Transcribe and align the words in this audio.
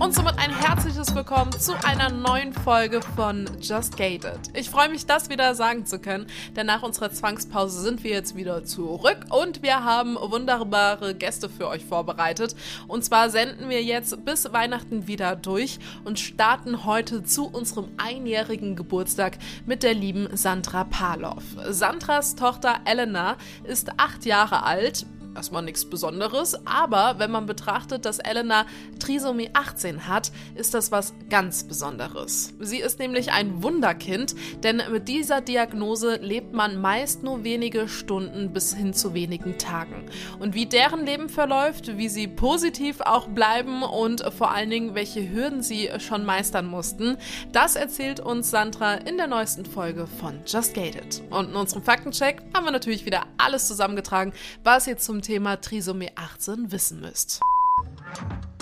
Und 0.00 0.14
somit 0.14 0.38
ein 0.38 0.50
herzliches 0.50 1.14
Willkommen 1.14 1.52
zu 1.52 1.74
einer 1.84 2.08
neuen 2.08 2.54
Folge 2.54 3.02
von 3.02 3.44
Just 3.60 3.98
Gated. 3.98 4.38
Ich 4.54 4.70
freue 4.70 4.88
mich, 4.88 5.04
das 5.04 5.28
wieder 5.28 5.54
sagen 5.54 5.84
zu 5.84 5.98
können, 5.98 6.26
denn 6.56 6.64
nach 6.64 6.82
unserer 6.82 7.12
Zwangspause 7.12 7.82
sind 7.82 8.02
wir 8.02 8.12
jetzt 8.12 8.34
wieder 8.34 8.64
zurück 8.64 9.26
und 9.28 9.62
wir 9.62 9.84
haben 9.84 10.16
wunderbare 10.16 11.14
Gäste 11.14 11.50
für 11.50 11.68
euch 11.68 11.84
vorbereitet. 11.84 12.56
Und 12.88 13.04
zwar 13.04 13.28
senden 13.28 13.68
wir 13.68 13.82
jetzt 13.82 14.24
bis 14.24 14.50
Weihnachten 14.50 15.06
wieder 15.06 15.36
durch 15.36 15.78
und 16.04 16.18
starten 16.18 16.86
heute 16.86 17.22
zu 17.22 17.46
unserem 17.48 17.90
einjährigen 17.98 18.76
Geburtstag 18.76 19.36
mit 19.66 19.82
der 19.82 19.92
lieben 19.92 20.34
Sandra 20.34 20.84
Palov. 20.84 21.44
Sandras 21.68 22.36
Tochter 22.36 22.80
Elena 22.86 23.36
ist 23.64 23.90
acht 23.98 24.24
Jahre 24.24 24.62
alt 24.62 25.04
erstmal 25.40 25.62
nichts 25.62 25.86
Besonderes, 25.86 26.66
aber 26.66 27.14
wenn 27.16 27.30
man 27.30 27.46
betrachtet, 27.46 28.04
dass 28.04 28.18
Elena 28.18 28.66
Trisomie 28.98 29.48
18 29.54 30.06
hat, 30.06 30.32
ist 30.54 30.74
das 30.74 30.92
was 30.92 31.14
ganz 31.30 31.64
Besonderes. 31.64 32.52
Sie 32.60 32.76
ist 32.76 32.98
nämlich 32.98 33.32
ein 33.32 33.62
Wunderkind, 33.62 34.34
denn 34.62 34.82
mit 34.92 35.08
dieser 35.08 35.40
Diagnose 35.40 36.16
lebt 36.16 36.52
man 36.52 36.78
meist 36.78 37.22
nur 37.22 37.42
wenige 37.42 37.88
Stunden 37.88 38.52
bis 38.52 38.74
hin 38.74 38.92
zu 38.92 39.14
wenigen 39.14 39.56
Tagen. 39.56 40.04
Und 40.40 40.54
wie 40.54 40.66
deren 40.66 41.06
Leben 41.06 41.30
verläuft, 41.30 41.96
wie 41.96 42.10
sie 42.10 42.28
positiv 42.28 43.00
auch 43.00 43.26
bleiben 43.26 43.82
und 43.82 44.22
vor 44.36 44.50
allen 44.50 44.68
Dingen, 44.68 44.94
welche 44.94 45.32
Hürden 45.32 45.62
sie 45.62 45.88
schon 46.00 46.26
meistern 46.26 46.66
mussten, 46.66 47.16
das 47.52 47.76
erzählt 47.76 48.20
uns 48.20 48.50
Sandra 48.50 48.92
in 48.92 49.16
der 49.16 49.26
neuesten 49.26 49.64
Folge 49.64 50.06
von 50.06 50.40
Just 50.46 50.74
Gated. 50.74 51.22
Und 51.30 51.48
in 51.48 51.56
unserem 51.56 51.82
Faktencheck 51.82 52.42
haben 52.54 52.66
wir 52.66 52.72
natürlich 52.72 53.06
wieder 53.06 53.22
alles 53.38 53.66
zusammengetragen, 53.68 54.34
was 54.64 54.86
ihr 54.86 54.98
zum 54.98 55.22
Thema 55.22 55.29
Trisomie 55.60 56.10
18 56.16 56.72
wissen 56.72 57.00
müsst. 57.00 57.40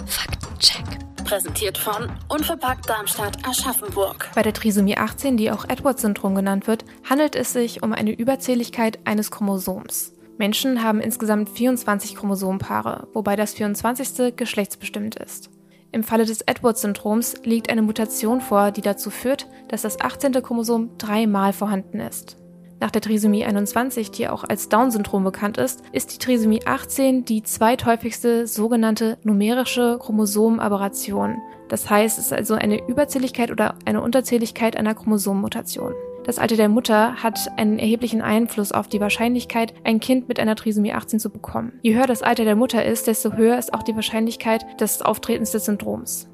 Faktencheck. 0.07 0.85
Präsentiert 1.25 1.79
von 1.79 2.11
Unverpackt 2.29 2.89
Darmstadt 2.89 3.39
Aschaffenburg. 3.47 4.31
Bei 4.35 4.43
der 4.43 4.53
Trisomie 4.53 4.97
18, 4.97 5.37
die 5.39 5.51
auch 5.51 5.65
Edwards-Syndrom 5.67 6.35
genannt 6.35 6.67
wird, 6.67 6.85
handelt 7.09 7.37
es 7.37 7.53
sich 7.53 7.83
um 7.83 7.93
eine 7.93 8.13
Überzähligkeit 8.13 8.99
eines 9.05 9.31
Chromosoms. 9.31 10.13
Menschen 10.37 10.83
haben 10.83 11.01
insgesamt 11.01 11.49
24 11.49 12.15
Chromosomenpaare, 12.15 13.09
wobei 13.15 13.35
das 13.35 13.55
24. 13.55 14.37
geschlechtsbestimmt 14.37 15.17
ist. 15.17 15.51
Im 15.91 16.05
Falle 16.05 16.27
des 16.27 16.43
Edwards-Syndroms 16.43 17.37
liegt 17.45 17.71
eine 17.71 17.83
Mutation 17.83 18.43
vor, 18.43 18.73
die 18.73 18.83
dazu 18.83 19.11
führt, 19.11 19.47
dass 19.69 19.83
das 19.83 20.01
18. 20.01 20.33
Chromosom 20.43 20.99
dreimal 20.99 21.55
vorhanden 21.55 22.01
ist. 22.01 22.37
Nach 22.81 22.93
der 22.93 23.03
Trisomie 23.03 23.45
21, 23.45 24.13
die 24.13 24.29
auch 24.29 24.45
als 24.45 24.69
Down-Syndrom 24.69 25.25
bekannt 25.25 25.59
ist, 25.59 25.83
ist 25.91 26.15
die 26.15 26.19
Trisomie 26.19 26.65
18 26.65 27.25
die 27.25 27.43
zweithäufigste 27.43 28.47
sogenannte 28.47 29.19
numerische 29.25 29.99
Chromosomaberration. 30.01 31.39
Das 31.69 31.91
heißt, 31.91 32.19
es 32.19 32.27
ist 32.27 32.33
also 32.33 32.55
eine 32.55 32.87
Überzähligkeit 32.87 33.51
oder 33.51 33.75
eine 33.85 34.01
Unterzähligkeit 34.01 34.77
einer 34.77 34.95
Chromosomenmutation. 34.95 35.93
Das 36.25 36.39
Alter 36.39 36.57
der 36.57 36.69
Mutter 36.69 37.15
hat 37.23 37.51
einen 37.57 37.79
erheblichen 37.79 38.23
Einfluss 38.23 38.71
auf 38.71 38.87
die 38.87 39.01
Wahrscheinlichkeit, 39.01 39.75
ein 39.83 39.99
Kind 39.99 40.29
mit 40.29 40.39
einer 40.39 40.55
Trisomie 40.55 40.93
18 40.93 41.19
zu 41.19 41.31
bekommen. 41.31 41.73
Je 41.83 41.97
höher 41.97 42.07
das 42.07 42.23
Alter 42.23 42.45
der 42.45 42.55
Mutter 42.55 42.85
ist, 42.85 43.07
desto 43.07 43.33
höher 43.33 43.59
ist 43.59 43.75
auch 43.75 43.83
die 43.83 43.97
Wahrscheinlichkeit 43.97 44.81
des 44.81 45.03
Auftretens 45.03 45.51
des 45.51 45.65
Syndroms. 45.65 46.29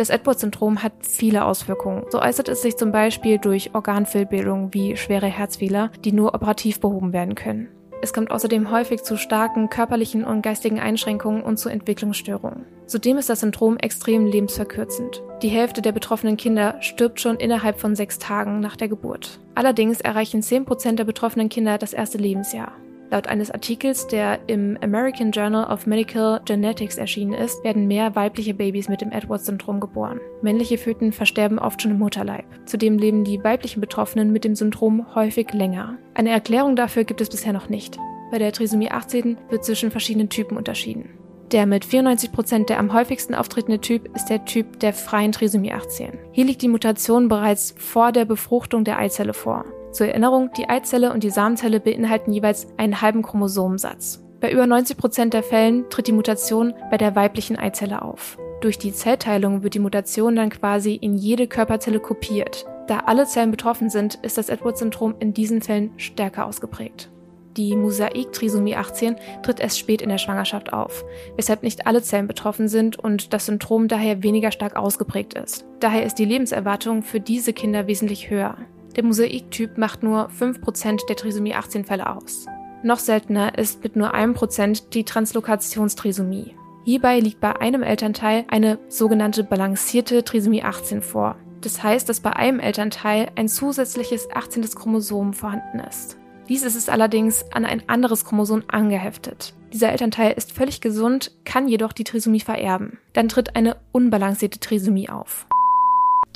Das 0.00 0.08
Edwards-Syndrom 0.08 0.82
hat 0.82 0.94
viele 1.02 1.44
Auswirkungen. 1.44 2.04
So 2.08 2.22
äußert 2.22 2.48
es 2.48 2.62
sich 2.62 2.78
zum 2.78 2.90
Beispiel 2.90 3.36
durch 3.36 3.74
Organfehlbildungen 3.74 4.72
wie 4.72 4.96
schwere 4.96 5.26
Herzfehler, 5.26 5.90
die 6.06 6.12
nur 6.12 6.34
operativ 6.34 6.80
behoben 6.80 7.12
werden 7.12 7.34
können. 7.34 7.68
Es 8.00 8.14
kommt 8.14 8.30
außerdem 8.30 8.70
häufig 8.70 9.02
zu 9.02 9.18
starken 9.18 9.68
körperlichen 9.68 10.24
und 10.24 10.40
geistigen 10.40 10.80
Einschränkungen 10.80 11.42
und 11.42 11.58
zu 11.58 11.68
Entwicklungsstörungen. 11.68 12.64
Zudem 12.86 13.18
ist 13.18 13.28
das 13.28 13.40
Syndrom 13.40 13.76
extrem 13.76 14.24
lebensverkürzend. 14.24 15.22
Die 15.42 15.48
Hälfte 15.48 15.82
der 15.82 15.92
betroffenen 15.92 16.38
Kinder 16.38 16.80
stirbt 16.80 17.20
schon 17.20 17.36
innerhalb 17.36 17.78
von 17.78 17.94
sechs 17.94 18.18
Tagen 18.18 18.60
nach 18.60 18.76
der 18.76 18.88
Geburt. 18.88 19.38
Allerdings 19.54 20.00
erreichen 20.00 20.40
10% 20.40 20.94
der 20.94 21.04
betroffenen 21.04 21.50
Kinder 21.50 21.76
das 21.76 21.92
erste 21.92 22.16
Lebensjahr. 22.16 22.72
Laut 23.10 23.26
eines 23.26 23.50
Artikels, 23.50 24.06
der 24.06 24.38
im 24.46 24.78
American 24.82 25.32
Journal 25.32 25.64
of 25.72 25.86
Medical 25.86 26.40
Genetics 26.44 26.96
erschienen 26.96 27.32
ist, 27.32 27.62
werden 27.64 27.88
mehr 27.88 28.14
weibliche 28.14 28.54
Babys 28.54 28.88
mit 28.88 29.00
dem 29.00 29.10
Edwards-Syndrom 29.10 29.80
geboren. 29.80 30.20
Männliche 30.42 30.78
Föten 30.78 31.10
versterben 31.10 31.58
oft 31.58 31.82
schon 31.82 31.90
im 31.90 31.98
Mutterleib. 31.98 32.44
Zudem 32.66 32.98
leben 32.98 33.24
die 33.24 33.42
weiblichen 33.42 33.80
Betroffenen 33.80 34.30
mit 34.30 34.44
dem 34.44 34.54
Syndrom 34.54 35.12
häufig 35.14 35.52
länger. 35.52 35.98
Eine 36.14 36.30
Erklärung 36.30 36.76
dafür 36.76 37.02
gibt 37.02 37.20
es 37.20 37.30
bisher 37.30 37.52
noch 37.52 37.68
nicht. 37.68 37.98
Bei 38.30 38.38
der 38.38 38.52
Trisomie 38.52 38.92
18 38.92 39.38
wird 39.48 39.64
zwischen 39.64 39.90
verschiedenen 39.90 40.28
Typen 40.28 40.56
unterschieden. 40.56 41.10
Der 41.50 41.66
mit 41.66 41.84
94% 41.84 42.66
der 42.66 42.78
am 42.78 42.92
häufigsten 42.92 43.34
auftretende 43.34 43.80
Typ 43.80 44.14
ist 44.14 44.26
der 44.26 44.44
Typ 44.44 44.78
der 44.78 44.92
freien 44.92 45.32
Trisomie 45.32 45.72
18. 45.72 46.12
Hier 46.30 46.44
liegt 46.44 46.62
die 46.62 46.68
Mutation 46.68 47.26
bereits 47.26 47.74
vor 47.76 48.12
der 48.12 48.24
Befruchtung 48.24 48.84
der 48.84 49.00
Eizelle 49.00 49.34
vor. 49.34 49.64
Zur 49.92 50.06
Erinnerung, 50.06 50.50
die 50.56 50.68
Eizelle 50.68 51.12
und 51.12 51.24
die 51.24 51.30
Samenzelle 51.30 51.80
beinhalten 51.80 52.32
jeweils 52.32 52.68
einen 52.76 53.00
halben 53.00 53.22
Chromosomensatz. 53.22 54.22
Bei 54.40 54.50
über 54.52 54.66
90 54.66 54.96
Prozent 54.96 55.34
der 55.34 55.42
Fällen 55.42 55.90
tritt 55.90 56.06
die 56.06 56.12
Mutation 56.12 56.74
bei 56.90 56.96
der 56.96 57.16
weiblichen 57.16 57.58
Eizelle 57.58 58.02
auf. 58.02 58.38
Durch 58.60 58.78
die 58.78 58.92
Zellteilung 58.92 59.62
wird 59.62 59.74
die 59.74 59.80
Mutation 59.80 60.36
dann 60.36 60.50
quasi 60.50 60.94
in 60.94 61.16
jede 61.16 61.46
Körperzelle 61.46 61.98
kopiert. 61.98 62.66
Da 62.86 63.00
alle 63.00 63.26
Zellen 63.26 63.50
betroffen 63.50 63.90
sind, 63.90 64.16
ist 64.22 64.38
das 64.38 64.48
Edwards-Syndrom 64.48 65.16
in 65.18 65.34
diesen 65.34 65.60
Fällen 65.60 65.92
stärker 65.96 66.46
ausgeprägt. 66.46 67.10
Die 67.56 67.74
Mosaik-Trisomie 67.74 68.76
18 68.76 69.16
tritt 69.42 69.60
erst 69.60 69.78
spät 69.78 70.02
in 70.02 70.08
der 70.08 70.18
Schwangerschaft 70.18 70.72
auf, 70.72 71.04
weshalb 71.36 71.62
nicht 71.62 71.86
alle 71.86 72.00
Zellen 72.00 72.28
betroffen 72.28 72.68
sind 72.68 72.98
und 72.98 73.32
das 73.32 73.46
Syndrom 73.46 73.88
daher 73.88 74.22
weniger 74.22 74.52
stark 74.52 74.76
ausgeprägt 74.76 75.34
ist. 75.34 75.64
Daher 75.80 76.04
ist 76.04 76.14
die 76.14 76.24
Lebenserwartung 76.24 77.02
für 77.02 77.18
diese 77.18 77.52
Kinder 77.52 77.86
wesentlich 77.88 78.30
höher. 78.30 78.56
Der 78.96 79.04
Mosaiktyp 79.04 79.78
macht 79.78 80.02
nur 80.02 80.28
5% 80.30 81.06
der 81.08 81.16
Trisomie 81.16 81.54
18 81.54 81.84
Fälle 81.84 82.14
aus. 82.14 82.46
Noch 82.82 82.98
seltener 82.98 83.58
ist 83.58 83.82
mit 83.82 83.94
nur 83.96 84.14
einem 84.14 84.34
Prozent 84.34 84.94
die 84.94 85.04
Translokationstrisomie. 85.04 86.54
Hierbei 86.84 87.20
liegt 87.20 87.40
bei 87.40 87.60
einem 87.60 87.82
Elternteil 87.82 88.44
eine 88.48 88.78
sogenannte 88.88 89.44
balancierte 89.44 90.24
Trisomie 90.24 90.62
18 90.62 91.02
vor. 91.02 91.36
Das 91.60 91.82
heißt, 91.82 92.08
dass 92.08 92.20
bei 92.20 92.32
einem 92.34 92.58
Elternteil 92.58 93.30
ein 93.36 93.48
zusätzliches 93.48 94.28
18. 94.32 94.62
Chromosom 94.70 95.34
vorhanden 95.34 95.80
ist. 95.80 96.16
Dies 96.48 96.62
ist 96.62 96.74
es 96.74 96.88
allerdings 96.88 97.44
an 97.52 97.64
ein 97.64 97.88
anderes 97.88 98.24
Chromosom 98.24 98.64
angeheftet. 98.68 99.54
Dieser 99.72 99.92
Elternteil 99.92 100.32
ist 100.32 100.52
völlig 100.52 100.80
gesund, 100.80 101.30
kann 101.44 101.68
jedoch 101.68 101.92
die 101.92 102.02
Trisomie 102.02 102.40
vererben. 102.40 102.98
Dann 103.12 103.28
tritt 103.28 103.54
eine 103.54 103.76
unbalancierte 103.92 104.58
Trisomie 104.58 105.08
auf. 105.08 105.46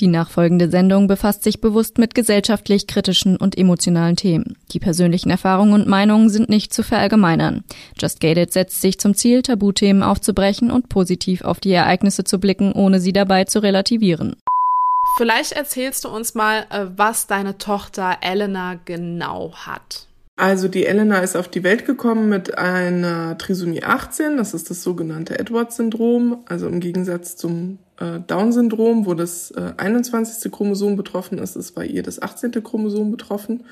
Die 0.01 0.09
nachfolgende 0.09 0.69
Sendung 0.69 1.07
befasst 1.07 1.45
sich 1.45 1.61
bewusst 1.61 1.99
mit 1.99 2.15
gesellschaftlich 2.15 2.87
kritischen 2.87 3.37
und 3.37 3.57
emotionalen 3.57 4.17
Themen. 4.17 4.57
Die 4.73 4.81
persönlichen 4.81 5.31
Erfahrungen 5.31 5.73
und 5.73 5.87
Meinungen 5.87 6.31
sind 6.31 6.49
nicht 6.49 6.75
zu 6.75 6.83
verallgemeinern. 6.83 7.63
Just 7.97 8.21
Gated 8.21 8.53
setzt 8.53 8.81
sich 8.81 8.99
zum 8.99 9.15
Ziel, 9.15 9.43
Tabuthemen 9.43 10.03
aufzubrechen 10.03 10.71
und 10.71 10.89
positiv 10.89 11.43
auf 11.43 11.61
die 11.61 11.73
Ereignisse 11.73 12.25
zu 12.25 12.41
blicken, 12.41 12.73
ohne 12.73 12.99
sie 12.99 13.13
dabei 13.13 13.45
zu 13.45 13.61
relativieren. 13.61 14.37
Vielleicht 15.17 15.53
erzählst 15.53 16.05
du 16.05 16.09
uns 16.09 16.35
mal, 16.35 16.67
äh, 16.71 16.87
was 16.97 17.29
deine 17.29 17.59
Tochter 17.59 18.19
Elena 18.21 18.81
genau 18.85 19.53
hat. 19.55 20.09
Also 20.37 20.67
die 20.67 20.85
Elena 20.85 21.21
ist 21.21 21.37
auf 21.37 21.47
die 21.47 21.63
Welt 21.63 21.87
gekommen 21.87 22.29
mit 22.29 22.59
einer 22.59 23.39
Trisomie 23.39 23.85
18, 23.85 24.37
das 24.37 24.53
ist 24.53 24.69
das 24.69 24.83
sogenannte 24.83 25.39
Edwards-Syndrom, 25.39 26.43
also 26.47 26.67
im 26.67 26.81
Gegensatz 26.81 27.37
zum 27.37 27.79
äh, 28.01 28.19
Down-Syndrom, 28.27 29.07
wo 29.07 29.15
das 29.15 29.53
äh, 29.53 29.75
21. 29.77 30.51
Chromosom 30.51 30.97
betroffen 30.97 31.39
ist, 31.39 31.55
ist 31.55 31.73
bei 31.73 31.87
ihr 31.87 32.03
das 32.03 32.21
18. 32.21 32.51
Chromosom 32.65 33.13
betroffen. 33.13 33.65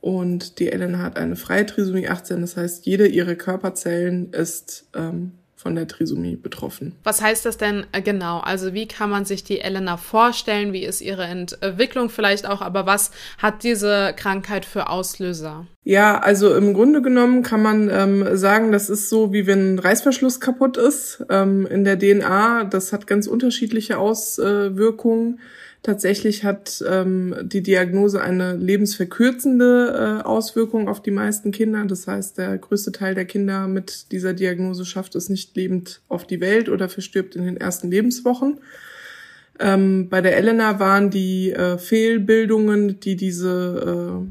Und 0.00 0.58
die 0.58 0.72
Elena 0.72 0.98
hat 0.98 1.18
eine 1.18 1.36
freie 1.36 1.66
Trisomie 1.66 2.08
18, 2.08 2.40
das 2.40 2.56
heißt, 2.56 2.86
jede 2.86 3.06
ihrer 3.06 3.34
Körperzellen 3.34 4.32
ist 4.32 4.86
ähm, 4.96 5.32
von 5.62 5.76
der 5.76 5.86
Trisomie 5.86 6.36
betroffen. 6.36 6.96
Was 7.04 7.22
heißt 7.22 7.46
das 7.46 7.56
denn 7.56 7.86
äh, 7.92 8.02
genau? 8.02 8.40
Also 8.40 8.74
wie 8.74 8.88
kann 8.88 9.10
man 9.10 9.24
sich 9.24 9.44
die 9.44 9.60
Elena 9.60 9.96
vorstellen? 9.96 10.72
Wie 10.72 10.84
ist 10.84 11.00
ihre 11.00 11.24
Entwicklung 11.24 12.10
vielleicht 12.10 12.46
auch? 12.46 12.60
Aber 12.60 12.84
was 12.84 13.12
hat 13.38 13.62
diese 13.62 14.12
Krankheit 14.16 14.64
für 14.64 14.88
Auslöser? 14.88 15.66
Ja, 15.84 16.18
also 16.18 16.54
im 16.54 16.74
Grunde 16.74 17.00
genommen 17.00 17.42
kann 17.42 17.62
man 17.62 17.88
ähm, 17.90 18.36
sagen, 18.36 18.72
das 18.72 18.90
ist 18.90 19.08
so, 19.08 19.32
wie 19.32 19.46
wenn 19.46 19.74
ein 19.74 19.78
Reißverschluss 19.78 20.40
kaputt 20.40 20.76
ist 20.76 21.24
ähm, 21.30 21.66
in 21.66 21.84
der 21.84 21.98
DNA. 21.98 22.64
Das 22.64 22.92
hat 22.92 23.06
ganz 23.06 23.26
unterschiedliche 23.26 23.98
Auswirkungen. 23.98 25.40
Tatsächlich 25.82 26.44
hat 26.44 26.82
ähm, 26.88 27.34
die 27.42 27.60
Diagnose 27.60 28.22
eine 28.22 28.54
lebensverkürzende 28.54 30.20
äh, 30.20 30.24
Auswirkung 30.24 30.88
auf 30.88 31.02
die 31.02 31.10
meisten 31.10 31.50
Kinder. 31.50 31.84
Das 31.86 32.06
heißt, 32.06 32.38
der 32.38 32.56
größte 32.56 32.92
Teil 32.92 33.16
der 33.16 33.24
Kinder 33.24 33.66
mit 33.66 34.12
dieser 34.12 34.32
Diagnose 34.32 34.84
schafft 34.84 35.16
es 35.16 35.28
nicht 35.28 35.56
lebend 35.56 36.00
auf 36.08 36.24
die 36.24 36.40
Welt 36.40 36.68
oder 36.68 36.88
verstirbt 36.88 37.34
in 37.34 37.44
den 37.44 37.56
ersten 37.56 37.90
Lebenswochen. 37.90 38.60
Ähm, 39.58 40.08
bei 40.08 40.20
der 40.20 40.36
Elena 40.36 40.78
waren 40.78 41.10
die 41.10 41.50
äh, 41.50 41.78
Fehlbildungen, 41.78 43.00
die 43.00 43.16
diese 43.16 44.22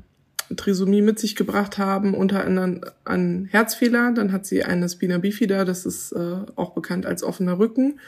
äh, 0.50 0.56
Trisomie 0.56 1.02
mit 1.02 1.20
sich 1.20 1.36
gebracht 1.36 1.78
haben, 1.78 2.14
unter 2.14 2.46
anderem 2.46 2.80
ein 3.04 3.50
Herzfehler. 3.52 4.14
Dann 4.14 4.32
hat 4.32 4.46
sie 4.46 4.64
eine 4.64 4.88
Spina 4.88 5.18
bifida, 5.18 5.66
das 5.66 5.86
ist 5.86 6.14
äh, 6.14 6.36
auch 6.56 6.72
bekannt 6.72 7.06
als 7.06 7.24
offener 7.24 7.60
Rücken 7.60 8.00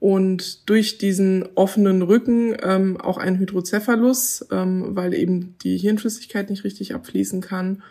und 0.00 0.68
durch 0.68 0.98
diesen 0.98 1.44
offenen 1.56 2.02
Rücken 2.02 2.56
ähm, 2.62 3.00
auch 3.00 3.18
ein 3.18 3.38
Hydrocephalus, 3.38 4.46
ähm, 4.52 4.90
weil 4.90 5.12
eben 5.12 5.56
die 5.62 5.76
Hirnflüssigkeit 5.76 6.50
nicht 6.50 6.64
richtig 6.64 6.94
abfließen 6.94 7.40
kann. 7.40 7.82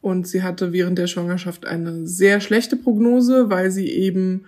Und 0.00 0.26
sie 0.26 0.42
hatte 0.42 0.72
während 0.72 0.98
der 0.98 1.06
Schwangerschaft 1.06 1.64
eine 1.64 2.06
sehr 2.06 2.40
schlechte 2.40 2.76
Prognose, 2.76 3.50
weil 3.50 3.70
sie 3.70 3.88
eben 3.88 4.44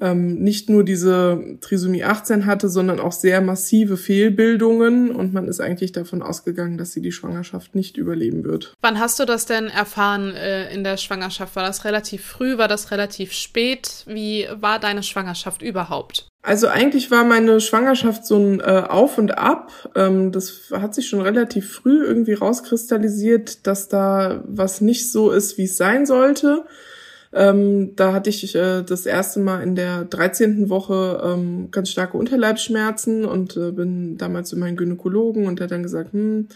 ähm, 0.00 0.42
nicht 0.42 0.68
nur 0.68 0.84
diese 0.84 1.58
Trisomie 1.60 2.02
18 2.02 2.46
hatte, 2.46 2.68
sondern 2.68 2.98
auch 2.98 3.12
sehr 3.12 3.40
massive 3.40 3.96
Fehlbildungen 3.96 5.10
und 5.10 5.32
man 5.32 5.46
ist 5.46 5.60
eigentlich 5.60 5.92
davon 5.92 6.22
ausgegangen, 6.22 6.78
dass 6.78 6.92
sie 6.92 7.02
die 7.02 7.12
Schwangerschaft 7.12 7.74
nicht 7.74 7.96
überleben 7.96 8.44
wird. 8.44 8.74
Wann 8.80 8.98
hast 8.98 9.20
du 9.20 9.24
das 9.24 9.46
denn 9.46 9.66
erfahren 9.66 10.34
äh, 10.34 10.72
in 10.72 10.84
der 10.84 10.96
Schwangerschaft? 10.96 11.54
War 11.54 11.64
das 11.64 11.84
relativ 11.84 12.24
früh? 12.24 12.58
War 12.58 12.68
das 12.68 12.90
relativ 12.90 13.32
spät? 13.32 14.04
Wie 14.06 14.46
war 14.52 14.80
deine 14.80 15.02
Schwangerschaft 15.02 15.62
überhaupt? 15.62 16.29
Also 16.42 16.68
eigentlich 16.68 17.10
war 17.10 17.24
meine 17.24 17.60
Schwangerschaft 17.60 18.24
so 18.24 18.38
ein 18.38 18.60
äh, 18.60 18.84
Auf 18.88 19.18
und 19.18 19.36
Ab. 19.36 19.90
Ähm, 19.94 20.32
das 20.32 20.70
hat 20.72 20.94
sich 20.94 21.08
schon 21.08 21.20
relativ 21.20 21.70
früh 21.70 22.02
irgendwie 22.02 22.32
rauskristallisiert, 22.32 23.66
dass 23.66 23.88
da 23.88 24.42
was 24.46 24.80
nicht 24.80 25.12
so 25.12 25.30
ist, 25.30 25.58
wie 25.58 25.64
es 25.64 25.76
sein 25.76 26.06
sollte. 26.06 26.64
Ähm, 27.32 27.94
da 27.94 28.12
hatte 28.12 28.30
ich 28.30 28.54
äh, 28.54 28.82
das 28.82 29.06
erste 29.06 29.38
Mal 29.38 29.62
in 29.62 29.76
der 29.76 30.04
13. 30.06 30.70
Woche 30.70 31.20
ähm, 31.22 31.70
ganz 31.70 31.90
starke 31.90 32.16
Unterleibsschmerzen 32.16 33.24
und 33.24 33.56
äh, 33.56 33.70
bin 33.70 34.16
damals 34.16 34.48
zu 34.48 34.58
meinem 34.58 34.76
Gynäkologen 34.76 35.46
und 35.46 35.58
der 35.58 35.64
hat 35.64 35.70
dann 35.70 35.82
gesagt, 35.82 36.12
hm, 36.12 36.48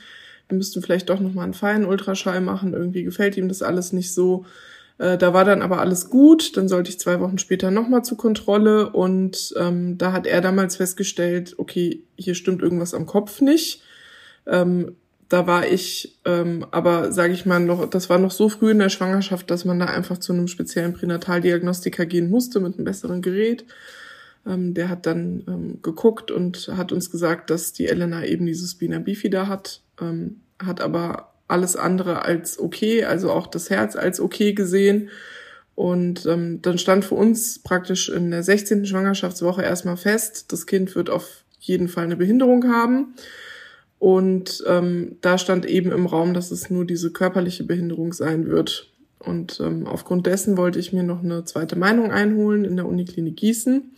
wir 0.49 0.57
müssten 0.57 0.83
vielleicht 0.83 1.11
doch 1.11 1.21
nochmal 1.21 1.45
einen 1.45 1.55
feinen 1.55 1.87
Ultraschall 1.87 2.41
machen. 2.41 2.73
Irgendwie 2.73 3.05
gefällt 3.05 3.37
ihm 3.37 3.49
das 3.49 3.63
alles 3.63 3.93
nicht 3.93 4.13
so. 4.13 4.47
Äh, 4.99 5.19
da 5.19 5.35
war 5.35 5.45
dann 5.45 5.63
aber 5.63 5.81
alles 5.81 6.11
gut. 6.11 6.57
Dann 6.57 6.69
sollte 6.69 6.91
ich 6.91 6.99
zwei 6.99 7.21
Wochen 7.21 7.39
später 7.39 7.71
nochmal 7.71 8.05
zur 8.05 8.19
Kontrolle 8.19 8.91
und 8.91 9.55
ähm, 9.59 9.99
da 9.99 10.13
hat 10.13 10.27
er 10.27 10.41
damals 10.41 10.77
festgestellt, 10.77 11.55
okay, 11.59 12.03
hier 12.17 12.35
stimmt 12.35 12.63
irgendwas 12.63 12.95
am 12.95 13.07
Kopf 13.07 13.41
nicht. 13.41 13.83
Ähm, 14.47 14.97
da 15.29 15.47
war 15.47 15.67
ich 15.67 16.19
ähm, 16.25 16.67
aber, 16.71 17.11
sage 17.11 17.33
ich 17.33 17.47
mal, 17.47 17.59
noch, 17.59 17.89
das 17.89 18.11
war 18.11 18.19
noch 18.19 18.31
so 18.31 18.49
früh 18.49 18.71
in 18.71 18.79
der 18.79 18.91
Schwangerschaft, 18.91 19.51
dass 19.51 19.65
man 19.65 19.79
da 19.79 19.87
einfach 19.87 20.19
zu 20.19 20.33
einem 20.33 20.49
speziellen 20.49 20.93
Pränataldiagnostiker 20.93 22.07
gehen 22.07 22.31
musste 22.31 22.61
mit 22.61 22.75
einem 22.75 22.85
besseren 22.85 23.23
Gerät. 23.23 23.65
Ähm, 24.47 24.75
der 24.75 24.89
hat 24.89 25.07
dann 25.07 25.43
ähm, 25.49 25.79
geguckt 25.83 26.31
und 26.31 26.71
hat 26.77 26.93
uns 26.93 27.11
gesagt, 27.11 27.51
dass 27.51 27.73
die 27.73 27.87
Elena 27.87 28.25
eben 28.25 28.47
dieses 28.47 28.73
Spina 28.73 28.99
bifida 28.99 29.49
hat, 29.49 29.81
ähm, 30.01 30.41
hat 30.63 30.81
aber 30.81 31.34
alles 31.49 31.77
andere 31.77 32.25
als 32.25 32.59
okay, 32.59 33.05
also 33.05 33.31
auch 33.31 33.47
das 33.47 33.71
Herz 33.71 33.97
als 33.97 34.21
okay 34.21 34.53
gesehen. 34.53 35.11
Und 35.75 36.25
ähm, 36.27 36.63
dann 36.63 36.79
stand 36.79 37.05
für 37.05 37.17
uns 37.17 37.59
praktisch 37.59 38.09
in 38.09 38.31
der 38.31 38.43
16. 38.43 38.87
Schwangerschaftswoche 38.87 39.63
erstmal 39.63 39.97
fest, 39.97 40.53
das 40.53 40.67
Kind 40.67 40.95
wird 40.95 41.11
auf 41.11 41.45
jeden 41.59 41.89
Fall 41.89 42.05
eine 42.05 42.17
Behinderung 42.17 42.73
haben. 42.73 43.15
Und 43.99 44.63
ähm, 44.67 45.17
da 45.21 45.39
stand 45.39 45.67
eben 45.67 45.91
im 45.91 46.07
Raum, 46.07 46.35
dass 46.35 46.51
es 46.51 46.71
nur 46.71 46.85
diese 46.85 47.11
körperliche 47.11 47.65
Behinderung 47.65 48.13
sein 48.13 48.47
wird. 48.47 48.91
Und 49.19 49.61
ähm, 49.61 49.87
aufgrund 49.87 50.27
dessen 50.27 50.57
wollte 50.57 50.79
ich 50.79 50.93
mir 50.93 51.03
noch 51.03 51.25
eine 51.25 51.45
zweite 51.45 51.77
Meinung 51.77 52.13
einholen 52.13 52.65
in 52.65 52.77
der 52.77 52.87
Uniklinik 52.87 53.37
Gießen. 53.37 53.95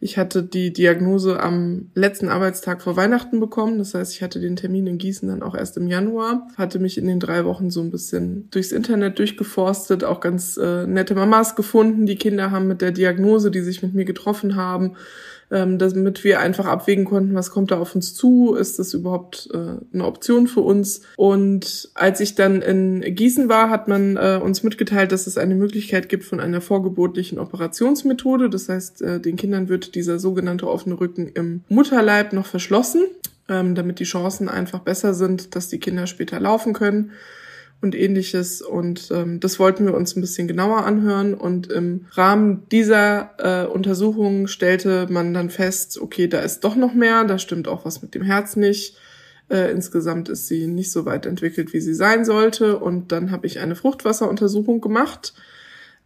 Ich 0.00 0.18
hatte 0.18 0.42
die 0.42 0.72
Diagnose 0.72 1.40
am 1.40 1.90
letzten 1.94 2.28
Arbeitstag 2.28 2.82
vor 2.82 2.96
Weihnachten 2.96 3.40
bekommen. 3.40 3.78
Das 3.78 3.94
heißt, 3.94 4.12
ich 4.12 4.22
hatte 4.22 4.40
den 4.40 4.56
Termin 4.56 4.86
in 4.86 4.98
Gießen 4.98 5.28
dann 5.28 5.42
auch 5.42 5.54
erst 5.54 5.76
im 5.76 5.86
Januar. 5.86 6.48
Hatte 6.56 6.78
mich 6.78 6.98
in 6.98 7.06
den 7.06 7.20
drei 7.20 7.44
Wochen 7.44 7.70
so 7.70 7.80
ein 7.80 7.90
bisschen 7.90 8.50
durchs 8.50 8.72
Internet 8.72 9.18
durchgeforstet, 9.18 10.04
auch 10.04 10.20
ganz 10.20 10.56
äh, 10.56 10.86
nette 10.86 11.14
Mamas 11.14 11.56
gefunden. 11.56 12.06
Die 12.06 12.16
Kinder 12.16 12.50
haben 12.50 12.68
mit 12.68 12.82
der 12.82 12.92
Diagnose, 12.92 13.50
die 13.50 13.62
sich 13.62 13.82
mit 13.82 13.94
mir 13.94 14.04
getroffen 14.04 14.56
haben, 14.56 14.96
ähm, 15.54 15.78
damit 15.78 16.24
wir 16.24 16.40
einfach 16.40 16.66
abwägen 16.66 17.04
konnten, 17.04 17.34
was 17.34 17.52
kommt 17.52 17.70
da 17.70 17.78
auf 17.78 17.94
uns 17.94 18.12
zu, 18.12 18.56
ist 18.56 18.80
das 18.80 18.92
überhaupt 18.92 19.48
äh, 19.54 19.76
eine 19.94 20.04
Option 20.04 20.48
für 20.48 20.62
uns. 20.62 21.02
Und 21.16 21.90
als 21.94 22.18
ich 22.18 22.34
dann 22.34 22.60
in 22.60 23.00
Gießen 23.02 23.48
war, 23.48 23.70
hat 23.70 23.86
man 23.86 24.16
äh, 24.16 24.40
uns 24.42 24.64
mitgeteilt, 24.64 25.12
dass 25.12 25.28
es 25.28 25.38
eine 25.38 25.54
Möglichkeit 25.54 26.08
gibt 26.08 26.24
von 26.24 26.40
einer 26.40 26.60
vorgeburtlichen 26.60 27.38
Operationsmethode. 27.38 28.50
Das 28.50 28.68
heißt, 28.68 29.02
äh, 29.02 29.20
den 29.20 29.36
Kindern 29.36 29.68
wird 29.68 29.94
dieser 29.94 30.18
sogenannte 30.18 30.68
offene 30.68 30.98
Rücken 30.98 31.28
im 31.28 31.62
Mutterleib 31.68 32.32
noch 32.32 32.46
verschlossen, 32.46 33.04
ähm, 33.48 33.76
damit 33.76 34.00
die 34.00 34.04
Chancen 34.04 34.48
einfach 34.48 34.80
besser 34.80 35.14
sind, 35.14 35.54
dass 35.54 35.68
die 35.68 35.78
Kinder 35.78 36.08
später 36.08 36.40
laufen 36.40 36.72
können 36.72 37.12
und 37.84 37.94
ähnliches. 37.94 38.60
Und 38.62 39.10
ähm, 39.12 39.38
das 39.38 39.60
wollten 39.60 39.86
wir 39.86 39.94
uns 39.94 40.16
ein 40.16 40.20
bisschen 40.20 40.48
genauer 40.48 40.84
anhören. 40.84 41.34
Und 41.34 41.70
im 41.70 42.06
Rahmen 42.10 42.66
dieser 42.72 43.30
äh, 43.38 43.66
Untersuchung 43.66 44.48
stellte 44.48 45.06
man 45.08 45.32
dann 45.32 45.50
fest, 45.50 46.00
okay, 46.00 46.26
da 46.26 46.40
ist 46.40 46.64
doch 46.64 46.74
noch 46.74 46.94
mehr, 46.94 47.24
da 47.24 47.38
stimmt 47.38 47.68
auch 47.68 47.84
was 47.84 48.02
mit 48.02 48.16
dem 48.16 48.22
Herz 48.22 48.56
nicht. 48.56 48.96
Äh, 49.48 49.70
insgesamt 49.70 50.28
ist 50.28 50.48
sie 50.48 50.66
nicht 50.66 50.90
so 50.90 51.04
weit 51.04 51.26
entwickelt, 51.26 51.72
wie 51.72 51.80
sie 51.80 51.94
sein 51.94 52.24
sollte. 52.24 52.78
Und 52.78 53.12
dann 53.12 53.30
habe 53.30 53.46
ich 53.46 53.60
eine 53.60 53.76
Fruchtwasseruntersuchung 53.76 54.80
gemacht 54.80 55.34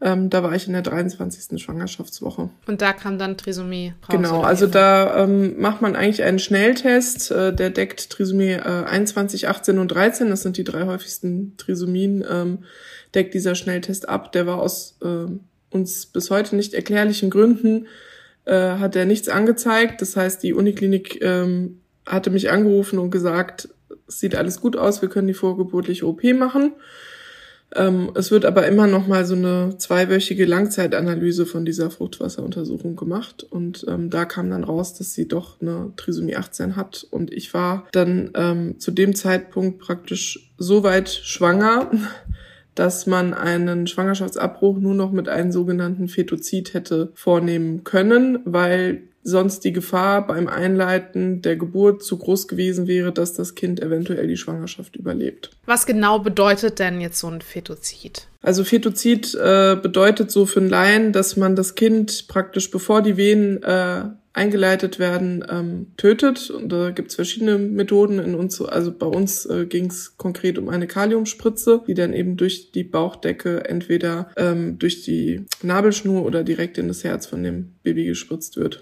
ähm, 0.01 0.31
da 0.31 0.45
war 0.45 0.55
ich 0.55 0.67
in 0.69 0.75
der 0.75 0.83
23. 0.83 1.61
Schwangerschaftswoche. 1.61 2.51
Und 2.67 2.83
da 2.83 2.93
kam 2.93 3.19
dann 3.19 3.37
Trisomie 3.37 3.95
raus? 4.03 4.17
Genau, 4.17 4.43
also 4.43 4.69
da 4.69 5.25
ähm, 5.25 5.61
macht 5.61 5.83
man 5.83 5.97
eigentlich 5.97 6.23
einen 6.23 6.39
Schnelltest, 6.39 7.33
äh, 7.33 7.53
der 7.53 7.71
deckt 7.71 8.11
Trisomie 8.11 8.53
äh, 8.53 8.85
21, 8.85 9.49
18 9.49 9.79
und 9.79 9.89
13, 9.89 10.31
das 10.31 10.43
sind 10.43 10.57
die 10.57 10.65
drei 10.65 10.87
häufigsten 10.87 11.57
Trisomien, 11.57 12.25
ähm, 12.31 12.59
deckt 13.15 13.35
dieser 13.35 13.57
Schnelltest 13.57 14.09
ab. 14.09 14.31
Der 14.31 14.47
war 14.47 14.61
aus 14.61 14.99
äh, 15.03 15.27
uns 15.71 16.07
bis 16.07 16.31
heute 16.31 16.55
nicht 16.55 16.75
erklärlichen 16.75 17.29
Gründen, 17.29 17.89
äh, 18.45 18.55
hat 18.55 18.95
er 18.95 19.05
nichts 19.05 19.29
angezeigt. 19.29 20.01
Das 20.01 20.17
heißt, 20.17 20.45
die 20.45 20.55
Uniklinik 20.55 21.21
ähm, 21.23 21.81
hatte 22.07 22.31
mich 22.31 22.51
angerufen 22.51 23.01
und 23.01 23.11
gesagt, 23.11 23.69
es 24.07 24.21
sieht 24.21 24.37
alles 24.37 24.61
gut 24.61 24.77
aus, 24.77 25.03
wir 25.03 25.09
können 25.09 25.27
die 25.27 25.35
vorgeburtliche 25.35 26.07
OP 26.07 26.23
machen. 26.35 26.73
Ähm, 27.75 28.11
es 28.15 28.31
wird 28.31 28.45
aber 28.45 28.67
immer 28.67 28.87
noch 28.87 29.07
mal 29.07 29.25
so 29.25 29.35
eine 29.35 29.77
zweiwöchige 29.77 30.47
Langzeitanalyse 30.47 31.45
von 31.45 31.65
dieser 31.65 31.91
Fruchtwasseruntersuchung 31.91 32.97
gemacht. 32.97 33.47
Und 33.49 33.85
ähm, 33.89 34.11
da 34.11 34.25
kam 34.25 34.51
dann 34.51 34.65
raus, 34.65 34.95
dass 34.95 35.13
sie 35.13 35.29
doch 35.29 35.61
eine 35.61 35.93
Trisomie 35.97 36.37
18 36.37 36.77
hat. 36.77 37.07
Und 37.11 37.33
ich 37.33 37.53
war 37.53 37.87
dann 37.93 38.31
ähm, 38.35 38.79
zu 38.79 38.91
dem 38.91 39.15
Zeitpunkt 39.15 39.79
praktisch 39.81 40.51
so 40.57 40.83
weit 40.83 41.11
schwanger, 41.11 41.91
dass 42.75 43.07
man 43.07 43.35
einen 43.35 43.87
Schwangerschaftsabbruch 43.87 44.79
nur 44.79 44.95
noch 44.95 45.11
mit 45.11 45.29
einem 45.29 45.53
sogenannten 45.53 46.09
Fetozid 46.09 46.75
hätte 46.75 47.11
vornehmen 47.15 47.83
können, 47.83 48.39
weil 48.45 49.03
sonst 49.29 49.61
die 49.65 49.73
Gefahr 49.73 50.27
beim 50.27 50.49
Einleiten 50.49 51.43
der 51.43 51.57
Geburt 51.57 52.03
zu 52.03 52.19
groß 52.19 52.49
gewesen 52.49 52.87
wäre, 52.87 53.13
dass 53.13 53.35
das 53.35 53.55
Kind 53.55 53.81
eventuell 53.81 54.27
die 54.27 54.37
Schwangerschaft 54.37 54.97
überlebt. 54.97 55.51
Was 55.67 55.87
genau 55.87 56.19
bedeutet 56.19 56.79
denn 56.79 57.01
jetzt 57.01 57.19
so 57.19 57.29
ein 57.29 57.41
Fetozid? 57.41 58.27
Also 58.41 58.65
Fetozid 58.65 59.35
äh, 59.35 59.77
bedeutet 59.81 60.31
so 60.31 60.47
für 60.47 60.61
einen 60.61 60.71
Laien, 60.71 61.13
dass 61.13 61.37
man 61.37 61.57
das 61.57 61.75
Kind 61.75 62.29
praktisch 62.29 62.71
bevor 62.71 63.03
die 63.03 63.17
Venen 63.17 63.63
äh, 63.63 64.05
eingeleitet 64.33 64.99
werden, 65.01 65.45
ähm, 65.51 65.87
tötet. 65.97 66.51
Und 66.51 66.71
da 66.71 66.91
gibt's 66.91 67.17
verschiedene 67.17 67.59
Methoden 67.59 68.21
in 68.21 68.35
uns. 68.35 68.63
Also 68.63 68.93
bei 68.93 69.07
uns 69.07 69.45
äh, 69.47 69.67
ging 69.67 69.87
es 69.87 70.17
konkret 70.17 70.59
um 70.59 70.69
eine 70.69 70.87
Kaliumspritze, 70.87 71.83
die 71.87 71.95
dann 71.95 72.13
eben 72.13 72.37
durch 72.37 72.71
die 72.71 72.85
Bauchdecke 72.85 73.69
entweder 73.69 74.31
ähm, 74.37 74.79
durch 74.79 75.03
die 75.03 75.45
Nabelschnur 75.63 76.25
oder 76.25 76.45
direkt 76.45 76.79
in 76.79 76.89
das 76.89 77.03
Herz 77.03 77.27
von 77.27 77.43
dem 77.43 77.73
Baby 77.83 78.07
gespritzt 78.07 78.57
wird. 78.57 78.81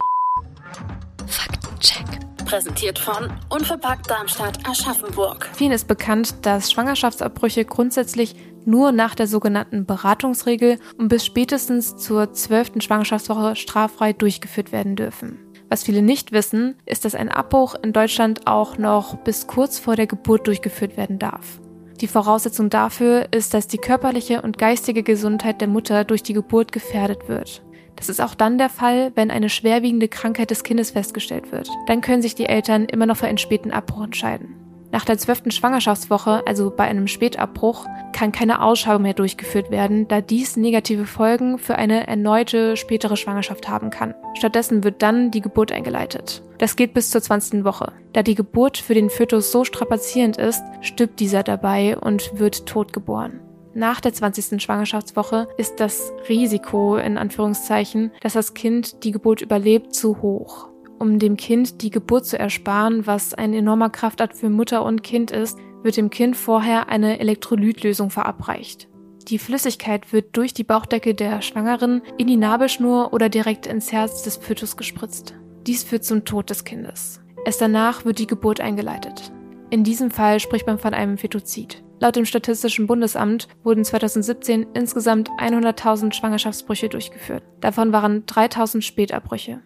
Faktencheck. 1.26 2.06
Präsentiert 2.44 2.98
von 2.98 3.30
Unverpackt 3.48 4.08
Darmstadt 4.08 4.58
Aschaffenburg. 4.68 5.48
Vielen 5.54 5.72
ist 5.72 5.88
bekannt, 5.88 6.34
dass 6.42 6.70
Schwangerschaftsabbrüche 6.70 7.64
grundsätzlich 7.64 8.36
nur 8.64 8.92
nach 8.92 9.14
der 9.14 9.26
sogenannten 9.26 9.86
Beratungsregel 9.86 10.78
und 10.98 11.08
bis 11.08 11.24
spätestens 11.24 11.96
zur 11.96 12.32
zwölften 12.32 12.80
Schwangerschaftswoche 12.80 13.56
straffrei 13.56 14.12
durchgeführt 14.12 14.72
werden 14.72 14.96
dürfen. 14.96 15.38
Was 15.68 15.82
viele 15.82 16.02
nicht 16.02 16.32
wissen, 16.32 16.76
ist, 16.86 17.04
dass 17.04 17.14
ein 17.14 17.28
Abbruch 17.28 17.74
in 17.82 17.92
Deutschland 17.92 18.46
auch 18.46 18.78
noch 18.78 19.16
bis 19.16 19.46
kurz 19.46 19.78
vor 19.78 19.96
der 19.96 20.06
Geburt 20.06 20.46
durchgeführt 20.46 20.96
werden 20.96 21.18
darf. 21.18 21.60
Die 22.00 22.08
Voraussetzung 22.08 22.68
dafür 22.70 23.28
ist, 23.32 23.54
dass 23.54 23.66
die 23.66 23.78
körperliche 23.78 24.42
und 24.42 24.58
geistige 24.58 25.02
Gesundheit 25.02 25.60
der 25.60 25.68
Mutter 25.68 26.04
durch 26.04 26.22
die 26.22 26.34
Geburt 26.34 26.70
gefährdet 26.70 27.28
wird. 27.28 27.62
Das 27.96 28.08
ist 28.08 28.20
auch 28.20 28.34
dann 28.34 28.58
der 28.58 28.68
Fall, 28.68 29.12
wenn 29.14 29.30
eine 29.30 29.48
schwerwiegende 29.48 30.08
Krankheit 30.08 30.50
des 30.50 30.62
Kindes 30.62 30.90
festgestellt 30.90 31.50
wird. 31.50 31.68
Dann 31.86 32.02
können 32.02 32.22
sich 32.22 32.34
die 32.34 32.46
Eltern 32.46 32.84
immer 32.84 33.06
noch 33.06 33.16
für 33.16 33.26
einen 33.26 33.38
späten 33.38 33.70
Abbruch 33.70 34.04
entscheiden. 34.04 34.54
Nach 34.92 35.04
der 35.04 35.18
zwölften 35.18 35.50
Schwangerschaftswoche, 35.50 36.42
also 36.46 36.70
bei 36.74 36.84
einem 36.84 37.08
Spätabbruch, 37.08 37.86
kann 38.12 38.32
keine 38.32 38.62
Ausschau 38.62 38.98
mehr 38.98 39.14
durchgeführt 39.14 39.70
werden, 39.70 40.08
da 40.08 40.20
dies 40.20 40.56
negative 40.56 41.06
Folgen 41.06 41.58
für 41.58 41.76
eine 41.76 42.06
erneute 42.06 42.76
spätere 42.76 43.16
Schwangerschaft 43.16 43.68
haben 43.68 43.90
kann. 43.90 44.14
Stattdessen 44.34 44.84
wird 44.84 45.02
dann 45.02 45.30
die 45.30 45.40
Geburt 45.40 45.72
eingeleitet. 45.72 46.42
Das 46.58 46.76
geht 46.76 46.94
bis 46.94 47.10
zur 47.10 47.20
20. 47.20 47.64
Woche. 47.64 47.92
Da 48.12 48.22
die 48.22 48.34
Geburt 48.34 48.78
für 48.78 48.94
den 48.94 49.10
Fötus 49.10 49.52
so 49.52 49.64
strapazierend 49.64 50.38
ist, 50.38 50.62
stirbt 50.80 51.20
dieser 51.20 51.42
dabei 51.42 51.98
und 51.98 52.38
wird 52.38 52.66
tot 52.66 52.92
geboren. 52.92 53.40
Nach 53.76 54.00
der 54.00 54.14
20. 54.14 54.62
Schwangerschaftswoche 54.62 55.48
ist 55.58 55.80
das 55.80 56.10
Risiko, 56.30 56.96
in 56.96 57.18
Anführungszeichen, 57.18 58.10
dass 58.22 58.32
das 58.32 58.54
Kind 58.54 59.04
die 59.04 59.10
Geburt 59.10 59.42
überlebt, 59.42 59.94
zu 59.94 60.22
hoch. 60.22 60.70
Um 60.98 61.18
dem 61.18 61.36
Kind 61.36 61.82
die 61.82 61.90
Geburt 61.90 62.24
zu 62.24 62.38
ersparen, 62.38 63.06
was 63.06 63.34
ein 63.34 63.52
enormer 63.52 63.90
Kraftakt 63.90 64.34
für 64.34 64.48
Mutter 64.48 64.82
und 64.82 65.02
Kind 65.02 65.30
ist, 65.30 65.58
wird 65.82 65.98
dem 65.98 66.08
Kind 66.08 66.38
vorher 66.38 66.88
eine 66.88 67.20
Elektrolytlösung 67.20 68.08
verabreicht. 68.08 68.88
Die 69.28 69.38
Flüssigkeit 69.38 70.10
wird 70.10 70.34
durch 70.38 70.54
die 70.54 70.64
Bauchdecke 70.64 71.14
der 71.14 71.42
Schwangeren 71.42 72.00
in 72.16 72.28
die 72.28 72.38
Nabelschnur 72.38 73.12
oder 73.12 73.28
direkt 73.28 73.66
ins 73.66 73.92
Herz 73.92 74.22
des 74.22 74.38
Fötus 74.38 74.78
gespritzt. 74.78 75.34
Dies 75.66 75.84
führt 75.84 76.04
zum 76.04 76.24
Tod 76.24 76.48
des 76.48 76.64
Kindes. 76.64 77.20
Erst 77.44 77.60
danach 77.60 78.06
wird 78.06 78.20
die 78.20 78.26
Geburt 78.26 78.58
eingeleitet. 78.58 79.32
In 79.68 79.84
diesem 79.84 80.10
Fall 80.10 80.40
spricht 80.40 80.66
man 80.66 80.78
von 80.78 80.94
einem 80.94 81.18
Fetozid. 81.18 81.82
Laut 81.98 82.14
dem 82.14 82.26
Statistischen 82.26 82.86
Bundesamt 82.86 83.48
wurden 83.64 83.82
2017 83.82 84.66
insgesamt 84.74 85.30
100.000 85.40 86.12
Schwangerschaftsbrüche 86.12 86.90
durchgeführt. 86.90 87.42
Davon 87.62 87.90
waren 87.90 88.26
3.000 88.26 88.82
Spätabbrüche. 88.82 89.62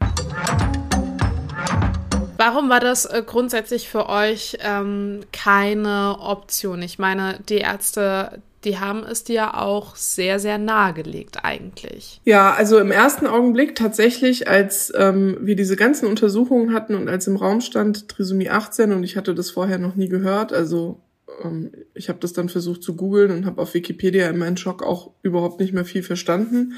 Warum 2.36 2.70
war 2.70 2.78
das 2.78 3.04
äh, 3.04 3.22
grundsätzlich 3.26 3.88
für 3.88 4.08
euch 4.08 4.56
ähm, 4.60 5.20
keine 5.32 6.18
Option? 6.20 6.80
Ich 6.82 7.00
meine, 7.00 7.40
die 7.48 7.58
Ärzte, 7.58 8.40
die 8.62 8.78
haben 8.78 9.02
es 9.02 9.24
dir 9.24 9.60
auch 9.60 9.96
sehr, 9.96 10.38
sehr 10.38 10.56
nahegelegt 10.56 11.44
eigentlich. 11.44 12.20
Ja, 12.24 12.54
also 12.54 12.78
im 12.78 12.92
ersten 12.92 13.26
Augenblick 13.26 13.74
tatsächlich, 13.74 14.48
als 14.48 14.92
ähm, 14.96 15.36
wir 15.40 15.56
diese 15.56 15.74
ganzen 15.74 16.06
Untersuchungen 16.06 16.72
hatten 16.72 16.94
und 16.94 17.08
als 17.08 17.26
im 17.26 17.36
Raum 17.36 17.60
stand 17.60 18.08
Trisomie 18.08 18.50
18 18.50 18.92
und 18.92 19.02
ich 19.02 19.16
hatte 19.16 19.34
das 19.34 19.50
vorher 19.50 19.78
noch 19.78 19.96
nie 19.96 20.08
gehört, 20.08 20.52
also 20.52 21.00
ähm, 21.44 21.72
ich 21.94 22.08
habe 22.08 22.18
das 22.20 22.32
dann 22.32 22.48
versucht 22.48 22.82
zu 22.82 22.96
googeln 22.96 23.30
und 23.30 23.46
habe 23.46 23.60
auf 23.60 23.74
Wikipedia 23.74 24.28
in 24.28 24.38
meinem 24.38 24.56
Schock 24.56 24.82
auch 24.82 25.12
überhaupt 25.22 25.60
nicht 25.60 25.72
mehr 25.72 25.84
viel 25.84 26.02
verstanden. 26.02 26.74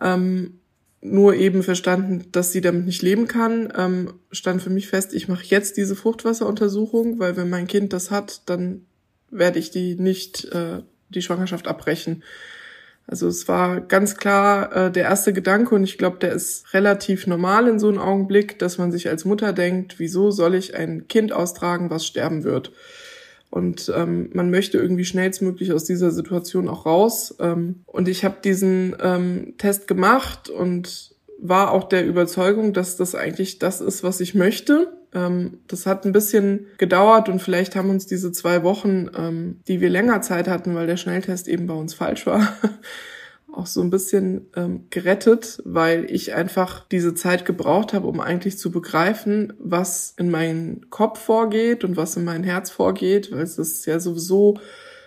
Ähm, 0.00 0.60
nur 1.00 1.34
eben 1.34 1.62
verstanden, 1.62 2.26
dass 2.32 2.52
sie 2.52 2.60
damit 2.60 2.86
nicht 2.86 3.02
leben 3.02 3.28
kann, 3.28 3.72
ähm, 3.76 4.14
stand 4.32 4.62
für 4.62 4.70
mich 4.70 4.88
fest, 4.88 5.14
ich 5.14 5.28
mache 5.28 5.44
jetzt 5.44 5.76
diese 5.76 5.94
Fruchtwasseruntersuchung, 5.94 7.18
weil 7.18 7.36
wenn 7.36 7.48
mein 7.48 7.66
Kind 7.66 7.92
das 7.92 8.10
hat, 8.10 8.42
dann 8.46 8.86
werde 9.30 9.58
ich 9.58 9.70
die 9.70 9.94
nicht 9.94 10.46
äh, 10.46 10.82
die 11.10 11.22
Schwangerschaft 11.22 11.68
abbrechen. 11.68 12.22
Also 13.06 13.28
es 13.28 13.46
war 13.46 13.80
ganz 13.80 14.16
klar 14.16 14.74
äh, 14.74 14.90
der 14.90 15.04
erste 15.04 15.32
Gedanke 15.32 15.74
und 15.76 15.84
ich 15.84 15.96
glaube, 15.96 16.18
der 16.18 16.32
ist 16.32 16.74
relativ 16.74 17.28
normal 17.28 17.68
in 17.68 17.78
so 17.78 17.88
einem 17.88 17.98
Augenblick, 17.98 18.58
dass 18.58 18.78
man 18.78 18.90
sich 18.90 19.08
als 19.08 19.24
Mutter 19.24 19.52
denkt, 19.52 20.00
wieso 20.00 20.32
soll 20.32 20.56
ich 20.56 20.74
ein 20.74 21.06
Kind 21.06 21.32
austragen, 21.32 21.88
was 21.88 22.04
sterben 22.04 22.42
wird? 22.42 22.72
Und 23.56 23.90
ähm, 23.96 24.28
man 24.34 24.50
möchte 24.50 24.76
irgendwie 24.76 25.06
schnellstmöglich 25.06 25.72
aus 25.72 25.84
dieser 25.84 26.10
Situation 26.10 26.68
auch 26.68 26.84
raus. 26.84 27.34
Ähm, 27.40 27.84
und 27.86 28.06
ich 28.06 28.22
habe 28.22 28.36
diesen 28.44 28.94
ähm, 29.00 29.54
Test 29.56 29.88
gemacht 29.88 30.50
und 30.50 31.14
war 31.38 31.70
auch 31.70 31.84
der 31.84 32.06
Überzeugung, 32.06 32.74
dass 32.74 32.98
das 32.98 33.14
eigentlich 33.14 33.58
das 33.58 33.80
ist, 33.80 34.02
was 34.02 34.20
ich 34.20 34.34
möchte. 34.34 34.92
Ähm, 35.14 35.60
das 35.68 35.86
hat 35.86 36.04
ein 36.04 36.12
bisschen 36.12 36.66
gedauert 36.76 37.30
und 37.30 37.40
vielleicht 37.40 37.76
haben 37.76 37.88
uns 37.88 38.04
diese 38.04 38.30
zwei 38.30 38.62
Wochen, 38.62 39.08
ähm, 39.16 39.60
die 39.68 39.80
wir 39.80 39.88
länger 39.88 40.20
Zeit 40.20 40.48
hatten, 40.48 40.74
weil 40.74 40.86
der 40.86 40.98
Schnelltest 40.98 41.48
eben 41.48 41.66
bei 41.66 41.72
uns 41.72 41.94
falsch 41.94 42.26
war, 42.26 42.58
auch 43.56 43.66
so 43.66 43.80
ein 43.80 43.90
bisschen 43.90 44.48
ähm, 44.54 44.86
gerettet, 44.90 45.60
weil 45.64 46.10
ich 46.10 46.34
einfach 46.34 46.86
diese 46.88 47.14
Zeit 47.14 47.44
gebraucht 47.44 47.92
habe, 47.92 48.06
um 48.06 48.20
eigentlich 48.20 48.58
zu 48.58 48.70
begreifen, 48.70 49.54
was 49.58 50.14
in 50.16 50.30
meinem 50.30 50.90
Kopf 50.90 51.20
vorgeht 51.20 51.84
und 51.84 51.96
was 51.96 52.16
in 52.16 52.24
mein 52.24 52.44
Herz 52.44 52.70
vorgeht, 52.70 53.32
weil 53.32 53.42
es 53.42 53.58
ist 53.58 53.86
ja 53.86 53.98
sowieso, 53.98 54.58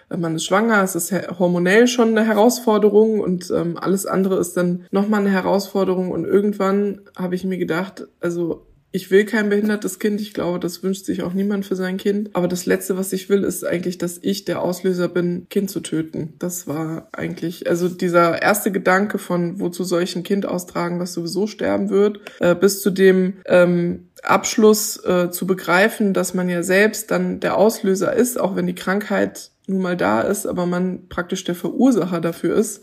äh, 0.09 0.17
man 0.17 0.35
ist 0.35 0.45
schwanger, 0.45 0.81
es 0.83 0.95
ist 0.95 1.13
hormonell 1.37 1.87
schon 1.87 2.09
eine 2.09 2.25
Herausforderung 2.25 3.19
und 3.19 3.51
ähm, 3.51 3.77
alles 3.77 4.05
andere 4.05 4.39
ist 4.39 4.57
dann 4.57 4.85
nochmal 4.91 5.21
eine 5.21 5.31
Herausforderung. 5.31 6.11
Und 6.11 6.25
irgendwann 6.25 7.01
habe 7.15 7.35
ich 7.35 7.43
mir 7.43 7.57
gedacht, 7.57 8.07
also 8.19 8.65
ich 8.91 9.11
will 9.11 9.25
kein 9.25 9.49
behindertes 9.49 9.99
Kind. 9.99 10.19
Ich 10.19 10.33
glaube, 10.33 10.59
das 10.59 10.81
wünscht 10.81 11.05
sich 11.05 11.21
auch 11.21 11.33
niemand 11.33 11.65
für 11.65 11.75
sein 11.75 11.97
Kind. 11.97 12.31
Aber 12.33 12.47
das 12.47 12.65
Letzte, 12.65 12.97
was 12.97 13.13
ich 13.13 13.29
will, 13.29 13.43
ist 13.43 13.63
eigentlich, 13.63 13.97
dass 13.99 14.17
ich 14.21 14.45
der 14.45 14.61
Auslöser 14.61 15.07
bin, 15.07 15.47
Kind 15.49 15.69
zu 15.69 15.79
töten. 15.79 16.33
Das 16.39 16.67
war 16.67 17.07
eigentlich, 17.11 17.69
also 17.69 17.87
dieser 17.87 18.41
erste 18.41 18.71
Gedanke 18.71 19.19
von, 19.19 19.59
wozu 19.59 19.83
soll 19.83 20.03
ich 20.03 20.15
ein 20.15 20.23
Kind 20.23 20.45
austragen, 20.45 20.99
was 20.99 21.13
sowieso 21.13 21.45
sterben 21.45 21.89
wird, 21.89 22.19
äh, 22.39 22.55
bis 22.55 22.81
zu 22.81 22.89
dem 22.89 23.35
ähm, 23.45 24.09
Abschluss 24.23 25.03
äh, 25.05 25.29
zu 25.29 25.45
begreifen, 25.45 26.13
dass 26.13 26.33
man 26.33 26.49
ja 26.49 26.63
selbst 26.63 27.11
dann 27.11 27.39
der 27.39 27.57
Auslöser 27.57 28.13
ist, 28.13 28.39
auch 28.39 28.55
wenn 28.55 28.67
die 28.67 28.75
Krankheit 28.75 29.51
nun 29.67 29.81
mal 29.81 29.95
da 29.95 30.21
ist, 30.21 30.47
aber 30.47 30.65
man 30.65 31.07
praktisch 31.09 31.43
der 31.43 31.55
Verursacher 31.55 32.21
dafür 32.21 32.55
ist 32.55 32.81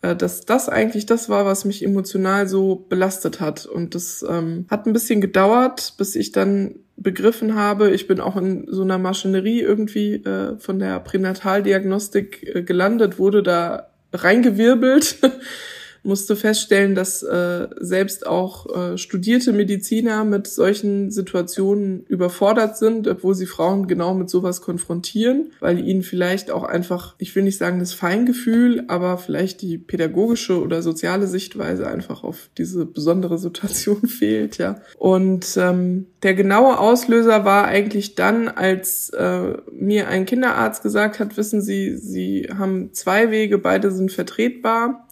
dass 0.00 0.42
das 0.42 0.68
eigentlich 0.68 1.06
das 1.06 1.28
war, 1.28 1.44
was 1.44 1.64
mich 1.64 1.84
emotional 1.84 2.46
so 2.46 2.86
belastet 2.88 3.40
hat. 3.40 3.66
Und 3.66 3.94
das 3.94 4.24
ähm, 4.28 4.66
hat 4.70 4.86
ein 4.86 4.92
bisschen 4.92 5.20
gedauert, 5.20 5.94
bis 5.98 6.14
ich 6.14 6.30
dann 6.32 6.76
begriffen 6.96 7.54
habe, 7.54 7.90
ich 7.90 8.06
bin 8.06 8.20
auch 8.20 8.36
in 8.36 8.66
so 8.68 8.82
einer 8.82 8.98
Maschinerie 8.98 9.60
irgendwie 9.60 10.14
äh, 10.14 10.58
von 10.58 10.78
der 10.78 11.00
Pränataldiagnostik 11.00 12.54
äh, 12.54 12.62
gelandet, 12.62 13.18
wurde 13.18 13.42
da 13.42 13.90
reingewirbelt 14.12 15.18
musste 16.08 16.34
feststellen, 16.34 16.94
dass 16.94 17.22
äh, 17.22 17.68
selbst 17.78 18.26
auch 18.26 18.66
äh, 18.74 18.98
studierte 18.98 19.52
Mediziner 19.52 20.24
mit 20.24 20.48
solchen 20.48 21.10
Situationen 21.10 22.04
überfordert 22.06 22.76
sind, 22.76 23.06
obwohl 23.06 23.34
sie 23.34 23.46
Frauen 23.46 23.86
genau 23.86 24.14
mit 24.14 24.30
sowas 24.30 24.62
konfrontieren, 24.62 25.52
weil 25.60 25.78
ihnen 25.78 26.02
vielleicht 26.02 26.50
auch 26.50 26.64
einfach, 26.64 27.14
ich 27.18 27.36
will 27.36 27.44
nicht 27.44 27.58
sagen 27.58 27.78
das 27.78 27.92
Feingefühl, 27.92 28.84
aber 28.88 29.18
vielleicht 29.18 29.62
die 29.62 29.78
pädagogische 29.78 30.60
oder 30.60 30.82
soziale 30.82 31.26
Sichtweise 31.26 31.86
einfach 31.86 32.24
auf 32.24 32.48
diese 32.56 32.86
besondere 32.86 33.38
Situation 33.38 34.00
fehlt, 34.08 34.58
ja. 34.58 34.80
Und 34.96 35.56
ähm, 35.56 36.06
der 36.22 36.34
genaue 36.34 36.78
Auslöser 36.78 37.44
war 37.44 37.66
eigentlich 37.66 38.14
dann, 38.14 38.48
als 38.48 39.10
äh, 39.10 39.58
mir 39.70 40.08
ein 40.08 40.24
Kinderarzt 40.24 40.82
gesagt 40.82 41.20
hat, 41.20 41.36
wissen 41.36 41.60
Sie, 41.60 41.96
Sie 41.96 42.48
haben 42.56 42.94
zwei 42.94 43.30
Wege, 43.30 43.58
beide 43.58 43.90
sind 43.90 44.10
vertretbar. 44.10 45.07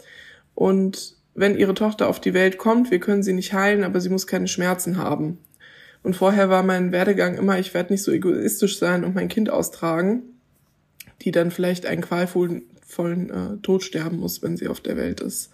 Und 0.56 1.14
wenn 1.34 1.56
ihre 1.56 1.74
Tochter 1.74 2.08
auf 2.08 2.18
die 2.18 2.34
Welt 2.34 2.58
kommt, 2.58 2.90
wir 2.90 2.98
können 2.98 3.22
sie 3.22 3.34
nicht 3.34 3.52
heilen, 3.52 3.84
aber 3.84 4.00
sie 4.00 4.08
muss 4.08 4.26
keine 4.26 4.48
Schmerzen 4.48 4.96
haben. 4.96 5.38
Und 6.02 6.16
vorher 6.16 6.48
war 6.48 6.62
mein 6.62 6.92
Werdegang 6.92 7.36
immer, 7.36 7.58
ich 7.58 7.74
werde 7.74 7.92
nicht 7.92 8.02
so 8.02 8.10
egoistisch 8.10 8.78
sein 8.78 9.04
und 9.04 9.14
mein 9.14 9.28
Kind 9.28 9.50
austragen, 9.50 10.22
die 11.22 11.30
dann 11.30 11.50
vielleicht 11.50 11.84
einen 11.84 12.00
qualvollen 12.00 12.62
äh, 12.98 13.56
Tod 13.62 13.82
sterben 13.82 14.18
muss, 14.18 14.42
wenn 14.42 14.56
sie 14.56 14.68
auf 14.68 14.80
der 14.80 14.96
Welt 14.96 15.20
ist. 15.20 15.50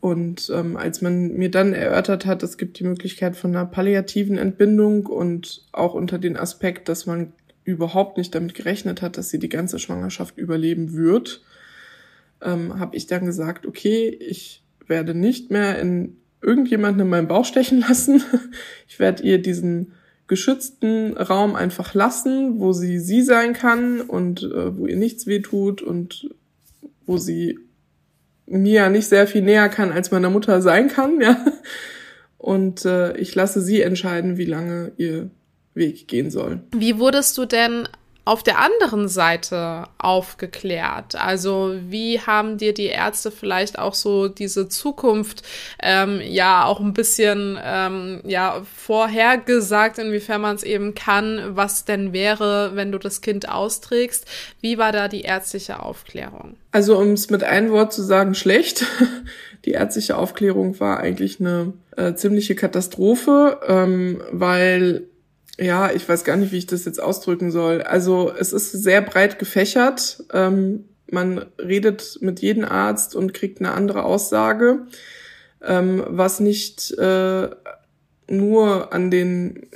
Und 0.00 0.50
ähm, 0.54 0.76
als 0.76 1.00
man 1.00 1.32
mir 1.34 1.50
dann 1.50 1.74
erörtert 1.74 2.24
hat, 2.24 2.42
es 2.42 2.56
gibt 2.56 2.78
die 2.78 2.84
Möglichkeit 2.84 3.36
von 3.36 3.54
einer 3.54 3.66
palliativen 3.66 4.38
Entbindung 4.38 5.06
und 5.06 5.64
auch 5.72 5.94
unter 5.94 6.18
den 6.18 6.36
Aspekt, 6.36 6.88
dass 6.88 7.06
man 7.06 7.32
überhaupt 7.64 8.18
nicht 8.18 8.34
damit 8.34 8.54
gerechnet 8.54 9.02
hat, 9.02 9.16
dass 9.16 9.30
sie 9.30 9.38
die 9.38 9.48
ganze 9.48 9.78
Schwangerschaft 9.78 10.38
überleben 10.38 10.94
wird, 10.94 11.42
ähm, 12.42 12.78
habe 12.78 12.96
ich 12.96 13.06
dann 13.06 13.24
gesagt, 13.24 13.66
okay, 13.66 14.08
ich 14.08 14.62
werde 14.86 15.14
nicht 15.14 15.50
mehr 15.50 15.78
in 15.78 16.16
irgendjemanden 16.40 17.02
in 17.02 17.08
meinen 17.08 17.28
Bauch 17.28 17.44
stechen 17.44 17.80
lassen. 17.80 18.22
Ich 18.88 18.98
werde 18.98 19.22
ihr 19.22 19.40
diesen 19.40 19.92
geschützten 20.26 21.16
Raum 21.16 21.54
einfach 21.54 21.94
lassen, 21.94 22.58
wo 22.58 22.72
sie 22.72 22.98
sie 22.98 23.22
sein 23.22 23.54
kann 23.54 24.02
und 24.02 24.42
äh, 24.42 24.76
wo 24.76 24.86
ihr 24.86 24.96
nichts 24.96 25.26
wehtut 25.26 25.80
und 25.80 26.28
wo 27.06 27.16
sie 27.16 27.58
mir 28.46 28.72
ja 28.72 28.88
nicht 28.90 29.06
sehr 29.06 29.26
viel 29.26 29.42
näher 29.42 29.68
kann, 29.68 29.92
als 29.92 30.10
meiner 30.10 30.30
Mutter 30.30 30.60
sein 30.60 30.88
kann, 30.88 31.20
ja. 31.22 31.42
und 32.38 32.84
äh, 32.84 33.16
ich 33.16 33.34
lasse 33.34 33.62
sie 33.62 33.80
entscheiden, 33.80 34.36
wie 34.36 34.44
lange 34.44 34.92
ihr 34.98 35.30
Weg 35.74 36.06
gehen 36.06 36.30
soll. 36.30 36.60
Wie 36.76 36.98
wurdest 36.98 37.38
du 37.38 37.46
denn 37.46 37.88
auf 38.24 38.42
der 38.42 38.58
anderen 38.58 39.08
Seite 39.08 39.84
aufgeklärt? 39.98 41.16
Also 41.16 41.74
wie 41.88 42.20
haben 42.20 42.58
dir 42.58 42.72
die 42.72 42.86
Ärzte 42.86 43.30
vielleicht 43.30 43.78
auch 43.78 43.94
so 43.94 44.28
diese 44.28 44.68
Zukunft 44.68 45.42
ähm, 45.82 46.20
ja 46.22 46.64
auch 46.64 46.80
ein 46.80 46.92
bisschen 46.92 47.58
ähm, 47.62 48.20
ja 48.24 48.62
vorhergesagt, 48.76 49.98
inwiefern 49.98 50.40
man 50.40 50.56
es 50.56 50.62
eben 50.62 50.94
kann, 50.94 51.40
was 51.56 51.84
denn 51.84 52.12
wäre, 52.12 52.72
wenn 52.74 52.92
du 52.92 52.98
das 52.98 53.20
Kind 53.20 53.48
austrägst? 53.48 54.26
Wie 54.60 54.78
war 54.78 54.92
da 54.92 55.08
die 55.08 55.22
ärztliche 55.22 55.82
Aufklärung? 55.82 56.56
Also 56.70 56.98
um 56.98 57.12
es 57.12 57.28
mit 57.28 57.44
einem 57.44 57.70
Wort 57.70 57.92
zu 57.92 58.02
sagen, 58.02 58.34
schlecht. 58.34 58.86
Die 59.64 59.72
ärztliche 59.72 60.16
Aufklärung 60.16 60.80
war 60.80 60.98
eigentlich 60.98 61.38
eine 61.38 61.72
äh, 61.96 62.14
ziemliche 62.14 62.56
Katastrophe, 62.56 63.60
ähm, 63.68 64.20
weil 64.32 65.04
ja, 65.58 65.92
ich 65.92 66.08
weiß 66.08 66.24
gar 66.24 66.36
nicht, 66.36 66.52
wie 66.52 66.58
ich 66.58 66.66
das 66.66 66.84
jetzt 66.84 67.02
ausdrücken 67.02 67.50
soll. 67.50 67.82
Also 67.82 68.32
es 68.36 68.52
ist 68.52 68.72
sehr 68.72 69.02
breit 69.02 69.38
gefächert. 69.38 70.24
Ähm, 70.32 70.84
man 71.10 71.44
redet 71.58 72.18
mit 72.22 72.40
jedem 72.40 72.64
Arzt 72.64 73.14
und 73.14 73.34
kriegt 73.34 73.60
eine 73.60 73.72
andere 73.72 74.04
Aussage, 74.04 74.86
ähm, 75.62 76.02
was 76.08 76.40
nicht 76.40 76.90
äh, 76.98 77.50
nur 78.28 78.92
an 78.94 79.10
den, 79.10 79.66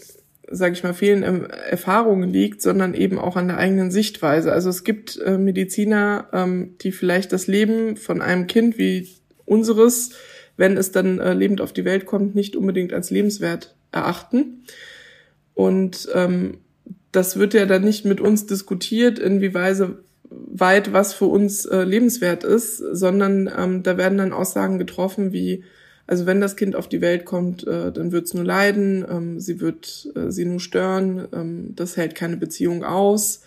sage 0.51 0.73
ich 0.73 0.83
mal, 0.83 0.95
fehlenden 0.95 1.51
Erfahrungen 1.51 2.31
liegt, 2.31 2.63
sondern 2.63 2.95
eben 2.95 3.19
auch 3.19 3.37
an 3.37 3.49
der 3.49 3.59
eigenen 3.59 3.91
Sichtweise. 3.91 4.51
Also 4.53 4.71
es 4.71 4.83
gibt 4.83 5.21
äh, 5.21 5.37
Mediziner, 5.37 6.29
ähm, 6.33 6.77
die 6.81 6.91
vielleicht 6.91 7.33
das 7.33 7.49
Leben 7.49 7.99
von 7.99 8.23
einem 8.23 8.47
Kind 8.47 8.79
wie 8.79 9.07
unseres, 9.45 10.13
wenn 10.57 10.79
es 10.79 10.91
dann 10.91 11.19
äh, 11.19 11.35
lebend 11.35 11.61
auf 11.61 11.75
die 11.75 11.85
Welt 11.85 12.07
kommt, 12.07 12.35
nicht 12.35 12.57
unbedingt 12.57 12.95
als 12.95 13.11
lebenswert 13.11 13.75
erachten. 13.93 14.65
Und 15.57 16.11
ähm, 16.13 16.59
das 17.13 17.39
wird 17.39 17.55
ja 17.55 17.65
dann 17.65 17.83
nicht 17.83 18.05
mit 18.05 18.21
uns 18.21 18.45
diskutiert, 18.45 19.19
inwieweit 19.19 19.89
weit 20.29 20.93
was 20.93 21.15
für 21.15 21.25
uns 21.25 21.65
äh, 21.65 21.83
lebenswert 21.83 22.45
ist, 22.45 22.77
sondern 22.77 23.51
ähm, 23.57 23.83
da 23.83 23.97
werden 23.97 24.19
dann 24.19 24.35
Aussagen 24.35 24.79
getroffen 24.79 25.33
wie, 25.33 25.65
also 26.07 26.27
wenn 26.27 26.43
das 26.43 26.57
Kind 26.57 26.77
auf 26.77 26.91
die 26.91 27.01
Welt 27.01 27.25
kommt, 27.25 27.67
äh, 27.67 27.91
dann 27.91 28.13
wird 28.13 28.27
es 28.27 28.35
nur 28.35 28.45
leiden, 28.45 29.03
ähm, 29.09 29.41
sie 29.41 29.61
wird 29.61 30.09
äh, 30.15 30.31
sie 30.31 30.45
nur 30.45 30.61
stören, 30.61 31.27
ähm, 31.33 31.73
das 31.75 31.97
hält 31.97 32.15
keine 32.15 32.37
Beziehung 32.37 32.85
aus. 32.85 33.43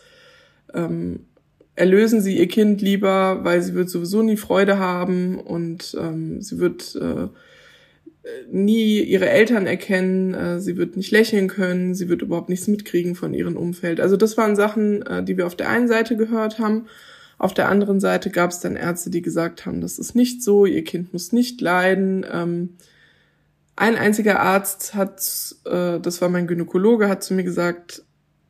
Ähm, 0.73 1.27
erlösen 1.75 2.21
sie 2.21 2.39
ihr 2.39 2.47
Kind 2.47 2.81
lieber, 2.81 3.43
weil 3.43 3.61
sie 3.61 3.75
wird 3.75 3.89
sowieso 3.89 4.23
nie 4.23 4.37
Freude 4.37 4.79
haben 4.79 5.39
und 5.39 5.95
ähm, 5.99 6.41
sie 6.41 6.57
wird 6.57 6.95
äh, 6.95 7.27
nie 8.51 9.01
ihre 9.01 9.29
Eltern 9.29 9.65
erkennen, 9.65 10.33
äh, 10.33 10.59
sie 10.59 10.77
wird 10.77 10.97
nicht 10.97 11.11
lächeln 11.11 11.47
können, 11.47 11.95
sie 11.95 12.09
wird 12.09 12.21
überhaupt 12.21 12.49
nichts 12.49 12.67
mitkriegen 12.67 13.15
von 13.15 13.33
ihrem 13.33 13.55
Umfeld. 13.55 13.99
Also 13.99 14.17
das 14.17 14.37
waren 14.37 14.55
Sachen, 14.55 15.01
äh, 15.03 15.23
die 15.23 15.37
wir 15.37 15.47
auf 15.47 15.55
der 15.55 15.69
einen 15.69 15.87
Seite 15.87 16.17
gehört 16.17 16.59
haben. 16.59 16.87
Auf 17.37 17.53
der 17.53 17.69
anderen 17.69 18.01
Seite 18.01 18.29
gab 18.29 18.51
es 18.51 18.59
dann 18.59 18.75
Ärzte, 18.75 19.09
die 19.09 19.21
gesagt 19.21 19.65
haben, 19.65 19.79
das 19.79 19.97
ist 19.97 20.15
nicht 20.15 20.43
so, 20.43 20.65
ihr 20.65 20.83
Kind 20.83 21.13
muss 21.13 21.31
nicht 21.31 21.61
leiden. 21.61 22.25
Ähm, 22.29 22.75
ein 23.77 23.95
einziger 23.95 24.41
Arzt 24.41 24.93
hat, 24.93 25.55
äh, 25.65 25.99
das 26.01 26.21
war 26.21 26.27
mein 26.27 26.47
Gynäkologe, 26.47 27.07
hat 27.07 27.23
zu 27.23 27.33
mir 27.33 27.45
gesagt, 27.45 28.03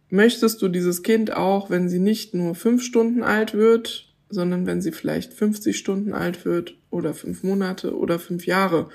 möchtest 0.09 0.61
du 0.63 0.69
dieses 0.69 1.03
Kind 1.03 1.31
auch, 1.35 1.69
wenn 1.69 1.87
sie 1.87 1.99
nicht 1.99 2.33
nur 2.33 2.55
fünf 2.55 2.81
Stunden 2.81 3.21
alt 3.21 3.53
wird, 3.53 4.11
sondern 4.29 4.65
wenn 4.65 4.81
sie 4.81 4.91
vielleicht 4.91 5.33
50 5.33 5.77
Stunden 5.77 6.13
alt 6.13 6.45
wird 6.45 6.75
oder 6.89 7.13
fünf 7.13 7.43
Monate 7.43 7.95
oder 7.95 8.17
fünf 8.17 8.47
Jahre? 8.47 8.89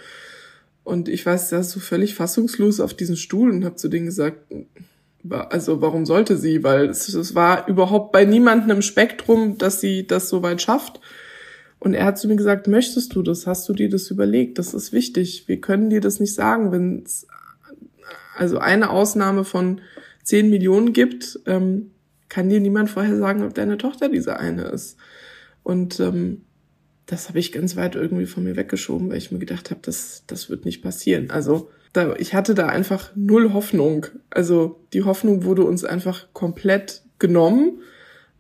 Und 0.85 1.09
ich 1.09 1.25
weiß, 1.25 1.49
da 1.49 1.63
so 1.63 1.81
völlig 1.81 2.15
fassungslos 2.15 2.79
auf 2.79 2.95
diesen 2.95 3.17
Stuhl 3.17 3.51
und 3.51 3.65
habe 3.65 3.77
zu 3.77 3.89
denen 3.89 4.07
gesagt, 4.07 4.39
also 5.29 5.81
warum 5.81 6.05
sollte 6.05 6.37
sie? 6.37 6.63
Weil 6.63 6.91
es, 6.91 7.09
es 7.09 7.35
war 7.35 7.67
überhaupt 7.69 8.13
bei 8.13 8.27
niemandem 8.27 8.71
im 8.71 8.83
Spektrum, 8.83 9.57
dass 9.57 9.81
sie 9.81 10.07
das 10.07 10.29
so 10.29 10.43
weit 10.43 10.61
schafft. 10.61 11.01
Und 11.79 11.95
er 11.95 12.05
hat 12.05 12.19
zu 12.19 12.29
mir 12.29 12.37
gesagt, 12.37 12.69
möchtest 12.69 13.15
du 13.15 13.23
das? 13.23 13.47
Hast 13.47 13.69
du 13.69 13.73
dir 13.73 13.89
das 13.89 14.11
überlegt? 14.11 14.59
Das 14.59 14.75
ist 14.75 14.93
wichtig. 14.93 15.49
Wir 15.49 15.61
können 15.61 15.91
dir 15.91 16.01
das 16.01 16.21
nicht 16.21 16.35
sagen, 16.35 16.71
wenn 16.73 17.03
es 17.05 17.27
also 18.37 18.59
eine 18.59 18.91
Ausnahme 18.91 19.45
von 19.45 19.81
zehn 20.23 20.51
Millionen 20.51 20.93
gibt, 20.93 21.41
ähm, 21.47 21.91
kann 22.29 22.49
dir 22.49 22.61
niemand 22.61 22.91
vorher 22.91 23.17
sagen, 23.17 23.43
ob 23.45 23.55
deine 23.55 23.79
Tochter 23.79 24.09
diese 24.09 24.39
eine 24.39 24.65
ist. 24.65 24.97
Und 25.63 26.01
ähm, 26.01 26.43
das 27.07 27.29
habe 27.29 27.39
ich 27.39 27.53
ganz 27.53 27.77
weit 27.77 27.97
irgendwie 27.97 28.27
von 28.27 28.45
mir 28.45 28.57
weggeschoben, 28.57 29.11
weil 29.11 29.19
ich 29.19 29.31
mir 29.31 29.39
gedacht 29.39 29.71
habe, 29.71 29.81
das, 29.83 30.25
das 30.27 30.49
wird 30.49 30.65
nicht 30.65 30.83
passieren. 30.83 31.31
Also 31.31 31.71
da, 31.93 32.15
ich 32.17 32.35
hatte 32.35 32.55
da 32.55 32.67
einfach 32.67 33.13
null 33.15 33.53
Hoffnung. 33.53 34.07
Also 34.31 34.81
die 34.93 35.05
Hoffnung 35.05 35.45
wurde 35.45 35.65
uns 35.65 35.85
einfach 35.85 36.27
komplett 36.33 37.03
genommen. 37.19 37.81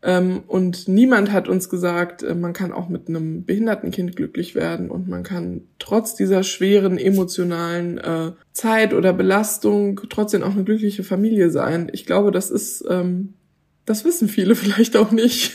Ähm, 0.02 0.42
und 0.46 0.86
niemand 0.86 1.32
hat 1.32 1.48
uns 1.48 1.70
gesagt, 1.70 2.22
äh, 2.22 2.34
man 2.34 2.52
kann 2.52 2.72
auch 2.72 2.88
mit 2.88 3.08
einem 3.08 3.44
behinderten 3.44 3.90
Kind 3.90 4.16
glücklich 4.16 4.54
werden 4.54 4.90
und 4.90 5.08
man 5.08 5.22
kann 5.22 5.62
trotz 5.78 6.14
dieser 6.14 6.42
schweren 6.42 6.98
emotionalen 6.98 7.96
äh, 7.96 8.32
Zeit 8.52 8.92
oder 8.92 9.14
Belastung 9.14 9.98
trotzdem 10.10 10.42
auch 10.42 10.52
eine 10.52 10.64
glückliche 10.64 11.04
Familie 11.04 11.48
sein. 11.48 11.90
Ich 11.92 12.04
glaube, 12.04 12.32
das 12.32 12.50
ist, 12.50 12.84
ähm, 12.90 13.32
das 13.86 14.04
wissen 14.04 14.28
viele 14.28 14.54
vielleicht 14.56 14.96
auch 14.96 15.10
nicht. 15.10 15.52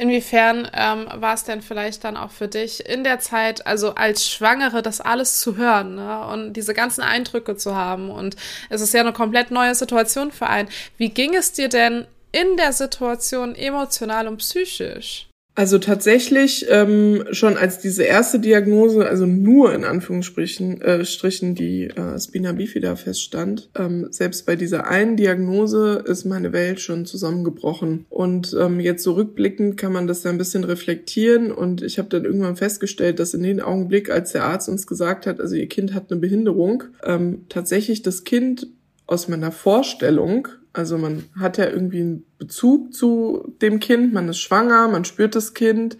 Inwiefern 0.00 0.66
ähm, 0.72 1.08
war 1.12 1.34
es 1.34 1.44
denn 1.44 1.60
vielleicht 1.60 2.04
dann 2.04 2.16
auch 2.16 2.30
für 2.30 2.48
dich 2.48 2.88
in 2.88 3.04
der 3.04 3.20
Zeit, 3.20 3.66
also 3.66 3.96
als 3.96 4.26
Schwangere, 4.26 4.80
das 4.80 5.02
alles 5.02 5.40
zu 5.40 5.58
hören 5.58 5.96
ne? 5.96 6.26
und 6.28 6.54
diese 6.54 6.72
ganzen 6.72 7.02
Eindrücke 7.02 7.54
zu 7.54 7.76
haben? 7.76 8.10
Und 8.10 8.34
es 8.70 8.80
ist 8.80 8.94
ja 8.94 9.02
eine 9.02 9.12
komplett 9.12 9.50
neue 9.50 9.74
Situation 9.74 10.32
für 10.32 10.46
einen. 10.46 10.70
Wie 10.96 11.10
ging 11.10 11.34
es 11.34 11.52
dir 11.52 11.68
denn 11.68 12.06
in 12.32 12.56
der 12.56 12.72
Situation 12.72 13.54
emotional 13.54 14.26
und 14.26 14.38
psychisch? 14.38 15.29
Also 15.60 15.76
tatsächlich 15.76 16.64
ähm, 16.70 17.24
schon 17.32 17.58
als 17.58 17.80
diese 17.80 18.02
erste 18.02 18.38
Diagnose, 18.38 19.06
also 19.06 19.26
nur 19.26 19.74
in 19.74 19.84
Anführungsstrichen 19.84 20.80
äh, 20.80 21.04
Strichen 21.04 21.54
die 21.54 21.88
äh, 21.88 22.18
Spina 22.18 22.52
bifida 22.52 22.96
feststand, 22.96 23.68
ähm, 23.76 24.06
selbst 24.10 24.46
bei 24.46 24.56
dieser 24.56 24.86
einen 24.86 25.18
Diagnose 25.18 26.02
ist 26.06 26.24
meine 26.24 26.54
Welt 26.54 26.80
schon 26.80 27.04
zusammengebrochen. 27.04 28.06
Und 28.08 28.56
ähm, 28.58 28.80
jetzt 28.80 29.02
zurückblickend 29.02 29.76
kann 29.76 29.92
man 29.92 30.06
das 30.06 30.22
da 30.22 30.30
ein 30.30 30.38
bisschen 30.38 30.64
reflektieren 30.64 31.52
und 31.52 31.82
ich 31.82 31.98
habe 31.98 32.08
dann 32.08 32.24
irgendwann 32.24 32.56
festgestellt, 32.56 33.18
dass 33.18 33.34
in 33.34 33.42
dem 33.42 33.60
Augenblick, 33.60 34.08
als 34.08 34.32
der 34.32 34.44
Arzt 34.44 34.70
uns 34.70 34.86
gesagt 34.86 35.26
hat, 35.26 35.40
also 35.40 35.56
ihr 35.56 35.68
Kind 35.68 35.92
hat 35.92 36.10
eine 36.10 36.20
Behinderung, 36.20 36.84
ähm, 37.04 37.44
tatsächlich 37.50 38.00
das 38.00 38.24
Kind 38.24 38.66
aus 39.06 39.28
meiner 39.28 39.52
Vorstellung 39.52 40.48
also 40.72 40.98
man 40.98 41.24
hat 41.38 41.58
ja 41.58 41.68
irgendwie 41.68 42.00
einen 42.00 42.26
Bezug 42.38 42.94
zu 42.94 43.54
dem 43.60 43.80
Kind, 43.80 44.12
man 44.12 44.28
ist 44.28 44.38
schwanger, 44.38 44.88
man 44.88 45.04
spürt 45.04 45.34
das 45.34 45.54
Kind 45.54 45.98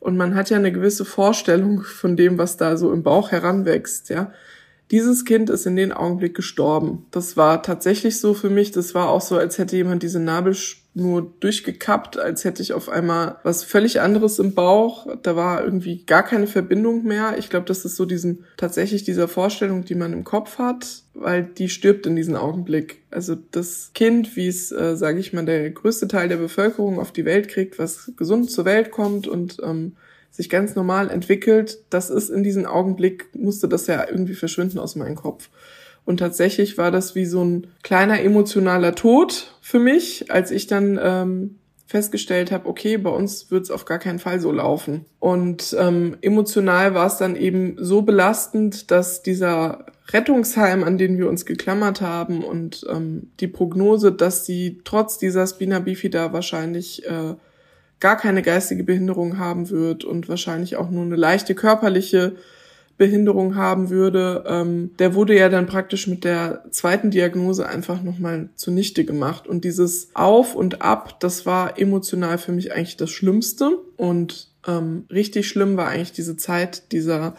und 0.00 0.16
man 0.16 0.34
hat 0.34 0.50
ja 0.50 0.56
eine 0.56 0.72
gewisse 0.72 1.04
Vorstellung 1.04 1.82
von 1.82 2.16
dem, 2.16 2.38
was 2.38 2.56
da 2.56 2.76
so 2.76 2.92
im 2.92 3.02
Bauch 3.02 3.30
heranwächst, 3.30 4.10
ja. 4.10 4.32
Dieses 4.90 5.24
Kind 5.24 5.50
ist 5.50 5.66
in 5.66 5.76
den 5.76 5.92
Augenblick 5.92 6.34
gestorben. 6.34 7.06
Das 7.12 7.36
war 7.36 7.62
tatsächlich 7.62 8.18
so 8.18 8.34
für 8.34 8.50
mich. 8.50 8.72
Das 8.72 8.92
war 8.92 9.08
auch 9.08 9.20
so, 9.20 9.36
als 9.36 9.56
hätte 9.56 9.76
jemand 9.76 10.02
diese 10.02 10.18
Nabelschnur 10.18 10.79
durchgekappt, 10.94 12.18
als 12.18 12.44
hätte 12.44 12.62
ich 12.62 12.72
auf 12.72 12.88
einmal 12.88 13.36
was 13.44 13.62
völlig 13.62 14.00
anderes 14.00 14.40
im 14.40 14.54
Bauch. 14.54 15.06
Da 15.22 15.36
war 15.36 15.62
irgendwie 15.62 16.04
gar 16.04 16.24
keine 16.24 16.48
Verbindung 16.48 17.04
mehr. 17.04 17.36
Ich 17.38 17.48
glaube, 17.48 17.66
das 17.66 17.84
ist 17.84 17.94
so 17.94 18.06
diesen, 18.06 18.44
tatsächlich 18.56 19.04
dieser 19.04 19.28
Vorstellung, 19.28 19.84
die 19.84 19.94
man 19.94 20.12
im 20.12 20.24
Kopf 20.24 20.58
hat, 20.58 21.02
weil 21.14 21.44
die 21.44 21.68
stirbt 21.68 22.06
in 22.06 22.16
diesem 22.16 22.34
Augenblick. 22.34 23.02
Also 23.10 23.36
das 23.52 23.92
Kind, 23.94 24.34
wie 24.34 24.48
es, 24.48 24.72
äh, 24.72 24.96
sage 24.96 25.20
ich 25.20 25.32
mal, 25.32 25.44
der 25.44 25.70
größte 25.70 26.08
Teil 26.08 26.28
der 26.28 26.38
Bevölkerung 26.38 26.98
auf 26.98 27.12
die 27.12 27.24
Welt 27.24 27.48
kriegt, 27.48 27.78
was 27.78 28.12
gesund 28.16 28.50
zur 28.50 28.64
Welt 28.64 28.90
kommt 28.90 29.28
und 29.28 29.58
ähm, 29.62 29.92
sich 30.30 30.50
ganz 30.50 30.74
normal 30.74 31.10
entwickelt, 31.10 31.78
das 31.90 32.10
ist 32.10 32.30
in 32.30 32.42
diesem 32.42 32.66
Augenblick, 32.66 33.28
musste 33.34 33.68
das 33.68 33.86
ja 33.86 34.08
irgendwie 34.08 34.34
verschwinden 34.34 34.78
aus 34.78 34.96
meinem 34.96 35.16
Kopf. 35.16 35.50
Und 36.10 36.16
tatsächlich 36.16 36.76
war 36.76 36.90
das 36.90 37.14
wie 37.14 37.24
so 37.24 37.44
ein 37.44 37.68
kleiner 37.84 38.20
emotionaler 38.20 38.96
Tod 38.96 39.54
für 39.60 39.78
mich, 39.78 40.28
als 40.28 40.50
ich 40.50 40.66
dann 40.66 40.98
ähm, 41.00 41.60
festgestellt 41.86 42.50
habe, 42.50 42.68
okay, 42.68 42.96
bei 42.96 43.10
uns 43.10 43.52
wird 43.52 43.62
es 43.62 43.70
auf 43.70 43.84
gar 43.84 44.00
keinen 44.00 44.18
Fall 44.18 44.40
so 44.40 44.50
laufen. 44.50 45.04
Und 45.20 45.72
ähm, 45.78 46.16
emotional 46.20 46.94
war 46.94 47.06
es 47.06 47.18
dann 47.18 47.36
eben 47.36 47.76
so 47.78 48.02
belastend, 48.02 48.90
dass 48.90 49.22
dieser 49.22 49.86
Rettungsheim, 50.08 50.82
an 50.82 50.98
den 50.98 51.16
wir 51.16 51.28
uns 51.28 51.46
geklammert 51.46 52.00
haben 52.00 52.42
und 52.42 52.84
ähm, 52.90 53.30
die 53.38 53.46
Prognose, 53.46 54.10
dass 54.10 54.44
sie 54.44 54.80
trotz 54.82 55.16
dieser 55.16 55.46
Spina 55.46 55.78
bifida 55.78 56.32
wahrscheinlich 56.32 57.06
äh, 57.06 57.36
gar 58.00 58.16
keine 58.16 58.42
geistige 58.42 58.82
Behinderung 58.82 59.38
haben 59.38 59.70
wird 59.70 60.02
und 60.02 60.28
wahrscheinlich 60.28 60.74
auch 60.74 60.90
nur 60.90 61.04
eine 61.04 61.14
leichte 61.14 61.54
körperliche 61.54 62.34
Behinderung 63.00 63.56
haben 63.56 63.88
würde, 63.88 64.44
ähm, 64.46 64.90
der 64.98 65.14
wurde 65.14 65.34
ja 65.34 65.48
dann 65.48 65.66
praktisch 65.66 66.06
mit 66.06 66.22
der 66.22 66.64
zweiten 66.70 67.10
Diagnose 67.10 67.66
einfach 67.66 68.02
nochmal 68.02 68.50
zunichte 68.56 69.06
gemacht. 69.06 69.46
Und 69.46 69.64
dieses 69.64 70.10
Auf 70.12 70.54
und 70.54 70.82
Ab, 70.82 71.18
das 71.18 71.46
war 71.46 71.80
emotional 71.80 72.36
für 72.36 72.52
mich 72.52 72.74
eigentlich 72.74 72.98
das 72.98 73.08
Schlimmste. 73.08 73.78
Und 73.96 74.48
ähm, 74.68 75.06
richtig 75.10 75.48
schlimm 75.48 75.78
war 75.78 75.88
eigentlich 75.88 76.12
diese 76.12 76.36
Zeit 76.36 76.92
dieser 76.92 77.36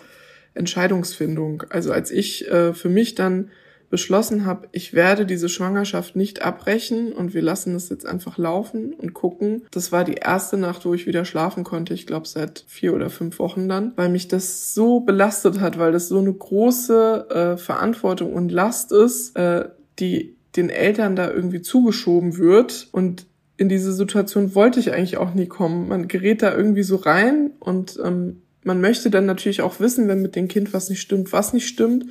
Entscheidungsfindung. 0.55 1.65
Also 1.69 1.91
als 1.91 2.09
ich 2.09 2.49
äh, 2.49 2.73
für 2.73 2.89
mich 2.89 3.13
dann 3.13 3.51
beschlossen 3.91 4.45
habe, 4.45 4.67
ich 4.71 4.93
werde 4.93 5.25
diese 5.27 5.49
Schwangerschaft 5.49 6.15
nicht 6.15 6.41
abbrechen 6.41 7.13
und 7.13 7.35
wir 7.35 7.41
lassen 7.41 7.75
es 7.75 7.89
jetzt 7.89 8.07
einfach 8.07 8.37
laufen 8.37 8.93
und 8.93 9.13
gucken. 9.13 9.63
Das 9.69 9.91
war 9.91 10.03
die 10.03 10.15
erste 10.15 10.57
Nacht, 10.57 10.85
wo 10.85 10.93
ich 10.93 11.05
wieder 11.05 11.25
schlafen 11.25 11.63
konnte. 11.63 11.93
Ich 11.93 12.07
glaube 12.07 12.27
seit 12.27 12.63
vier 12.67 12.95
oder 12.95 13.09
fünf 13.09 13.37
Wochen 13.37 13.69
dann, 13.69 13.91
weil 13.97 14.09
mich 14.09 14.27
das 14.27 14.73
so 14.73 15.01
belastet 15.01 15.59
hat, 15.59 15.77
weil 15.77 15.91
das 15.91 16.07
so 16.07 16.17
eine 16.17 16.33
große 16.33 17.27
äh, 17.29 17.57
Verantwortung 17.57 18.33
und 18.33 18.51
Last 18.51 18.91
ist, 18.91 19.35
äh, 19.35 19.69
die 19.99 20.35
den 20.55 20.69
Eltern 20.69 21.15
da 21.15 21.29
irgendwie 21.29 21.61
zugeschoben 21.61 22.37
wird 22.37 22.89
und 22.91 23.25
in 23.57 23.69
diese 23.69 23.93
Situation 23.93 24.55
wollte 24.55 24.79
ich 24.79 24.91
eigentlich 24.91 25.17
auch 25.17 25.33
nie 25.35 25.45
kommen. 25.45 25.87
Man 25.87 26.07
gerät 26.07 26.41
da 26.41 26.55
irgendwie 26.55 26.83
so 26.83 26.95
rein 26.95 27.51
und 27.59 27.99
ähm, 28.03 28.41
man 28.63 28.81
möchte 28.81 29.09
dann 29.09 29.25
natürlich 29.25 29.61
auch 29.61 29.79
wissen, 29.79 30.07
wenn 30.07 30.21
mit 30.21 30.35
dem 30.35 30.47
Kind 30.47 30.73
was 30.73 30.89
nicht 30.89 31.01
stimmt, 31.01 31.31
was 31.31 31.53
nicht 31.53 31.67
stimmt. 31.67 32.05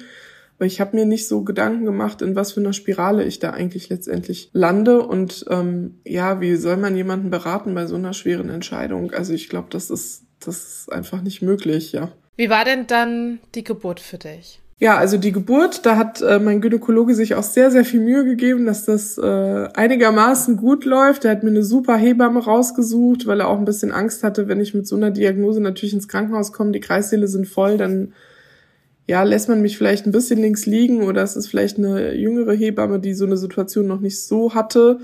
Aber 0.61 0.66
ich 0.66 0.79
habe 0.79 0.94
mir 0.94 1.07
nicht 1.07 1.27
so 1.27 1.42
Gedanken 1.42 1.87
gemacht, 1.87 2.20
in 2.20 2.37
was 2.37 2.53
für 2.53 2.61
einer 2.61 2.75
Spirale 2.75 3.25
ich 3.25 3.38
da 3.38 3.53
eigentlich 3.53 3.88
letztendlich 3.88 4.51
lande. 4.53 5.01
Und 5.01 5.46
ähm, 5.49 6.01
ja, 6.05 6.42
wie 6.42 6.55
soll 6.57 6.77
man 6.77 6.94
jemanden 6.94 7.31
beraten 7.31 7.75
bei 7.75 7.87
so 7.87 7.94
einer 7.94 8.12
schweren 8.12 8.51
Entscheidung? 8.51 9.11
Also 9.12 9.33
ich 9.33 9.49
glaube, 9.49 9.68
das 9.70 9.88
ist, 9.88 10.25
das 10.38 10.57
ist 10.59 10.92
einfach 10.92 11.23
nicht 11.23 11.40
möglich, 11.40 11.92
ja. 11.92 12.12
Wie 12.37 12.51
war 12.51 12.66
denn 12.66 12.87
dann 12.87 13.38
die 13.55 13.64
Geburt 13.64 14.01
für 14.01 14.18
dich? 14.18 14.61
Ja, 14.79 14.99
also 14.99 15.16
die 15.16 15.33
Geburt, 15.33 15.87
da 15.87 15.96
hat 15.96 16.20
äh, 16.20 16.38
mein 16.38 16.61
Gynäkologe 16.61 17.14
sich 17.14 17.35
auch 17.37 17.42
sehr, 17.42 17.70
sehr 17.70 17.87
viel 17.87 18.01
Mühe 18.01 18.27
gegeben, 18.27 18.66
dass 18.66 18.85
das 18.85 19.16
äh, 19.16 19.68
einigermaßen 19.73 20.59
gut 20.59 20.85
läuft. 20.85 21.25
Er 21.25 21.31
hat 21.31 21.42
mir 21.42 21.49
eine 21.49 21.64
super 21.64 21.96
Hebamme 21.96 22.44
rausgesucht, 22.44 23.27
weil 23.27 23.40
er 23.40 23.49
auch 23.49 23.59
ein 23.59 23.64
bisschen 23.64 23.92
Angst 23.92 24.23
hatte, 24.23 24.46
wenn 24.46 24.61
ich 24.61 24.75
mit 24.75 24.87
so 24.87 24.96
einer 24.96 25.11
Diagnose 25.11 25.62
natürlich 25.62 25.94
ins 25.94 26.07
Krankenhaus 26.07 26.53
komme, 26.53 26.73
die 26.73 26.81
Kreissäle 26.81 27.29
sind 27.29 27.49
voll, 27.49 27.79
dann 27.79 28.12
ja, 29.11 29.25
lässt 29.25 29.49
man 29.49 29.61
mich 29.61 29.77
vielleicht 29.77 30.07
ein 30.07 30.12
bisschen 30.12 30.40
links 30.40 30.66
liegen 30.66 31.03
oder 31.03 31.25
es 31.25 31.35
ist 31.35 31.49
vielleicht 31.49 31.79
eine 31.79 32.14
jüngere 32.14 32.53
Hebamme, 32.53 33.01
die 33.01 33.12
so 33.12 33.27
eine 33.27 33.37
Situation 33.37 33.88
noch 33.88 33.99
nicht 33.99 34.23
so 34.23 34.55
hatte 34.55 35.01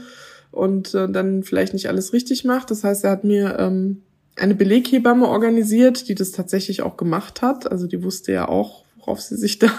und 0.52 0.94
äh, 0.94 1.10
dann 1.10 1.42
vielleicht 1.42 1.72
nicht 1.72 1.88
alles 1.88 2.12
richtig 2.12 2.44
macht. 2.44 2.70
Das 2.70 2.84
heißt, 2.84 3.02
er 3.02 3.10
hat 3.10 3.24
mir 3.24 3.58
ähm, 3.58 4.02
eine 4.36 4.54
Beleghebamme 4.54 5.26
organisiert, 5.26 6.08
die 6.08 6.14
das 6.14 6.30
tatsächlich 6.30 6.82
auch 6.82 6.96
gemacht 6.96 7.42
hat. 7.42 7.68
Also 7.68 7.88
die 7.88 8.04
wusste 8.04 8.30
ja 8.30 8.46
auch, 8.46 8.84
worauf 9.00 9.20
sie 9.20 9.34
sich 9.34 9.58
da 9.58 9.72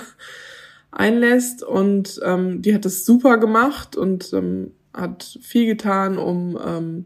einlässt 0.92 1.64
und 1.64 2.20
ähm, 2.22 2.62
die 2.62 2.76
hat 2.76 2.84
das 2.84 3.06
super 3.06 3.38
gemacht 3.38 3.96
und 3.96 4.34
ähm, 4.34 4.72
hat 4.94 5.40
viel 5.42 5.68
getan, 5.68 6.18
um 6.18 6.60
ähm, 6.62 7.06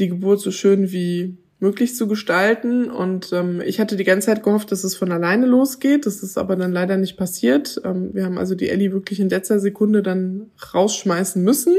die 0.00 0.08
Geburt 0.08 0.40
so 0.40 0.50
schön 0.50 0.90
wie 0.90 1.36
möglich 1.60 1.94
zu 1.94 2.08
gestalten. 2.08 2.90
Und 2.90 3.32
ähm, 3.32 3.62
ich 3.64 3.78
hatte 3.78 3.96
die 3.96 4.04
ganze 4.04 4.26
Zeit 4.26 4.42
gehofft, 4.42 4.72
dass 4.72 4.82
es 4.82 4.96
von 4.96 5.12
alleine 5.12 5.46
losgeht. 5.46 6.06
Das 6.06 6.22
ist 6.22 6.38
aber 6.38 6.56
dann 6.56 6.72
leider 6.72 6.96
nicht 6.96 7.16
passiert. 7.16 7.80
Ähm, 7.84 8.10
wir 8.12 8.24
haben 8.24 8.38
also 8.38 8.54
die 8.54 8.70
Ellie 8.70 8.92
wirklich 8.92 9.20
in 9.20 9.28
letzter 9.28 9.60
Sekunde 9.60 10.02
dann 10.02 10.50
rausschmeißen 10.74 11.42
müssen. 11.42 11.76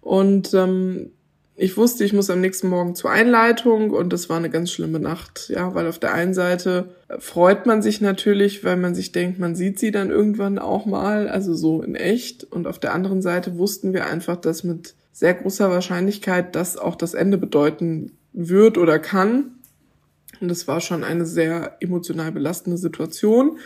Und 0.00 0.54
ähm, 0.54 1.12
ich 1.60 1.76
wusste, 1.76 2.04
ich 2.04 2.12
muss 2.12 2.30
am 2.30 2.40
nächsten 2.40 2.68
Morgen 2.68 2.94
zur 2.94 3.10
Einleitung 3.10 3.90
und 3.90 4.12
das 4.12 4.28
war 4.28 4.36
eine 4.36 4.48
ganz 4.48 4.70
schlimme 4.70 5.00
Nacht, 5.00 5.48
ja, 5.48 5.74
weil 5.74 5.88
auf 5.88 5.98
der 5.98 6.14
einen 6.14 6.32
Seite 6.32 6.90
freut 7.18 7.66
man 7.66 7.82
sich 7.82 8.00
natürlich, 8.00 8.62
weil 8.62 8.76
man 8.76 8.94
sich 8.94 9.10
denkt, 9.10 9.40
man 9.40 9.56
sieht 9.56 9.80
sie 9.80 9.90
dann 9.90 10.10
irgendwann 10.10 10.60
auch 10.60 10.86
mal, 10.86 11.28
also 11.28 11.54
so 11.54 11.82
in 11.82 11.96
echt 11.96 12.44
und 12.44 12.68
auf 12.68 12.78
der 12.78 12.94
anderen 12.94 13.22
Seite 13.22 13.58
wussten 13.58 13.92
wir 13.92 14.06
einfach, 14.06 14.36
dass 14.36 14.62
mit 14.62 14.94
sehr 15.12 15.34
großer 15.34 15.68
Wahrscheinlichkeit 15.68 16.54
das 16.54 16.76
auch 16.76 16.94
das 16.94 17.14
Ende 17.14 17.38
bedeuten 17.38 18.12
wird 18.38 18.78
oder 18.78 18.98
kann. 18.98 19.50
Und 20.40 20.48
das 20.48 20.68
war 20.68 20.80
schon 20.80 21.02
eine 21.02 21.26
sehr 21.26 21.76
emotional 21.80 22.30
belastende 22.30 22.78
Situation. 22.78 23.58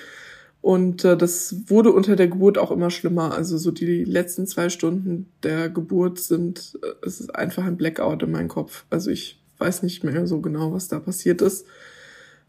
Und 0.63 1.05
äh, 1.05 1.17
das 1.17 1.57
wurde 1.67 1.93
unter 1.93 2.17
der 2.17 2.29
Geburt 2.29 2.57
auch 2.57 2.71
immer 2.71 2.91
schlimmer. 2.91 3.35
Also 3.35 3.59
so 3.59 3.71
die 3.71 4.05
letzten 4.05 4.47
zwei 4.47 4.71
Stunden 4.71 5.27
der 5.43 5.69
Geburt 5.69 6.19
sind, 6.19 6.79
äh, 6.83 7.07
es 7.07 7.21
ist 7.21 7.35
einfach 7.35 7.65
ein 7.65 7.77
Blackout 7.77 8.23
in 8.23 8.31
meinem 8.31 8.49
Kopf. 8.49 8.85
Also 8.89 9.11
ich 9.11 9.41
weiß 9.59 9.83
nicht 9.83 10.05
mehr 10.05 10.27
so 10.27 10.41
genau, 10.41 10.73
was 10.73 10.89
da 10.89 11.01
passiert 11.01 11.43
ist. 11.43 11.67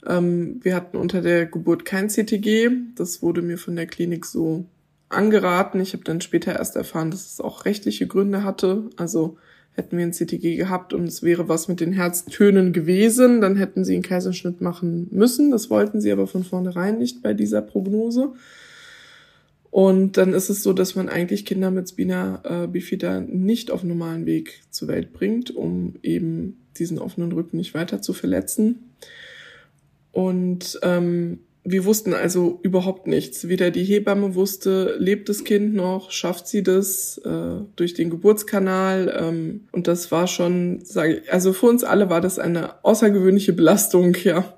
Ähm, 0.07 0.59
wir 0.63 0.75
hatten 0.75 0.95
unter 0.95 1.21
der 1.21 1.45
Geburt 1.47 1.83
kein 1.85 2.09
CTG. 2.09 2.69
Das 2.95 3.21
wurde 3.21 3.41
mir 3.41 3.57
von 3.57 3.75
der 3.75 3.87
Klinik 3.87 4.25
so 4.25 4.65
angeraten. 5.09 5.81
Ich 5.81 5.93
habe 5.93 6.03
dann 6.03 6.21
später 6.21 6.53
erst 6.53 6.75
erfahren, 6.75 7.11
dass 7.11 7.33
es 7.33 7.41
auch 7.41 7.65
rechtliche 7.65 8.07
Gründe 8.07 8.43
hatte. 8.43 8.89
Also 8.95 9.37
hätten 9.75 9.97
wir 9.97 10.05
ein 10.05 10.13
CTG 10.13 10.55
gehabt 10.55 10.93
und 10.93 11.05
es 11.05 11.23
wäre 11.23 11.49
was 11.49 11.67
mit 11.67 11.79
den 11.79 11.93
Herztönen 11.93 12.73
gewesen, 12.73 13.41
dann 13.41 13.55
hätten 13.55 13.83
sie 13.83 13.93
einen 13.93 14.03
Kaiserschnitt 14.03 14.61
machen 14.61 15.07
müssen. 15.11 15.51
Das 15.51 15.69
wollten 15.69 15.99
sie 15.99 16.11
aber 16.11 16.27
von 16.27 16.43
vornherein 16.43 16.99
nicht 16.99 17.23
bei 17.23 17.33
dieser 17.33 17.61
Prognose. 17.61 18.33
Und 19.71 20.17
dann 20.17 20.33
ist 20.33 20.49
es 20.49 20.61
so, 20.61 20.71
dass 20.71 20.93
man 20.93 21.09
eigentlich 21.09 21.45
Kinder 21.45 21.71
mit 21.71 21.89
Spina 21.89 22.41
äh, 22.43 22.67
bifida 22.67 23.21
nicht 23.21 23.71
auf 23.71 23.83
normalen 23.83 24.27
Weg 24.27 24.61
zur 24.69 24.87
Welt 24.87 25.13
bringt, 25.13 25.49
um 25.49 25.95
eben 26.03 26.57
diesen 26.77 26.99
offenen 26.99 27.31
Rücken 27.31 27.57
nicht 27.57 27.73
weiter 27.73 27.99
zu 27.99 28.13
verletzen. 28.13 28.91
Und 30.11 30.79
ähm, 30.83 31.39
wir 31.65 31.85
wussten 31.85 32.13
also 32.13 32.59
überhaupt 32.61 33.07
nichts. 33.07 33.47
Weder 33.47 33.71
die 33.71 33.85
Hebamme 33.85 34.35
wusste, 34.35 34.95
lebt 34.97 35.29
das 35.29 35.45
Kind 35.45 35.73
noch, 35.73 36.11
schafft 36.11 36.47
sie 36.47 36.61
das 36.61 37.19
äh, 37.19 37.61
durch 37.75 37.93
den 37.93 38.09
Geburtskanal. 38.09 39.13
Ähm, 39.17 39.61
und 39.71 39.87
das 39.87 40.11
war 40.11 40.27
schon, 40.27 40.83
sage 40.83 41.15
ich, 41.15 41.31
also 41.31 41.53
für 41.53 41.67
uns 41.67 41.85
alle 41.85 42.09
war 42.09 42.19
das 42.19 42.37
eine 42.37 42.83
außergewöhnliche 42.83 43.53
Belastung, 43.53 44.15
ja. 44.23 44.53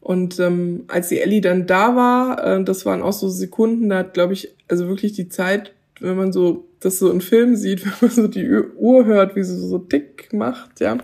Und 0.00 0.40
ähm, 0.40 0.84
als 0.88 1.08
die 1.08 1.20
Ellie 1.20 1.42
dann 1.42 1.66
da 1.66 1.94
war, 1.94 2.42
äh, 2.42 2.64
das 2.64 2.86
waren 2.86 3.02
auch 3.02 3.12
so 3.12 3.28
Sekunden, 3.28 3.90
da 3.90 3.98
hat, 3.98 4.14
glaube 4.14 4.32
ich, 4.32 4.54
also 4.66 4.88
wirklich 4.88 5.12
die 5.12 5.28
Zeit, 5.28 5.74
wenn 6.00 6.16
man 6.16 6.32
so 6.32 6.64
das 6.80 6.98
so 6.98 7.10
in 7.10 7.20
Filmen 7.20 7.56
sieht, 7.56 7.84
wenn 8.00 8.08
man 8.08 8.10
so 8.10 8.28
die 8.28 8.48
Uhr 8.48 9.04
hört, 9.04 9.36
wie 9.36 9.42
sie 9.42 9.58
so 9.58 9.78
tick 9.78 10.32
macht, 10.32 10.80
ja. 10.80 10.96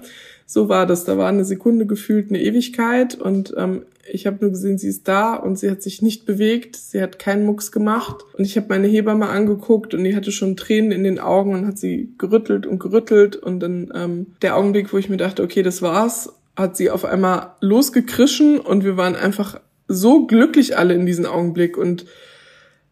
So 0.46 0.68
war 0.68 0.86
das. 0.86 1.04
Da 1.04 1.18
war 1.18 1.28
eine 1.28 1.44
Sekunde 1.44 1.86
gefühlt 1.86 2.30
eine 2.30 2.40
Ewigkeit 2.40 3.16
und 3.16 3.52
ähm, 3.58 3.82
ich 4.10 4.26
habe 4.26 4.38
nur 4.40 4.50
gesehen, 4.50 4.78
sie 4.78 4.88
ist 4.88 5.08
da 5.08 5.34
und 5.34 5.58
sie 5.58 5.70
hat 5.70 5.82
sich 5.82 6.02
nicht 6.02 6.26
bewegt, 6.26 6.76
sie 6.76 7.02
hat 7.02 7.18
keinen 7.18 7.46
Mucks 7.46 7.72
gemacht. 7.72 8.24
Und 8.36 8.44
ich 8.44 8.56
habe 8.56 8.68
meine 8.68 8.86
Hebamme 8.86 9.28
angeguckt 9.28 9.94
und 9.94 10.04
die 10.04 10.14
hatte 10.14 10.32
schon 10.32 10.56
Tränen 10.56 10.92
in 10.92 11.04
den 11.04 11.18
Augen 11.18 11.54
und 11.54 11.66
hat 11.66 11.78
sie 11.78 12.14
gerüttelt 12.18 12.66
und 12.66 12.78
gerüttelt. 12.78 13.36
Und 13.36 13.60
dann 13.60 13.92
ähm, 13.94 14.26
der 14.42 14.56
Augenblick, 14.56 14.92
wo 14.92 14.98
ich 14.98 15.08
mir 15.08 15.16
dachte, 15.16 15.42
okay, 15.42 15.62
das 15.62 15.82
war's, 15.82 16.32
hat 16.56 16.76
sie 16.76 16.90
auf 16.90 17.04
einmal 17.04 17.54
losgekrischen 17.60 18.58
und 18.58 18.84
wir 18.84 18.96
waren 18.96 19.16
einfach 19.16 19.60
so 19.88 20.26
glücklich 20.26 20.76
alle 20.78 20.94
in 20.94 21.06
diesem 21.06 21.26
Augenblick. 21.26 21.76
Und 21.76 22.06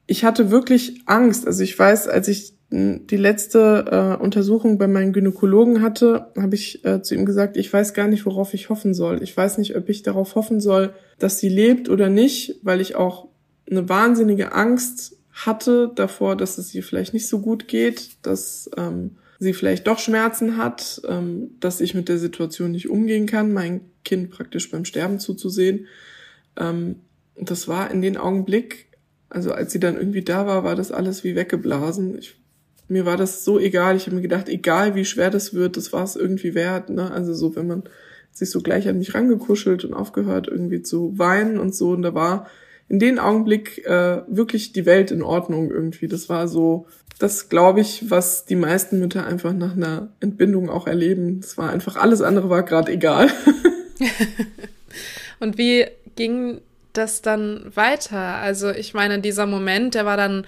ich 0.06 0.24
hatte 0.24 0.50
wirklich 0.50 1.02
Angst. 1.06 1.46
Also 1.46 1.62
ich 1.62 1.78
weiß, 1.78 2.08
als 2.08 2.28
ich 2.28 2.53
die 2.76 3.16
letzte 3.16 4.16
äh, 4.18 4.20
Untersuchung 4.20 4.78
bei 4.78 4.88
meinem 4.88 5.12
Gynäkologen 5.12 5.80
hatte, 5.80 6.26
habe 6.36 6.56
ich 6.56 6.84
äh, 6.84 7.02
zu 7.02 7.14
ihm 7.14 7.24
gesagt, 7.24 7.56
ich 7.56 7.72
weiß 7.72 7.94
gar 7.94 8.08
nicht, 8.08 8.26
worauf 8.26 8.52
ich 8.52 8.68
hoffen 8.68 8.94
soll. 8.94 9.22
Ich 9.22 9.36
weiß 9.36 9.58
nicht, 9.58 9.76
ob 9.76 9.88
ich 9.88 10.02
darauf 10.02 10.34
hoffen 10.34 10.60
soll, 10.60 10.92
dass 11.20 11.38
sie 11.38 11.48
lebt 11.48 11.88
oder 11.88 12.10
nicht, 12.10 12.56
weil 12.62 12.80
ich 12.80 12.96
auch 12.96 13.28
eine 13.70 13.88
wahnsinnige 13.88 14.52
Angst 14.52 15.16
hatte 15.30 15.92
davor, 15.94 16.36
dass 16.36 16.58
es 16.58 16.74
ihr 16.74 16.82
vielleicht 16.82 17.14
nicht 17.14 17.28
so 17.28 17.38
gut 17.38 17.68
geht, 17.68 18.16
dass 18.22 18.68
ähm, 18.76 19.12
sie 19.38 19.52
vielleicht 19.52 19.86
doch 19.86 20.00
Schmerzen 20.00 20.56
hat, 20.56 21.00
ähm, 21.08 21.52
dass 21.60 21.80
ich 21.80 21.94
mit 21.94 22.08
der 22.08 22.18
Situation 22.18 22.72
nicht 22.72 22.90
umgehen 22.90 23.26
kann, 23.26 23.52
mein 23.52 23.82
Kind 24.04 24.30
praktisch 24.30 24.68
beim 24.72 24.84
Sterben 24.84 25.20
zuzusehen. 25.20 25.86
Ähm, 26.56 26.96
das 27.36 27.68
war 27.68 27.92
in 27.92 28.02
den 28.02 28.16
Augenblick, 28.16 28.88
also 29.28 29.52
als 29.52 29.70
sie 29.70 29.80
dann 29.80 29.96
irgendwie 29.96 30.22
da 30.22 30.44
war, 30.48 30.64
war 30.64 30.74
das 30.74 30.90
alles 30.90 31.22
wie 31.22 31.36
weggeblasen. 31.36 32.18
Ich 32.18 32.36
mir 32.88 33.06
war 33.06 33.16
das 33.16 33.44
so 33.44 33.58
egal. 33.58 33.96
Ich 33.96 34.06
habe 34.06 34.16
mir 34.16 34.22
gedacht, 34.22 34.48
egal 34.48 34.94
wie 34.94 35.04
schwer 35.04 35.30
das 35.30 35.54
wird, 35.54 35.76
das 35.76 35.92
war 35.92 36.04
es 36.04 36.16
irgendwie 36.16 36.54
wert. 36.54 36.90
Ne? 36.90 37.10
Also 37.10 37.34
so, 37.34 37.56
wenn 37.56 37.66
man 37.66 37.84
sich 38.32 38.50
so 38.50 38.60
gleich 38.60 38.88
an 38.88 38.98
mich 38.98 39.14
rangekuschelt 39.14 39.84
und 39.84 39.94
aufgehört 39.94 40.48
irgendwie 40.48 40.82
zu 40.82 41.18
weinen 41.18 41.58
und 41.58 41.74
so. 41.74 41.90
Und 41.90 42.02
da 42.02 42.14
war 42.14 42.46
in 42.88 42.98
dem 42.98 43.18
Augenblick 43.18 43.84
äh, 43.86 44.22
wirklich 44.26 44.72
die 44.72 44.86
Welt 44.86 45.10
in 45.10 45.22
Ordnung 45.22 45.70
irgendwie. 45.70 46.08
Das 46.08 46.28
war 46.28 46.48
so, 46.48 46.86
das 47.18 47.48
glaube 47.48 47.80
ich, 47.80 48.10
was 48.10 48.44
die 48.44 48.56
meisten 48.56 48.98
Mütter 48.98 49.26
einfach 49.26 49.52
nach 49.52 49.76
einer 49.76 50.08
Entbindung 50.20 50.68
auch 50.68 50.86
erleben. 50.86 51.40
Das 51.40 51.56
war 51.56 51.70
einfach, 51.70 51.96
alles 51.96 52.20
andere 52.20 52.50
war 52.50 52.62
gerade 52.62 52.92
egal. 52.92 53.30
und 55.40 55.56
wie 55.56 55.86
ging 56.16 56.60
das 56.92 57.22
dann 57.22 57.70
weiter? 57.74 58.36
Also 58.36 58.70
ich 58.70 58.94
meine, 58.94 59.20
dieser 59.20 59.46
Moment, 59.46 59.94
der 59.94 60.04
war 60.04 60.16
dann 60.16 60.46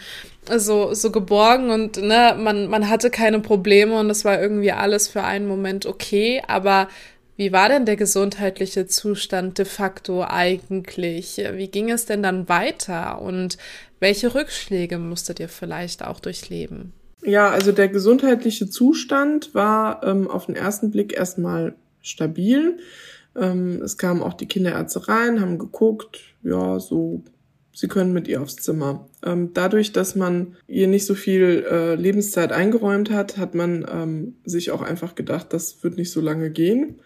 so, 0.57 0.95
so 0.95 1.11
geborgen 1.11 1.71
und 1.71 1.97
ne, 1.99 2.37
man, 2.39 2.69
man 2.69 2.89
hatte 2.89 3.11
keine 3.11 3.41
Probleme 3.41 3.99
und 3.99 4.11
es 4.11 4.25
war 4.25 4.41
irgendwie 4.41 4.73
alles 4.73 5.09
für 5.09 5.23
einen 5.23 5.47
Moment 5.47 5.87
okay, 5.87 6.43
aber 6.47 6.89
wie 7.37 7.53
war 7.53 7.69
denn 7.69 7.85
der 7.85 7.97
gesundheitliche 7.97 8.87
Zustand 8.87 9.59
de 9.59 9.67
facto 9.67 10.25
eigentlich? 10.25 11.37
Wie 11.53 11.69
ging 11.69 11.91
es 11.91 12.07
denn 12.07 12.23
dann 12.23 12.49
weiter 12.49 13.21
und 13.21 13.59
welche 14.01 14.35
Rückschläge 14.35 14.99
musstet 14.99 15.41
ihr 15.41 15.49
vielleicht 15.49 16.05
auch 16.05 16.21
durchleben? 16.21 16.93
Ja, 17.23 17.51
also 17.51 17.73
der 17.73 17.89
gesundheitliche 17.89 18.71
Zustand 18.71 19.55
war 19.55 20.03
ähm, 20.05 20.31
auf 20.31 20.47
den 20.47 20.55
ersten 20.55 20.91
Blick 20.91 21.13
erstmal 21.13 21.75
stabil. 22.01 22.79
Ähm, 23.35 23.83
es 23.83 23.99
kamen 23.99 24.23
auch 24.23 24.35
die 24.35 24.47
Kinderärzte 24.47 25.09
rein, 25.09 25.41
haben 25.41 25.59
geguckt, 25.59 26.21
ja, 26.43 26.79
so, 26.79 27.23
sie 27.77 27.89
können 27.89 28.15
mit 28.15 28.27
ihr 28.27 28.41
aufs 28.41 28.57
Zimmer. 28.57 29.07
Ähm, 29.23 29.51
dadurch, 29.53 29.93
dass 29.93 30.17
man 30.17 30.57
ihr 30.67 30.89
nicht 30.89 31.05
so 31.05 31.15
viel 31.15 31.67
äh, 31.71 31.95
Lebenszeit 31.95 32.51
eingeräumt 32.51 33.11
hat, 33.11 33.37
hat 33.37 33.55
man 33.55 33.85
ähm, 33.93 34.37
sich 34.45 34.71
auch 34.71 34.81
einfach 34.81 35.15
gedacht, 35.15 35.53
das 35.53 35.85
wird 35.85 35.99
nicht 35.99 36.11
so 36.11 36.23
lange 36.23 36.51
gehen. 36.51 37.01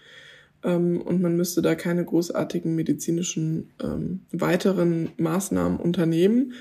Ähm, 0.63 1.01
und 1.01 1.21
man 1.21 1.37
müsste 1.37 1.61
da 1.61 1.75
keine 1.75 2.05
großartigen 2.05 2.77
medizinischen 2.77 3.71
ähm, 3.83 4.21
weiteren 4.31 5.11
Maßnahmen 5.17 5.81
unternehmen. 5.81 6.53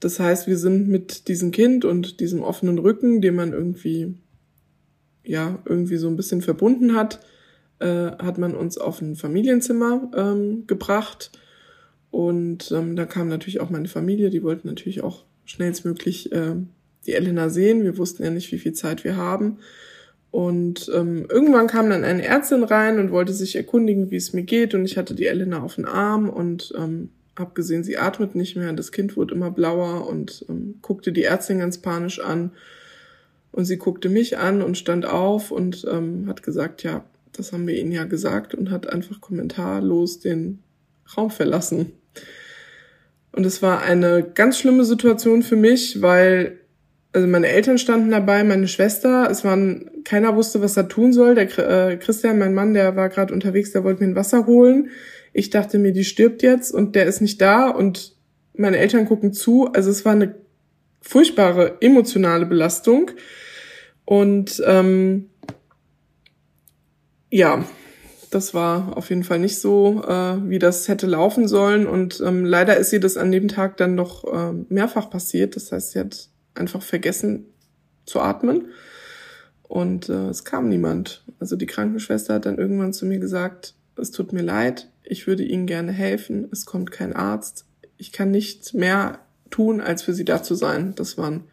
Das 0.00 0.20
heißt, 0.20 0.46
wir 0.46 0.58
sind 0.58 0.88
mit 0.88 1.26
diesem 1.28 1.50
Kind 1.50 1.86
und 1.86 2.20
diesem 2.20 2.42
offenen 2.42 2.78
Rücken, 2.78 3.22
den 3.22 3.36
man 3.36 3.54
irgendwie, 3.54 4.18
ja, 5.24 5.62
irgendwie 5.64 5.96
so 5.96 6.08
ein 6.08 6.16
bisschen 6.16 6.42
verbunden 6.42 6.94
hat, 6.94 7.20
äh, 7.78 8.10
hat 8.18 8.36
man 8.36 8.54
uns 8.54 8.76
auf 8.76 9.00
ein 9.00 9.16
Familienzimmer 9.16 10.10
ähm, 10.14 10.66
gebracht. 10.66 11.30
Und 12.16 12.72
ähm, 12.72 12.96
da 12.96 13.04
kam 13.04 13.28
natürlich 13.28 13.60
auch 13.60 13.68
meine 13.68 13.88
Familie, 13.88 14.30
die 14.30 14.42
wollten 14.42 14.68
natürlich 14.68 15.02
auch 15.02 15.26
schnellstmöglich 15.44 16.32
äh, 16.32 16.54
die 17.04 17.12
Elena 17.12 17.50
sehen. 17.50 17.84
Wir 17.84 17.98
wussten 17.98 18.24
ja 18.24 18.30
nicht, 18.30 18.50
wie 18.52 18.58
viel 18.58 18.72
Zeit 18.72 19.04
wir 19.04 19.18
haben. 19.18 19.58
Und 20.30 20.90
ähm, 20.94 21.26
irgendwann 21.28 21.66
kam 21.66 21.90
dann 21.90 22.04
eine 22.04 22.24
Ärztin 22.24 22.64
rein 22.64 22.98
und 22.98 23.10
wollte 23.10 23.34
sich 23.34 23.54
erkundigen, 23.54 24.10
wie 24.10 24.16
es 24.16 24.32
mir 24.32 24.44
geht. 24.44 24.72
Und 24.72 24.86
ich 24.86 24.96
hatte 24.96 25.14
die 25.14 25.26
Elena 25.26 25.60
auf 25.60 25.74
den 25.74 25.84
Arm 25.84 26.30
und 26.30 26.72
ähm, 26.78 27.10
habe 27.38 27.52
gesehen, 27.52 27.84
sie 27.84 27.98
atmet 27.98 28.34
nicht 28.34 28.56
mehr. 28.56 28.72
Das 28.72 28.92
Kind 28.92 29.18
wurde 29.18 29.34
immer 29.34 29.50
blauer 29.50 30.08
und 30.08 30.46
ähm, 30.48 30.76
guckte 30.80 31.12
die 31.12 31.24
Ärztin 31.24 31.58
ganz 31.58 31.82
panisch 31.82 32.18
an. 32.18 32.52
Und 33.52 33.66
sie 33.66 33.76
guckte 33.76 34.08
mich 34.08 34.38
an 34.38 34.62
und 34.62 34.78
stand 34.78 35.04
auf 35.04 35.50
und 35.50 35.86
ähm, 35.90 36.28
hat 36.28 36.42
gesagt, 36.42 36.82
ja, 36.82 37.04
das 37.34 37.52
haben 37.52 37.66
wir 37.66 37.78
Ihnen 37.78 37.92
ja 37.92 38.04
gesagt 38.04 38.54
und 38.54 38.70
hat 38.70 38.86
einfach 38.86 39.20
kommentarlos 39.20 40.18
den 40.18 40.60
Raum 41.14 41.28
verlassen. 41.30 41.92
Und 43.36 43.44
es 43.44 43.60
war 43.60 43.82
eine 43.82 44.22
ganz 44.22 44.58
schlimme 44.58 44.84
Situation 44.84 45.42
für 45.42 45.56
mich, 45.56 46.00
weil 46.00 46.58
also 47.12 47.28
meine 47.28 47.48
Eltern 47.48 47.78
standen 47.78 48.10
dabei, 48.10 48.42
meine 48.44 48.66
Schwester, 48.66 49.28
es 49.30 49.44
waren, 49.44 49.90
keiner 50.04 50.36
wusste, 50.36 50.62
was 50.62 50.76
er 50.76 50.88
tun 50.88 51.12
soll. 51.12 51.34
Der 51.34 51.58
äh, 51.58 51.96
Christian, 51.98 52.38
mein 52.38 52.54
Mann, 52.54 52.72
der 52.72 52.96
war 52.96 53.10
gerade 53.10 53.32
unterwegs, 53.32 53.72
der 53.72 53.84
wollte 53.84 54.02
mir 54.02 54.10
ein 54.10 54.16
Wasser 54.16 54.46
holen. 54.46 54.90
Ich 55.34 55.50
dachte 55.50 55.78
mir, 55.78 55.92
die 55.92 56.04
stirbt 56.04 56.42
jetzt 56.42 56.72
und 56.72 56.96
der 56.96 57.04
ist 57.04 57.20
nicht 57.20 57.40
da 57.40 57.68
und 57.68 58.16
meine 58.54 58.78
Eltern 58.78 59.06
gucken 59.06 59.34
zu. 59.34 59.66
Also 59.72 59.90
es 59.90 60.04
war 60.06 60.12
eine 60.12 60.34
furchtbare 61.02 61.76
emotionale 61.80 62.46
Belastung. 62.46 63.10
Und 64.06 64.62
ähm, 64.66 65.28
ja, 67.30 67.66
das 68.30 68.54
war 68.54 68.96
auf 68.96 69.10
jeden 69.10 69.24
Fall 69.24 69.38
nicht 69.38 69.58
so, 69.58 70.02
äh, 70.06 70.36
wie 70.48 70.58
das 70.58 70.88
hätte 70.88 71.06
laufen 71.06 71.48
sollen. 71.48 71.86
Und 71.86 72.20
ähm, 72.24 72.44
leider 72.44 72.76
ist 72.76 72.92
ihr 72.92 73.00
das 73.00 73.16
an 73.16 73.32
dem 73.32 73.48
Tag 73.48 73.76
dann 73.76 73.94
noch 73.94 74.24
äh, 74.24 74.52
mehrfach 74.68 75.10
passiert. 75.10 75.56
Das 75.56 75.72
heißt, 75.72 75.92
sie 75.92 76.00
hat 76.00 76.28
einfach 76.54 76.82
vergessen 76.82 77.46
zu 78.04 78.20
atmen. 78.20 78.68
Und 79.62 80.08
äh, 80.08 80.28
es 80.28 80.44
kam 80.44 80.68
niemand. 80.68 81.24
Also 81.40 81.56
die 81.56 81.66
Krankenschwester 81.66 82.34
hat 82.34 82.46
dann 82.46 82.58
irgendwann 82.58 82.92
zu 82.92 83.06
mir 83.06 83.18
gesagt, 83.18 83.74
es 83.96 84.10
tut 84.10 84.32
mir 84.32 84.42
leid, 84.42 84.88
ich 85.02 85.26
würde 85.26 85.42
Ihnen 85.42 85.66
gerne 85.66 85.92
helfen, 85.92 86.48
es 86.52 86.66
kommt 86.66 86.90
kein 86.90 87.14
Arzt, 87.14 87.64
ich 87.96 88.12
kann 88.12 88.30
nicht 88.30 88.74
mehr 88.74 89.20
tun, 89.50 89.80
als 89.80 90.02
für 90.02 90.12
Sie 90.12 90.24
da 90.24 90.42
zu 90.42 90.54
sein. 90.54 90.94
Das 90.96 91.16
waren 91.16 91.44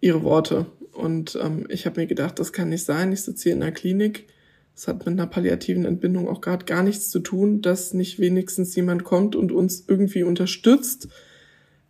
ihre 0.00 0.22
Worte. 0.22 0.66
Und 0.92 1.38
ähm, 1.40 1.66
ich 1.70 1.86
habe 1.86 2.00
mir 2.00 2.06
gedacht, 2.06 2.38
das 2.38 2.52
kann 2.52 2.68
nicht 2.68 2.84
sein. 2.84 3.12
Ich 3.12 3.22
sitze 3.22 3.44
hier 3.44 3.52
in 3.52 3.60
der 3.60 3.72
Klinik. 3.72 4.26
Es 4.74 4.88
hat 4.88 4.98
mit 5.06 5.08
einer 5.08 5.26
palliativen 5.26 5.84
Entbindung 5.84 6.28
auch 6.28 6.40
gerade 6.40 6.64
gar 6.64 6.82
nichts 6.82 7.10
zu 7.10 7.20
tun, 7.20 7.60
dass 7.60 7.94
nicht 7.94 8.18
wenigstens 8.18 8.74
jemand 8.74 9.04
kommt 9.04 9.36
und 9.36 9.52
uns 9.52 9.84
irgendwie 9.86 10.22
unterstützt 10.22 11.08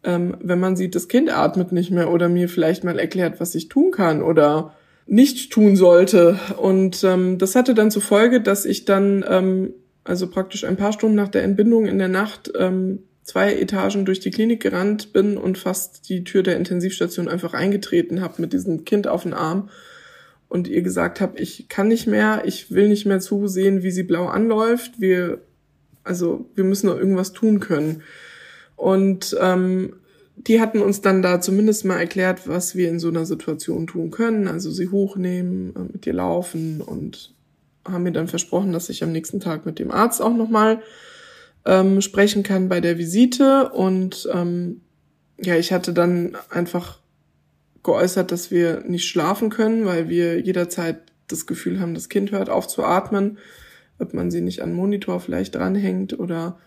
ähm, 0.05 0.37
wenn 0.41 0.61
man 0.61 0.77
sieht, 0.77 0.95
das 0.95 1.09
Kind 1.09 1.31
atmet 1.31 1.73
nicht 1.73 1.91
mehr 1.91 2.11
oder 2.11 2.29
mir 2.29 2.49
vielleicht 2.49 2.85
mal 2.85 2.99
erklärt, 2.99 3.41
was 3.41 3.55
ich 3.55 3.69
tun 3.69 3.91
kann 3.93 4.23
oder 4.23 4.75
nicht 5.07 5.53
tun 5.53 5.77
sollte. 5.77 6.39
Und 6.57 7.05
ähm, 7.05 7.39
das 7.39 7.55
hatte 7.55 7.75
dann 7.75 7.91
zur 7.91 8.03
Folge, 8.03 8.41
dass 8.41 8.65
ich 8.65 8.85
dann, 8.85 9.25
ähm, 9.29 9.75
also 10.05 10.29
praktisch 10.29 10.65
ein 10.65 10.77
paar 10.77 10.93
Stunden 10.93 11.17
nach 11.17 11.29
der 11.29 11.45
Entbindung 11.45 11.87
in 11.87 11.99
der 11.99 12.09
Nacht, 12.09 12.53
ähm, 12.59 13.01
zwei 13.23 13.55
Etagen 13.55 14.05
durch 14.05 14.19
die 14.19 14.33
Klinik 14.33 14.61
gerannt 14.61 15.13
bin 15.13 15.37
und 15.37 15.57
fast 15.57 16.09
die 16.09 16.25
Tür 16.25 16.43
der 16.43 16.57
Intensivstation 16.57 17.29
einfach 17.29 17.55
eingetreten 17.55 18.21
habe 18.21 18.43
mit 18.43 18.53
diesem 18.53 18.85
Kind 18.85 19.07
auf 19.07 19.23
den 19.23 19.35
Arm 19.35 19.69
und 20.53 20.69
ihr 20.69 20.83
gesagt 20.83 21.23
habe, 21.23 21.39
ich 21.39 21.71
kann 21.71 21.89
nicht 21.89 22.07
mehr, 22.07 22.43
ich 22.45 22.71
will 22.71 22.91
nicht 22.91 23.07
mehr 23.07 23.21
zusehen, 23.21 23.83
wie 23.83 23.91
sie 23.91 24.03
blau 24.03 24.27
anläuft. 24.27 25.01
Wir, 25.01 25.41
also 26.05 26.45
wir 26.55 26.65
müssen 26.65 26.89
noch 26.89 26.99
irgendwas 26.99 27.33
tun 27.33 27.59
können. 27.59 28.03
Und 28.77 29.35
ähm, 29.41 29.95
die 30.37 30.61
hatten 30.61 30.83
uns 30.83 31.01
dann 31.01 31.23
da 31.23 31.41
zumindest 31.41 31.87
mal 31.87 31.99
erklärt, 31.99 32.49
was 32.49 32.77
wir 32.77 32.91
in 32.91 32.99
so 32.99 33.09
einer 33.09 33.25
Situation 33.25 33.87
tun 33.87 34.11
können. 34.11 34.47
Also 34.47 34.71
sie 34.71 34.91
hochnehmen, 34.91 35.75
äh, 35.75 35.91
mit 35.91 36.07
ihr 36.07 36.13
laufen 36.13 36.83
und 36.83 37.33
haben 37.89 38.03
mir 38.03 38.13
dann 38.13 38.29
versprochen, 38.29 38.75
dass 38.75 38.91
ich 38.91 39.03
am 39.03 39.13
nächsten 39.13 39.41
Tag 39.41 39.65
mit 39.65 39.79
dem 39.79 39.91
Arzt 39.91 40.21
auch 40.21 40.37
nochmal 40.37 40.83
ähm, 41.65 42.03
sprechen 42.03 42.43
kann 42.43 42.69
bei 42.69 42.83
der 42.83 42.99
Visite. 42.99 43.71
Und 43.71 44.29
ähm, 44.31 44.83
ja, 45.41 45.57
ich 45.57 45.73
hatte 45.73 45.95
dann 45.95 46.37
einfach 46.51 47.02
geäußert, 47.83 48.31
dass 48.31 48.51
wir 48.51 48.81
nicht 48.87 49.07
schlafen 49.07 49.51
können, 49.51 49.85
weil 49.85 50.09
wir 50.09 50.41
jederzeit 50.41 51.01
das 51.29 51.47
Gefühl 51.47 51.81
haben, 51.81 51.95
das 51.95 52.09
Kind 52.09 52.31
hört 52.31 52.51
auf 52.51 52.69
zu 52.69 52.85
atmen, 52.85 53.39
ob 53.99 54.15
man 54.15 54.31
sie 54.31 54.41
nicht 54.41 54.63
an 54.63 54.73
Monitor 54.73 55.21
vielleicht 55.21 55.55
dranhängt 55.55 56.19
oder 56.19 56.59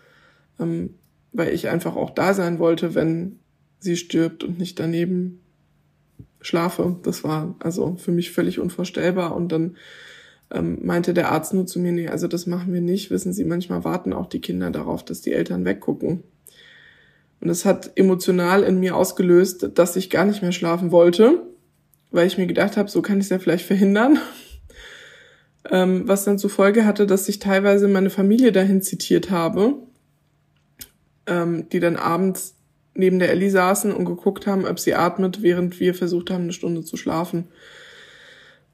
ähm, 0.58 0.94
weil 1.32 1.52
ich 1.52 1.68
einfach 1.68 1.96
auch 1.96 2.10
da 2.10 2.34
sein 2.34 2.58
wollte, 2.58 2.94
wenn 2.94 3.38
sie 3.78 3.96
stirbt 3.96 4.42
und 4.42 4.58
nicht 4.58 4.78
daneben 4.78 5.40
schlafe. 6.40 6.96
Das 7.02 7.24
war 7.24 7.54
also 7.58 7.96
für 7.96 8.12
mich 8.12 8.30
völlig 8.30 8.58
unvorstellbar. 8.58 9.34
Und 9.34 9.52
dann 9.52 9.76
ähm, 10.50 10.78
meinte 10.82 11.12
der 11.12 11.30
Arzt 11.30 11.52
nur 11.52 11.66
zu 11.66 11.78
mir, 11.78 11.92
nee, 11.92 12.08
also 12.08 12.28
das 12.28 12.46
machen 12.46 12.72
wir 12.72 12.80
nicht. 12.80 13.10
Wissen 13.10 13.32
Sie, 13.32 13.44
manchmal 13.44 13.84
warten 13.84 14.12
auch 14.12 14.26
die 14.26 14.40
Kinder 14.40 14.70
darauf, 14.70 15.04
dass 15.04 15.20
die 15.20 15.32
Eltern 15.32 15.64
weggucken. 15.64 16.22
Und 17.40 17.48
das 17.48 17.64
hat 17.64 17.92
emotional 17.96 18.62
in 18.62 18.80
mir 18.80 18.96
ausgelöst, 18.96 19.70
dass 19.74 19.96
ich 19.96 20.10
gar 20.10 20.24
nicht 20.24 20.42
mehr 20.42 20.52
schlafen 20.52 20.90
wollte, 20.90 21.42
weil 22.10 22.26
ich 22.26 22.38
mir 22.38 22.46
gedacht 22.46 22.76
habe, 22.76 22.88
so 22.88 23.02
kann 23.02 23.18
ich 23.18 23.24
es 23.24 23.30
ja 23.30 23.38
vielleicht 23.38 23.66
verhindern. 23.66 24.18
ähm, 25.70 26.08
was 26.08 26.24
dann 26.24 26.38
zur 26.38 26.50
Folge 26.50 26.84
hatte, 26.86 27.06
dass 27.06 27.28
ich 27.28 27.38
teilweise 27.38 27.88
meine 27.88 28.10
Familie 28.10 28.52
dahin 28.52 28.82
zitiert 28.82 29.30
habe, 29.30 29.74
ähm, 31.26 31.68
die 31.70 31.80
dann 31.80 31.96
abends 31.96 32.54
neben 32.94 33.18
der 33.18 33.30
Ellie 33.30 33.50
saßen 33.50 33.92
und 33.92 34.06
geguckt 34.06 34.46
haben, 34.46 34.64
ob 34.64 34.80
sie 34.80 34.94
atmet, 34.94 35.42
während 35.42 35.80
wir 35.80 35.94
versucht 35.94 36.30
haben, 36.30 36.44
eine 36.44 36.52
Stunde 36.52 36.82
zu 36.84 36.96
schlafen. 36.96 37.48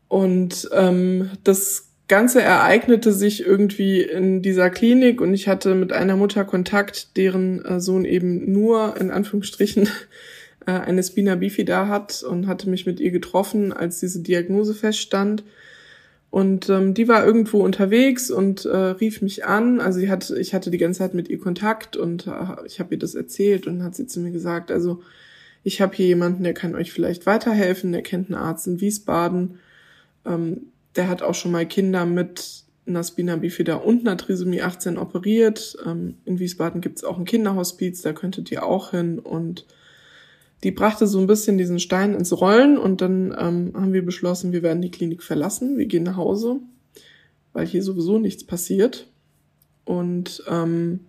Und 0.08 0.68
ähm, 0.72 1.30
das 1.42 1.91
Ganze 2.12 2.42
ereignete 2.42 3.10
sich 3.10 3.46
irgendwie 3.46 4.02
in 4.02 4.42
dieser 4.42 4.68
Klinik 4.68 5.22
und 5.22 5.32
ich 5.32 5.48
hatte 5.48 5.74
mit 5.74 5.94
einer 5.94 6.14
Mutter 6.14 6.44
Kontakt, 6.44 7.16
deren 7.16 7.64
äh, 7.64 7.80
Sohn 7.80 8.04
eben 8.04 8.52
nur 8.52 8.98
in 9.00 9.10
Anführungsstrichen 9.10 9.88
äh, 10.66 10.72
eine 10.72 11.02
Spina 11.02 11.36
bifida 11.36 11.88
hat 11.88 12.22
und 12.22 12.48
hatte 12.48 12.68
mich 12.68 12.84
mit 12.84 13.00
ihr 13.00 13.12
getroffen, 13.12 13.72
als 13.72 13.98
diese 13.98 14.20
Diagnose 14.20 14.74
feststand. 14.74 15.42
Und 16.28 16.68
ähm, 16.68 16.92
die 16.92 17.08
war 17.08 17.24
irgendwo 17.24 17.64
unterwegs 17.64 18.30
und 18.30 18.66
äh, 18.66 18.76
rief 18.76 19.22
mich 19.22 19.46
an. 19.46 19.80
Also 19.80 19.98
sie 19.98 20.10
hat, 20.10 20.28
ich 20.32 20.52
hatte 20.52 20.70
die 20.70 20.76
ganze 20.76 20.98
Zeit 20.98 21.14
mit 21.14 21.30
ihr 21.30 21.40
Kontakt 21.40 21.96
und 21.96 22.26
äh, 22.26 22.66
ich 22.66 22.78
habe 22.78 22.94
ihr 22.94 22.98
das 22.98 23.14
erzählt 23.14 23.66
und 23.66 23.82
hat 23.82 23.94
sie 23.94 24.06
zu 24.06 24.20
mir 24.20 24.32
gesagt, 24.32 24.70
also 24.70 25.02
ich 25.64 25.80
habe 25.80 25.96
hier 25.96 26.08
jemanden, 26.08 26.44
der 26.44 26.52
kann 26.52 26.74
euch 26.74 26.92
vielleicht 26.92 27.24
weiterhelfen, 27.24 27.90
der 27.90 28.02
kennt 28.02 28.28
einen 28.28 28.38
Arzt 28.38 28.66
in 28.66 28.82
Wiesbaden. 28.82 29.60
Ähm, 30.26 30.71
der 30.96 31.08
hat 31.08 31.22
auch 31.22 31.34
schon 31.34 31.52
mal 31.52 31.66
Kinder 31.66 32.06
mit 32.06 32.64
einer 32.86 33.04
Spina 33.04 33.36
bifida 33.36 33.76
und 33.76 34.00
einer 34.00 34.16
Trisomie 34.16 34.62
18 34.62 34.98
operiert. 34.98 35.76
Ähm, 35.86 36.16
in 36.24 36.38
Wiesbaden 36.38 36.80
gibt's 36.80 37.04
auch 37.04 37.18
ein 37.18 37.24
Kinderhospiz, 37.24 38.02
da 38.02 38.12
könntet 38.12 38.50
ihr 38.50 38.64
auch 38.64 38.90
hin. 38.90 39.18
Und 39.18 39.66
die 40.64 40.72
brachte 40.72 41.06
so 41.06 41.20
ein 41.20 41.26
bisschen 41.26 41.58
diesen 41.58 41.78
Stein 41.78 42.14
ins 42.14 42.32
Rollen 42.40 42.78
und 42.78 43.00
dann 43.00 43.34
ähm, 43.38 43.72
haben 43.74 43.92
wir 43.92 44.04
beschlossen, 44.04 44.52
wir 44.52 44.62
werden 44.62 44.82
die 44.82 44.90
Klinik 44.90 45.22
verlassen, 45.22 45.78
wir 45.78 45.86
gehen 45.86 46.04
nach 46.04 46.16
Hause, 46.16 46.60
weil 47.52 47.66
hier 47.66 47.82
sowieso 47.82 48.18
nichts 48.18 48.44
passiert. 48.44 49.08
Und 49.84 50.44
ähm, 50.48 51.00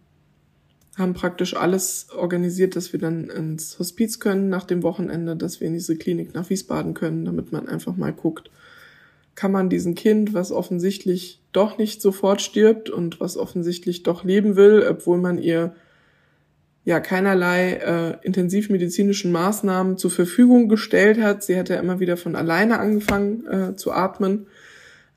haben 0.95 1.13
praktisch 1.13 1.55
alles 1.55 2.07
organisiert, 2.15 2.75
dass 2.75 2.93
wir 2.93 2.99
dann 2.99 3.29
ins 3.29 3.79
Hospiz 3.79 4.19
können 4.19 4.49
nach 4.49 4.63
dem 4.63 4.83
Wochenende, 4.83 5.35
dass 5.35 5.59
wir 5.59 5.67
in 5.67 5.73
diese 5.73 5.95
Klinik 5.95 6.33
nach 6.33 6.49
Wiesbaden 6.49 6.93
können, 6.93 7.25
damit 7.25 7.51
man 7.51 7.67
einfach 7.67 7.95
mal 7.95 8.13
guckt, 8.13 8.51
kann 9.35 9.51
man 9.51 9.69
diesen 9.69 9.95
Kind, 9.95 10.33
was 10.33 10.51
offensichtlich 10.51 11.41
doch 11.51 11.77
nicht 11.77 12.01
sofort 12.01 12.41
stirbt 12.41 12.89
und 12.89 13.19
was 13.19 13.37
offensichtlich 13.37 14.03
doch 14.03 14.23
leben 14.23 14.55
will, 14.55 14.85
obwohl 14.89 15.17
man 15.19 15.37
ihr 15.37 15.75
ja 16.85 16.99
keinerlei 16.99 17.73
äh, 17.73 18.17
intensivmedizinischen 18.25 19.31
Maßnahmen 19.31 19.97
zur 19.97 20.11
Verfügung 20.11 20.67
gestellt 20.67 21.21
hat. 21.21 21.43
Sie 21.43 21.57
hat 21.57 21.69
ja 21.69 21.77
immer 21.77 21.99
wieder 21.99 22.17
von 22.17 22.35
alleine 22.35 22.79
angefangen 22.79 23.47
äh, 23.47 23.75
zu 23.75 23.91
atmen. 23.91 24.47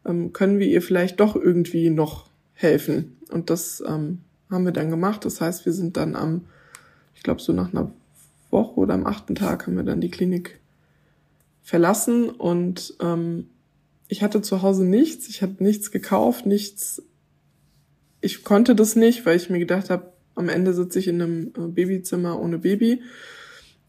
Ähm, 0.04 0.32
können 0.32 0.58
wir 0.58 0.66
ihr 0.66 0.82
vielleicht 0.82 1.18
doch 1.18 1.34
irgendwie 1.34 1.90
noch 1.90 2.28
helfen? 2.54 3.16
Und 3.30 3.50
das 3.50 3.82
ähm, 3.86 4.20
haben 4.50 4.64
wir 4.64 4.72
dann 4.72 4.90
gemacht. 4.90 5.24
Das 5.24 5.40
heißt, 5.40 5.66
wir 5.66 5.72
sind 5.72 5.96
dann 5.96 6.14
am, 6.14 6.44
ich 7.14 7.22
glaube 7.22 7.40
so 7.40 7.52
nach 7.52 7.72
einer 7.72 7.90
Woche 8.50 8.76
oder 8.76 8.94
am 8.94 9.06
achten 9.06 9.34
Tag 9.34 9.66
haben 9.66 9.76
wir 9.76 9.82
dann 9.82 10.00
die 10.00 10.10
Klinik 10.10 10.60
verlassen 11.62 12.30
und 12.30 12.94
ähm, 13.00 13.48
ich 14.08 14.22
hatte 14.22 14.42
zu 14.42 14.62
Hause 14.62 14.84
nichts, 14.84 15.28
ich 15.28 15.42
hatte 15.42 15.62
nichts 15.62 15.90
gekauft, 15.90 16.46
nichts. 16.46 17.02
Ich 18.20 18.44
konnte 18.44 18.74
das 18.74 18.96
nicht, 18.96 19.26
weil 19.26 19.36
ich 19.36 19.50
mir 19.50 19.58
gedacht 19.58 19.90
habe, 19.90 20.12
am 20.34 20.48
Ende 20.48 20.72
sitze 20.74 20.98
ich 20.98 21.08
in 21.08 21.20
einem 21.20 21.52
äh, 21.56 21.68
Babyzimmer 21.68 22.40
ohne 22.40 22.58
Baby. 22.58 23.02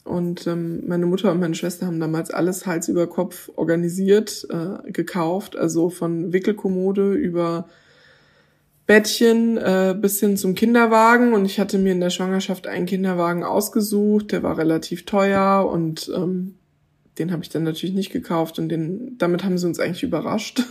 Und 0.03 0.47
ähm, 0.47 0.87
meine 0.87 1.05
Mutter 1.05 1.31
und 1.31 1.39
meine 1.39 1.55
Schwester 1.55 1.85
haben 1.85 1.99
damals 1.99 2.31
alles 2.31 2.65
Hals 2.65 2.87
über 2.87 3.07
Kopf 3.07 3.51
organisiert, 3.55 4.47
äh, 4.49 4.91
gekauft, 4.91 5.57
also 5.57 5.89
von 5.89 6.31
Wickelkommode 6.31 7.13
über 7.13 7.67
Bettchen 8.85 9.57
äh, 9.57 9.93
bis 9.99 10.21
hin 10.21 10.37
zum 10.37 10.55
Kinderwagen. 10.55 11.33
Und 11.33 11.45
ich 11.45 11.59
hatte 11.59 11.77
mir 11.77 11.91
in 11.91 11.99
der 11.99 12.09
Schwangerschaft 12.09 12.67
einen 12.67 12.85
Kinderwagen 12.85 13.43
ausgesucht, 13.43 14.31
der 14.31 14.43
war 14.43 14.57
relativ 14.57 15.05
teuer 15.05 15.69
und 15.69 16.09
ähm, 16.15 16.55
den 17.19 17.31
habe 17.31 17.43
ich 17.43 17.49
dann 17.49 17.63
natürlich 17.63 17.95
nicht 17.95 18.11
gekauft 18.11 18.59
und 18.59 18.69
den, 18.69 19.17
damit 19.17 19.43
haben 19.43 19.57
sie 19.57 19.67
uns 19.67 19.79
eigentlich 19.79 20.03
überrascht. 20.03 20.63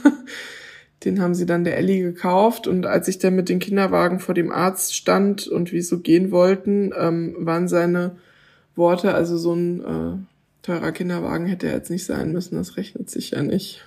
den 1.05 1.21
haben 1.21 1.35
sie 1.35 1.47
dann 1.47 1.65
der 1.65 1.77
Ellie 1.77 2.03
gekauft 2.03 2.67
und 2.67 2.87
als 2.87 3.07
ich 3.09 3.19
dann 3.19 3.37
mit 3.37 3.49
den 3.49 3.59
Kinderwagen 3.59 4.19
vor 4.19 4.35
dem 4.35 4.51
Arzt 4.51 4.95
stand 4.95 5.47
und 5.47 5.73
wie 5.73 5.83
so 5.83 5.99
gehen 6.01 6.31
wollten, 6.31 6.93
ähm, 6.99 7.37
waren 7.39 7.69
seine 7.69 8.17
Worte, 8.75 9.15
also 9.15 9.37
so 9.37 9.55
ein 9.55 9.81
äh, 9.81 10.17
teurer 10.63 10.93
Kinderwagen 10.93 11.47
hätte 11.47 11.67
er 11.67 11.75
jetzt 11.75 11.91
nicht 11.91 12.05
sein 12.05 12.33
müssen, 12.33 12.57
das 12.57 12.77
rechnet 12.77 13.11
sich 13.11 13.33
ja 13.33 13.43
nicht. 13.43 13.85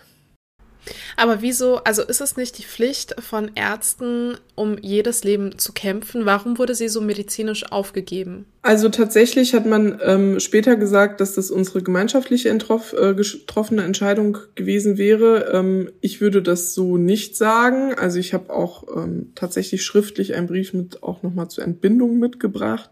Aber 1.18 1.42
wieso, 1.42 1.78
also 1.84 2.04
ist 2.04 2.22
es 2.22 2.38
nicht 2.38 2.58
die 2.58 2.64
Pflicht 2.64 3.16
von 3.22 3.52
Ärzten, 3.56 4.38
um 4.56 4.78
jedes 4.82 5.24
Leben 5.24 5.58
zu 5.58 5.74
kämpfen? 5.74 6.26
Warum 6.26 6.58
wurde 6.58 6.76
sie 6.76 6.88
so 6.88 7.02
medizinisch 7.02 7.72
aufgegeben? 7.72 8.46
Also 8.62 8.90
tatsächlich 8.90 9.54
hat 9.54 9.66
man 9.66 10.00
ähm, 10.04 10.40
später 10.40 10.76
gesagt, 10.76 11.22
dass 11.22 11.34
das 11.34 11.52
unsere 11.52 11.82
gemeinschaftliche 11.82 12.50
entroff, 12.50 12.94
äh, 12.94 13.14
getroffene 13.14 13.84
Entscheidung 13.84 14.38
gewesen 14.56 14.98
wäre. 14.98 15.52
Ähm, 15.54 15.92
ich 16.02 16.22
würde 16.22 16.42
das 16.42 16.74
so 16.74 16.98
nicht 16.98 17.36
sagen. 17.36 17.94
Also 17.94 18.20
ich 18.20 18.34
habe 18.34 18.54
auch 18.54 18.84
ähm, 18.96 19.32
tatsächlich 19.36 19.84
schriftlich 19.84 20.36
einen 20.36 20.48
Brief 20.48 20.74
mit 20.74 21.04
auch 21.04 21.24
nochmal 21.24 21.50
zur 21.50 21.64
Entbindung 21.64 22.20
mitgebracht, 22.20 22.90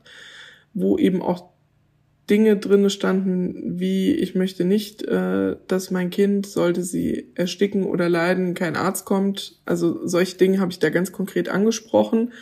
wo 0.73 0.97
eben 0.97 1.21
auch 1.21 1.56
Dinge 2.29 2.57
drinne 2.57 2.89
standen, 2.89 3.79
wie 3.79 4.11
ich 4.13 4.35
möchte 4.35 4.65
nicht, 4.65 5.03
äh, 5.03 5.55
dass 5.67 5.91
mein 5.91 6.09
Kind, 6.09 6.45
sollte 6.45 6.83
sie 6.83 7.31
ersticken 7.35 7.83
oder 7.83 8.09
leiden, 8.09 8.53
kein 8.53 8.75
Arzt 8.75 9.05
kommt. 9.05 9.59
Also 9.65 10.05
solche 10.05 10.37
Dinge 10.37 10.59
habe 10.59 10.71
ich 10.71 10.79
da 10.79 10.89
ganz 10.89 11.11
konkret 11.11 11.47
angesprochen. 11.47 12.33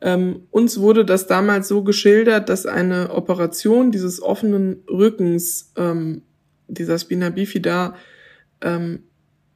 Ähm, 0.00 0.46
uns 0.50 0.80
wurde 0.80 1.04
das 1.04 1.26
damals 1.26 1.68
so 1.68 1.84
geschildert, 1.84 2.48
dass 2.48 2.66
eine 2.66 3.10
Operation 3.14 3.92
dieses 3.92 4.22
offenen 4.22 4.82
Rückens, 4.90 5.72
ähm, 5.76 6.22
dieser 6.66 6.98
Spina 6.98 7.30
bifida, 7.30 7.94
ähm, 8.62 9.04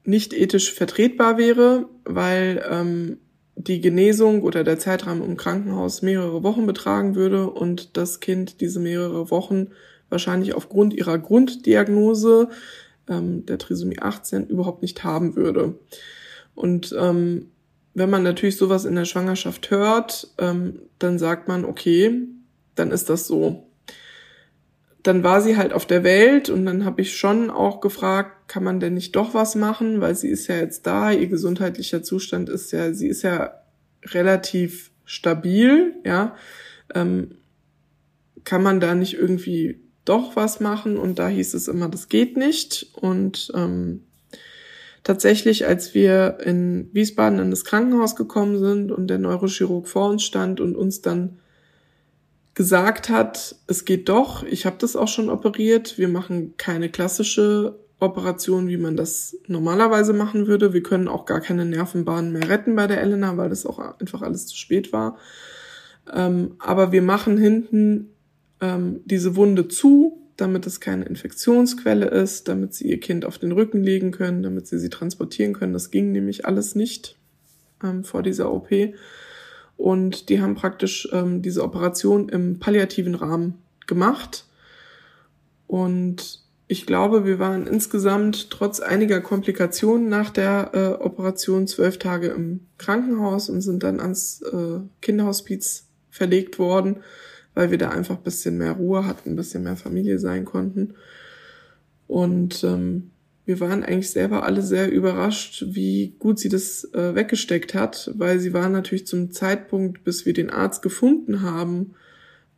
nicht 0.05 0.35
ethisch 0.35 0.73
vertretbar 0.73 1.39
wäre, 1.39 1.89
weil 2.05 2.63
ähm, 2.71 3.19
die 3.57 3.81
Genesung 3.81 4.43
oder 4.43 4.63
der 4.65 4.79
Zeitraum 4.79 5.23
im 5.23 5.37
Krankenhaus 5.37 6.03
mehrere 6.03 6.43
Wochen 6.43 6.67
betragen 6.67 7.15
würde 7.15 7.51
und 7.51 7.97
das 7.97 8.21
Kind 8.21 8.61
diese 8.61 8.79
mehrere 8.81 9.31
Wochen 9.31 9.69
wahrscheinlich 10.11 10.55
aufgrund 10.55 10.95
ihrer 10.95 11.19
Grunddiagnose 11.19 12.51
ähm, 13.09 13.47
der 13.47 13.59
Trisomie 13.59 13.99
18 13.99 14.47
überhaupt 14.47 14.83
nicht 14.83 15.03
haben 15.05 15.37
würde. 15.37 15.75
Und 16.55 16.95
ähm, 16.99 17.51
wenn 17.95 18.11
man 18.11 18.23
natürlich 18.23 18.57
sowas 18.57 18.85
in 18.85 18.95
der 18.95 19.07
Schwangerschaft 19.07 19.71
hört, 19.71 20.29
ähm, 20.39 20.81
dann 20.99 21.19
sagt 21.19 21.49
man, 21.49 21.65
okay, 21.65 22.29
dann 22.75 22.91
ist 22.91 23.09
das 23.09 23.27
so 23.27 23.67
dann 25.07 25.23
war 25.23 25.41
sie 25.41 25.57
halt 25.57 25.73
auf 25.73 25.87
der 25.87 26.03
Welt 26.05 26.51
und 26.51 26.67
dann 26.67 26.85
habe 26.85 27.01
ich 27.01 27.17
schon 27.17 27.51
auch 27.51 27.81
gefragt, 27.81 28.49
kann 28.49 28.65
man 28.65 28.81
denn 28.81 28.95
nicht 28.95 29.15
doch 29.15 29.35
was 29.35 29.55
machen, 29.55 30.01
weil 30.01 30.15
sie 30.15 30.29
ist 30.29 30.49
ja 30.49 30.57
jetzt 30.57 30.87
da, 30.87 31.13
ihr 31.13 31.29
gesundheitlicher 31.29 32.03
Zustand 32.03 32.49
ist 32.49 32.73
ja, 32.73 32.93
sie 32.93 33.09
ist 33.09 33.23
ja 33.23 33.63
relativ 34.05 34.91
stabil, 35.05 35.95
ja. 36.05 36.35
Ähm, 36.95 37.37
kann 38.45 38.63
man 38.63 38.81
da 38.81 38.95
nicht 38.95 39.15
irgendwie 39.15 39.81
doch 40.05 40.37
was 40.37 40.61
machen? 40.61 40.97
Und 40.97 41.19
da 41.19 41.29
hieß 41.29 41.55
es 41.55 41.69
immer, 41.69 41.89
das 41.89 42.09
geht 42.09 42.37
nicht. 42.37 42.91
Und 42.95 43.51
ähm, 43.55 44.03
tatsächlich, 45.03 45.67
als 45.67 45.95
wir 45.95 46.39
in 46.45 46.89
Wiesbaden 46.93 47.39
in 47.39 47.51
das 47.51 47.65
Krankenhaus 47.65 48.17
gekommen 48.17 48.59
sind 48.59 48.93
und 48.93 49.09
der 49.09 49.19
Neurochirurg 49.19 49.89
vor 49.89 50.11
uns 50.11 50.23
stand 50.23 50.61
und 50.61 50.77
uns 50.77 51.01
dann 51.03 51.39
gesagt 52.57 53.11
hat, 53.11 53.55
es 53.67 53.85
geht 53.85 54.09
doch, 54.09 54.43
ich 54.43 54.65
habe 54.65 54.77
das 54.81 54.97
auch 54.97 55.09
schon 55.09 55.29
operiert, 55.29 55.99
wir 55.99 56.09
machen 56.09 56.55
keine 56.57 56.89
klassische 56.89 57.79
Operation, 58.01 58.69
wie 58.69 58.79
man 58.79 58.97
das 58.97 59.37
normalerweise 59.47 60.15
machen 60.15 60.47
würde. 60.47 60.73
Wir 60.73 60.83
können 60.83 61.07
auch 61.07 61.27
gar 61.27 61.41
keine 61.41 61.67
Nervenbahnen 61.67 62.33
mehr 62.33 62.49
retten 62.49 62.75
bei 62.75 62.87
der 62.87 63.03
Elena, 63.03 63.37
weil 63.37 63.51
das 63.51 63.67
auch 63.67 63.79
einfach 63.79 64.23
alles 64.23 64.47
zu 64.47 64.57
spät 64.57 64.93
war. 64.93 65.19
Ähm, 66.13 66.57
aber 66.59 66.93
wir 66.93 67.03
machen 67.03 67.37
hinten 67.37 68.11
ähm, 68.63 69.01
diese 69.05 69.37
Wunde 69.37 69.69
zu, 69.69 70.19
damit 70.39 70.67
es 70.67 70.81
keine 70.81 71.05
Infektionsquelle 71.05 72.07
ist, 72.07 72.49
damit 72.49 72.73
sie 72.73 72.89
ihr 72.89 73.01
Kind 73.01 73.27
auf 73.27 73.37
den 73.39 73.53
Rücken 73.53 73.83
legen 73.83 74.13
können, 74.13 74.43
damit 74.43 74.67
sie 74.67 74.79
sie 74.79 74.91
transportieren 74.91 75.53
können. 75.53 75.75
Das 75.75 75.91
ging 75.91 76.11
nämlich 76.11 76.47
alles 76.47 76.75
nicht 76.75 77.17
ähm, 77.85 78.03
vor 78.03 78.23
dieser 78.23 78.51
OP. 78.51 78.71
Und 79.77 80.29
die 80.29 80.41
haben 80.41 80.55
praktisch 80.55 81.09
ähm, 81.13 81.43
diese 81.43 81.63
Operation 81.63 82.29
im 82.29 82.59
palliativen 82.59 83.15
Rahmen 83.15 83.59
gemacht. 83.87 84.47
Und 85.67 86.45
ich 86.69 86.87
glaube, 86.87 87.25
wir 87.25 87.39
waren 87.39 87.67
insgesamt 87.67 88.51
trotz 88.51 88.81
einiger 88.81 89.21
Komplikationen 89.21 90.09
nach 90.09 90.31
der 90.31 90.71
äh, 90.73 91.03
Operation 91.03 91.67
zwölf 91.67 91.99
Tage 91.99 92.29
im 92.29 92.61
Krankenhaus 92.79 93.49
und 93.49 93.61
sind 93.61 93.83
dann 93.83 94.01
ans 94.01 94.43
äh, 94.43 94.81
Kinderhospiz 95.01 95.87
verlegt 96.11 96.59
worden, 96.59 96.97
weil 97.55 97.71
wir 97.71 97.79
da 97.79 97.91
einfach 97.91 98.17
bisschen 98.17 98.59
mehr 98.59 98.73
Ruhe 98.73 99.07
hatten, 99.07 99.31
ein 99.31 99.37
bisschen 99.37 99.63
mehr 99.63 99.77
Familie 99.77 100.19
sein 100.19 100.45
konnten. 100.45 100.95
Und 102.09 102.65
ähm, 102.65 103.11
wir 103.47 103.61
waren 103.61 103.85
eigentlich 103.85 104.11
selber 104.11 104.43
alle 104.43 104.61
sehr 104.61 104.91
überrascht, 104.91 105.65
wie 105.69 106.17
gut 106.19 106.41
sie 106.41 106.49
das 106.49 106.85
äh, 106.93 107.15
weggesteckt 107.15 107.75
hat, 107.75 108.11
weil 108.17 108.41
sie 108.41 108.53
war 108.53 108.69
natürlich 108.69 109.07
zum 109.07 109.31
Zeitpunkt, 109.31 110.03
bis 110.03 110.27
wir 110.27 110.33
den 110.33 110.51
Arzt 110.51 110.83
gefunden 110.83 111.43
haben 111.43 111.95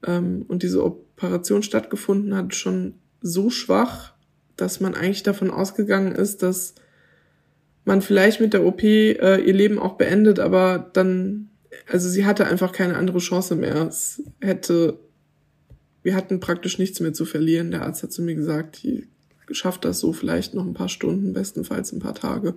ähm, 0.06 0.46
und 0.48 0.62
diese 0.62 0.82
Operation 0.82 1.62
stattgefunden 1.62 2.34
hat, 2.34 2.54
schon 2.54 2.94
so 3.20 3.50
schwach, 3.50 4.14
dass 4.56 4.80
man 4.80 4.94
eigentlich 4.94 5.22
davon 5.22 5.50
ausgegangen 5.50 6.12
ist, 6.12 6.42
dass 6.42 6.74
man 7.84 8.00
vielleicht 8.00 8.40
mit 8.40 8.54
der 8.54 8.64
OP 8.64 8.82
äh, 8.82 9.40
ihr 9.42 9.54
Leben 9.54 9.78
auch 9.78 9.98
beendet, 9.98 10.40
aber 10.40 10.90
dann, 10.94 11.50
also 11.86 12.08
sie 12.08 12.24
hatte 12.24 12.46
einfach 12.46 12.72
keine 12.72 12.96
andere 12.96 13.18
Chance 13.18 13.56
mehr. 13.56 13.88
Es 13.88 14.22
hätte, 14.40 14.98
wir 16.02 16.14
hatten 16.14 16.40
praktisch 16.40 16.78
nichts 16.78 17.00
mehr 17.00 17.12
zu 17.12 17.26
verlieren. 17.26 17.72
Der 17.72 17.82
Arzt 17.82 18.02
hat 18.02 18.12
zu 18.12 18.22
mir 18.22 18.34
gesagt, 18.34 18.82
die 18.82 19.06
schafft 19.50 19.84
das 19.84 20.00
so 20.00 20.12
vielleicht 20.12 20.54
noch 20.54 20.64
ein 20.64 20.74
paar 20.74 20.88
Stunden, 20.88 21.32
bestenfalls 21.32 21.92
ein 21.92 22.00
paar 22.00 22.14
Tage. 22.14 22.54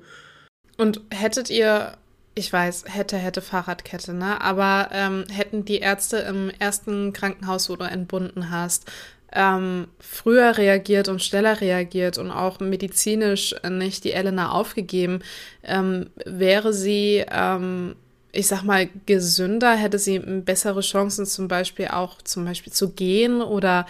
Und 0.77 1.01
hättet 1.09 1.49
ihr, 1.49 1.97
ich 2.35 2.51
weiß, 2.51 2.85
hätte, 2.87 3.17
hätte 3.17 3.41
Fahrradkette, 3.41 4.13
ne? 4.13 4.41
Aber 4.41 4.89
ähm, 4.91 5.25
hätten 5.31 5.65
die 5.65 5.79
Ärzte 5.79 6.17
im 6.17 6.49
ersten 6.59 7.13
Krankenhaus, 7.13 7.69
wo 7.69 7.75
du 7.75 7.85
entbunden 7.85 8.49
hast, 8.49 8.89
ähm, 9.33 9.87
früher 9.99 10.57
reagiert 10.57 11.07
und 11.07 11.23
schneller 11.23 11.61
reagiert 11.61 12.17
und 12.17 12.31
auch 12.31 12.59
medizinisch 12.59 13.55
nicht 13.69 14.03
die 14.03 14.11
Elena 14.11 14.51
aufgegeben, 14.51 15.19
ähm, 15.63 16.09
wäre 16.25 16.73
sie, 16.73 17.23
ähm, 17.31 17.95
ich 18.33 18.47
sag 18.47 18.63
mal, 18.63 18.89
gesünder, 19.05 19.75
hätte 19.75 19.99
sie 19.99 20.19
bessere 20.19 20.81
Chancen 20.81 21.25
zum 21.25 21.47
Beispiel 21.47 21.87
auch 21.87 22.21
zum 22.21 22.45
Beispiel 22.45 22.73
zu 22.73 22.91
gehen 22.91 23.41
oder 23.41 23.85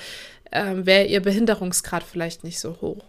ähm, 0.52 0.86
wäre 0.86 1.06
ihr 1.06 1.22
Behinderungsgrad 1.22 2.04
vielleicht 2.04 2.44
nicht 2.44 2.60
so 2.60 2.82
hoch. 2.82 3.06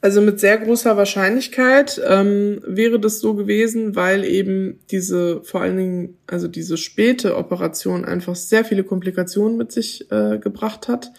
Also 0.00 0.20
mit 0.20 0.38
sehr 0.38 0.58
großer 0.58 0.96
Wahrscheinlichkeit 0.96 2.00
ähm, 2.06 2.60
wäre 2.64 3.00
das 3.00 3.18
so 3.18 3.34
gewesen, 3.34 3.96
weil 3.96 4.24
eben 4.24 4.78
diese 4.90 5.42
vor 5.42 5.62
allen 5.62 5.76
Dingen, 5.76 6.18
also 6.28 6.46
diese 6.46 6.76
späte 6.76 7.36
Operation 7.36 8.04
einfach 8.04 8.36
sehr 8.36 8.64
viele 8.64 8.84
Komplikationen 8.84 9.56
mit 9.56 9.72
sich 9.72 10.08
äh, 10.12 10.38
gebracht 10.38 10.86
hat. 10.86 11.10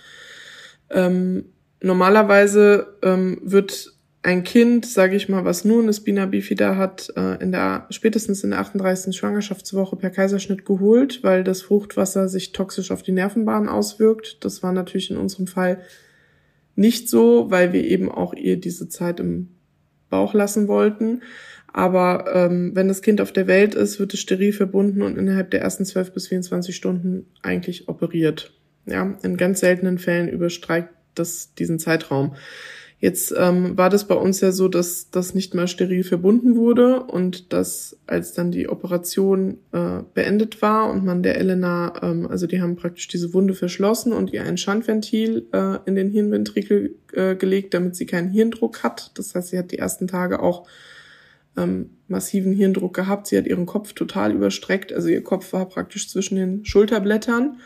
Ähm, 0.90 1.46
normalerweise 1.82 2.96
ähm, 3.04 3.42
wird 3.44 3.99
ein 4.22 4.44
Kind, 4.44 4.86
sage 4.86 5.16
ich 5.16 5.30
mal, 5.30 5.46
was 5.46 5.64
nur 5.64 5.82
eine 5.82 5.94
Spina 5.94 6.26
bifida 6.26 6.76
hat, 6.76 7.14
äh, 7.16 7.42
in 7.42 7.52
der 7.52 7.88
spätestens 7.90 8.44
in 8.44 8.50
der 8.50 8.60
38. 8.60 9.16
Schwangerschaftswoche 9.16 9.96
per 9.96 10.10
Kaiserschnitt 10.10 10.66
geholt, 10.66 11.24
weil 11.24 11.44
das 11.44 11.62
Fruchtwasser 11.62 12.28
sich 12.28 12.52
toxisch 12.52 12.92
auf 12.92 13.02
die 13.02 13.14
Nervenbahn 13.14 13.70
auswirkt. 13.70 14.44
Das 14.44 14.62
war 14.62 14.74
natürlich 14.74 15.10
in 15.10 15.18
unserem 15.18 15.48
Fall 15.48 15.80
nicht 16.76 17.10
so, 17.10 17.50
weil 17.50 17.72
wir 17.72 17.84
eben 17.84 18.12
auch 18.12 18.34
ihr 18.34 18.58
diese 18.58 18.90
Zeit 18.90 19.20
im 19.22 19.50
Bauch 20.10 20.34
lassen 20.34 20.68
wollten. 20.68 21.22
Aber 21.72 22.26
ähm, 22.34 22.72
wenn 22.74 22.88
das 22.88 23.02
Kind 23.02 23.22
auf 23.22 23.32
der 23.32 23.48
Welt 23.48 23.76
ist, 23.76 24.00
wird 24.00 24.14
es 24.14 24.20
steril 24.20 24.52
verbunden 24.52 25.02
und 25.02 25.18
innerhalb 25.18 25.52
der 25.52 25.62
ersten 25.62 25.86
12 25.86 26.14
bis 26.14 26.28
24 26.28 26.76
Stunden 26.76 27.28
eigentlich 27.42 27.88
operiert. 27.88 28.54
Ja, 28.86 29.18
in 29.22 29.38
ganz 29.38 29.60
seltenen 29.60 29.98
Fällen 29.98 30.28
überstreicht 30.28 30.90
das 31.16 31.54
diesen 31.54 31.80
Zeitraum. 31.80 32.36
Jetzt 33.02 33.34
ähm, 33.38 33.78
war 33.78 33.90
das 33.90 34.08
bei 34.08 34.16
uns 34.16 34.42
ja 34.42 34.52
so, 34.52 34.68
dass 34.68 35.10
das 35.10 35.34
nicht 35.34 35.56
mal 35.56 35.70
steril 35.70 36.04
verbunden 36.04 36.58
wurde 36.58 37.02
und 37.02 37.54
dass 37.54 37.98
als 38.08 38.34
dann 38.34 38.52
die 38.52 38.68
Operation 38.68 39.58
äh, 39.72 40.02
beendet 40.14 40.62
war 40.62 40.92
und 40.92 41.06
man 41.06 41.24
der 41.24 41.38
Elena, 41.38 41.94
ähm, 42.04 42.28
also 42.28 42.46
die 42.46 42.62
haben 42.62 42.76
praktisch 42.76 43.08
diese 43.08 43.34
Wunde 43.34 43.54
verschlossen 43.54 44.12
und 44.12 44.34
ihr 44.34 44.44
ein 44.44 44.58
Schandventil 44.58 45.48
äh, 45.54 45.78
in 45.86 45.96
den 45.96 46.10
Hirnventrikel 46.10 46.96
äh, 47.14 47.38
gelegt, 47.38 47.74
damit 47.74 47.96
sie 47.96 48.06
keinen 48.06 48.32
Hirndruck 48.32 48.84
hat. 48.84 49.12
Das 49.18 49.34
heißt, 49.34 49.48
sie 49.48 49.58
hat 49.58 49.72
die 49.72 49.80
ersten 49.80 50.08
Tage 50.08 50.42
auch 50.42 50.68
ähm, 51.56 51.92
massiven 52.10 52.52
Hirndruck 52.52 52.94
gehabt. 52.94 53.28
Sie 53.28 53.38
hat 53.38 53.48
ihren 53.48 53.66
Kopf 53.66 53.94
total 53.94 54.34
überstreckt, 54.34 54.92
also 54.92 55.08
ihr 55.08 55.24
Kopf 55.24 55.54
war 55.54 55.70
praktisch 55.70 56.10
zwischen 56.10 56.36
den 56.36 56.66
Schulterblättern 56.66 57.60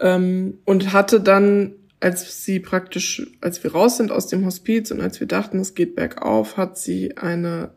ähm, 0.00 0.58
und 0.64 0.92
hatte 0.92 1.20
dann 1.20 1.74
als 2.06 2.44
sie 2.44 2.60
praktisch, 2.60 3.26
als 3.40 3.64
wir 3.64 3.72
raus 3.72 3.96
sind 3.96 4.12
aus 4.12 4.28
dem 4.28 4.46
Hospiz 4.46 4.92
und 4.92 5.00
als 5.00 5.18
wir 5.18 5.26
dachten, 5.26 5.58
es 5.58 5.74
geht 5.74 5.96
bergauf, 5.96 6.56
hat 6.56 6.78
sie 6.78 7.16
eine 7.16 7.72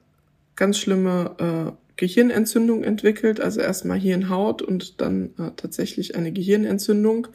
ganz 0.56 0.78
schlimme 0.78 1.36
äh, 1.40 1.72
Gehirnentzündung 1.96 2.84
entwickelt, 2.84 3.42
also 3.42 3.60
erstmal 3.60 3.98
Hirnhaut 3.98 4.62
und 4.62 5.02
dann 5.02 5.32
äh, 5.40 5.50
tatsächlich 5.56 6.14
eine 6.16 6.32
Gehirnentzündung, 6.32 7.30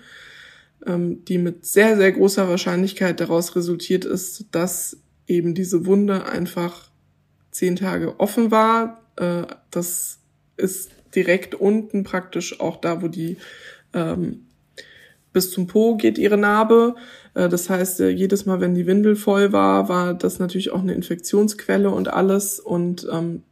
ähm, 0.86 1.24
die 1.24 1.38
mit 1.38 1.66
sehr, 1.66 1.97
sehr 1.97 2.12
großer 2.12 2.49
Wahrscheinlichkeit 2.49 3.18
daraus 3.18 3.57
resultiert 3.57 4.05
ist, 4.05 4.45
dass 4.53 4.97
eben 5.26 5.53
diese 5.53 5.86
Wunde 5.86 6.26
einfach 6.26 6.90
zehn 7.51 7.74
Tage 7.74 8.20
offen 8.20 8.53
war. 8.53 9.03
Äh, 9.16 9.47
das 9.72 10.20
ist 10.57 10.92
direkt 11.16 11.57
unten 11.57 12.05
praktisch 12.05 12.61
auch 12.61 12.76
da, 12.76 13.03
wo 13.03 13.09
die 13.09 13.36
ähm, 13.95 14.47
bis 15.35 15.51
zum 15.51 15.66
Po 15.66 15.97
geht 15.97 16.16
ihre 16.16 16.39
Narbe. 16.39 16.95
Äh, 17.35 17.51
das 17.51 17.68
heißt, 17.68 18.01
äh, 18.01 18.09
jedes 18.09 18.47
Mal, 18.47 18.62
wenn 18.62 18.74
die 18.74 18.87
Windel 18.87 19.16
voll 19.16 19.53
war, 19.53 19.91
war 19.91 20.14
das 20.14 20.39
natürlich 20.39 20.70
auch 20.70 20.80
eine 20.80 20.95
Infektionsquelle 20.95 21.91
und 21.91 22.09
alles. 22.09 22.59
Und 22.59 23.07
ähm, 23.12 23.43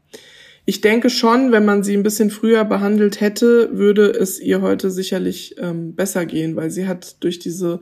ich 0.64 0.80
denke 0.80 1.11
schon, 1.11 1.53
wenn 1.53 1.66
man 1.66 1.83
sie 1.83 1.95
ein 1.95 2.05
bisschen 2.05 2.30
früher 2.30 2.64
behandelt 2.64 3.20
hätte, 3.20 3.76
würde 3.76 4.11
es 4.11 4.41
ihr 4.41 4.62
heute 4.62 4.91
sicherlich 4.91 5.57
ähm, 5.59 5.95
besser 5.95 6.24
gehen, 6.24 6.57
weil 6.57 6.70
sie 6.70 6.87
hat 6.87 7.22
durch 7.22 7.39
diese 7.39 7.80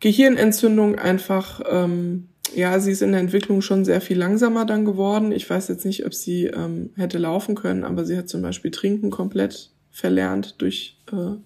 Gehirnentzündung 0.00 0.96
einfach, 0.96 1.62
ähm, 1.70 2.28
ja, 2.54 2.78
sie 2.80 2.90
ist 2.90 3.02
in 3.02 3.12
der 3.12 3.20
Entwicklung 3.20 3.62
schon 3.62 3.84
sehr 3.84 4.00
viel 4.00 4.18
langsamer 4.18 4.66
dann 4.66 4.84
geworden. 4.84 5.32
Ich 5.32 5.48
weiß 5.48 5.68
jetzt 5.68 5.84
nicht, 5.84 6.04
ob 6.04 6.14
sie 6.14 6.46
ähm, 6.46 6.90
hätte 6.96 7.18
laufen 7.18 7.54
können, 7.54 7.84
aber 7.84 8.04
sie 8.04 8.16
hat 8.16 8.28
zum 8.28 8.42
Beispiel 8.42 8.72
Trinken 8.72 9.10
komplett 9.10 9.70
verlernt 9.90 10.60
durch 10.60 10.98
äh, 11.12 11.36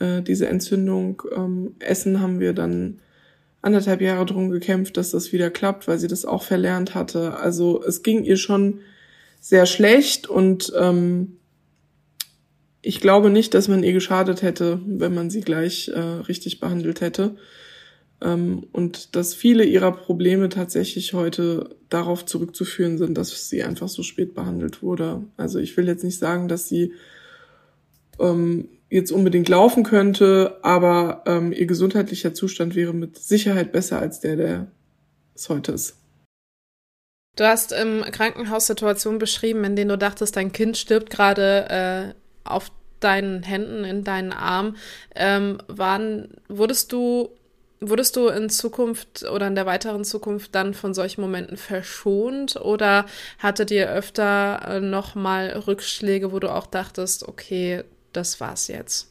äh, 0.00 0.22
diese 0.22 0.48
Entzündung. 0.48 1.22
Ähm, 1.34 1.76
Essen 1.78 2.20
haben 2.20 2.40
wir 2.40 2.52
dann 2.52 2.98
anderthalb 3.62 4.00
Jahre 4.00 4.26
drum 4.26 4.50
gekämpft, 4.50 4.96
dass 4.96 5.10
das 5.10 5.32
wieder 5.32 5.50
klappt, 5.50 5.86
weil 5.86 5.98
sie 5.98 6.08
das 6.08 6.24
auch 6.24 6.42
verlernt 6.42 6.94
hatte. 6.94 7.36
Also 7.36 7.82
es 7.84 8.02
ging 8.02 8.24
ihr 8.24 8.36
schon 8.36 8.80
sehr 9.40 9.66
schlecht 9.66 10.26
und 10.26 10.72
ähm, 10.78 11.36
ich 12.82 13.00
glaube 13.00 13.30
nicht, 13.30 13.52
dass 13.54 13.68
man 13.68 13.82
ihr 13.82 13.92
geschadet 13.92 14.42
hätte, 14.42 14.80
wenn 14.86 15.14
man 15.14 15.30
sie 15.30 15.42
gleich 15.42 15.88
äh, 15.88 16.00
richtig 16.00 16.60
behandelt 16.60 17.02
hätte. 17.02 17.36
Ähm, 18.22 18.66
und 18.72 19.16
dass 19.16 19.34
viele 19.34 19.64
ihrer 19.64 19.92
Probleme 19.92 20.48
tatsächlich 20.48 21.12
heute 21.12 21.76
darauf 21.90 22.24
zurückzuführen 22.24 22.96
sind, 22.98 23.16
dass 23.18 23.48
sie 23.48 23.62
einfach 23.62 23.88
so 23.88 24.02
spät 24.02 24.34
behandelt 24.34 24.82
wurde. 24.82 25.24
Also 25.36 25.58
ich 25.58 25.76
will 25.76 25.86
jetzt 25.86 26.04
nicht 26.04 26.18
sagen, 26.18 26.48
dass 26.48 26.68
sie 26.68 26.94
ähm, 28.18 28.68
jetzt 28.90 29.12
unbedingt 29.12 29.48
laufen 29.48 29.84
könnte, 29.84 30.58
aber 30.62 31.22
ähm, 31.26 31.52
ihr 31.52 31.66
gesundheitlicher 31.66 32.34
Zustand 32.34 32.74
wäre 32.74 32.92
mit 32.92 33.16
Sicherheit 33.16 33.72
besser 33.72 34.00
als 34.00 34.20
der, 34.20 34.36
der 34.36 34.66
es 35.34 35.48
heute 35.48 35.72
ist. 35.72 35.96
Du 37.36 37.44
hast 37.44 37.72
im 37.72 38.02
Krankenhaus 38.02 38.66
Situationen 38.66 39.20
beschrieben, 39.20 39.64
in 39.64 39.76
denen 39.76 39.90
du 39.90 39.96
dachtest, 39.96 40.36
dein 40.36 40.52
Kind 40.52 40.76
stirbt 40.76 41.08
gerade 41.08 42.14
äh, 42.14 42.48
auf 42.48 42.72
deinen 42.98 43.44
Händen, 43.44 43.84
in 43.84 44.04
deinen 44.04 44.32
Armen. 44.32 44.76
Ähm, 45.14 45.58
waren, 45.68 46.34
wurdest 46.48 46.92
du, 46.92 47.30
wurdest 47.80 48.16
du 48.16 48.26
in 48.26 48.50
Zukunft 48.50 49.22
oder 49.22 49.46
in 49.46 49.54
der 49.54 49.66
weiteren 49.66 50.04
Zukunft 50.04 50.54
dann 50.54 50.74
von 50.74 50.92
solchen 50.92 51.20
Momenten 51.20 51.56
verschont 51.56 52.56
oder 52.56 53.06
hattet 53.38 53.70
ihr 53.70 53.88
öfter 53.88 54.60
äh, 54.66 54.80
nochmal 54.80 55.50
Rückschläge, 55.66 56.32
wo 56.32 56.40
du 56.40 56.52
auch 56.52 56.66
dachtest, 56.66 57.26
okay, 57.26 57.84
das 58.12 58.40
war's 58.40 58.68
jetzt? 58.68 59.10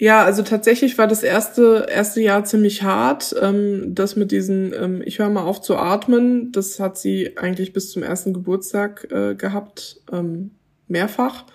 Ja, 0.00 0.24
also 0.24 0.42
tatsächlich 0.42 0.96
war 0.96 1.08
das 1.08 1.24
erste 1.24 1.86
erste 1.90 2.20
Jahr 2.20 2.44
ziemlich 2.44 2.82
hart. 2.84 3.34
Ähm, 3.40 3.94
das 3.96 4.14
mit 4.14 4.30
diesen, 4.30 4.72
ähm, 4.72 5.02
ich 5.04 5.18
höre 5.18 5.28
mal 5.28 5.42
auf 5.42 5.60
zu 5.60 5.76
atmen, 5.76 6.52
das 6.52 6.78
hat 6.78 6.98
sie 6.98 7.36
eigentlich 7.36 7.72
bis 7.72 7.90
zum 7.90 8.04
ersten 8.04 8.32
Geburtstag 8.32 9.10
äh, 9.10 9.34
gehabt, 9.34 10.00
ähm, 10.12 10.52
mehrfach, 10.86 11.46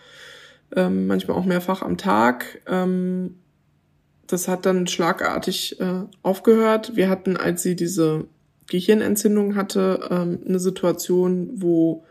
ähm, 0.76 1.07
manchmal 1.07 1.38
auch 1.38 1.45
mehrfach 1.45 1.82
am 1.82 1.97
Tag. 1.97 2.61
Ähm, 2.68 3.36
das 4.28 4.49
hat 4.49 4.66
dann 4.66 4.88
schlagartig 4.88 5.80
äh, 5.80 6.01
aufgehört. 6.22 6.95
Wir 6.95 7.09
hatten, 7.09 7.38
als 7.38 7.64
sie 7.64 7.78
diese 7.78 8.26
Gehirnentzündung 8.68 9.55
hatte, 9.55 10.07
ähm, 10.09 10.39
eine 10.45 10.59
Situation, 10.59 11.49
wo 11.55 12.03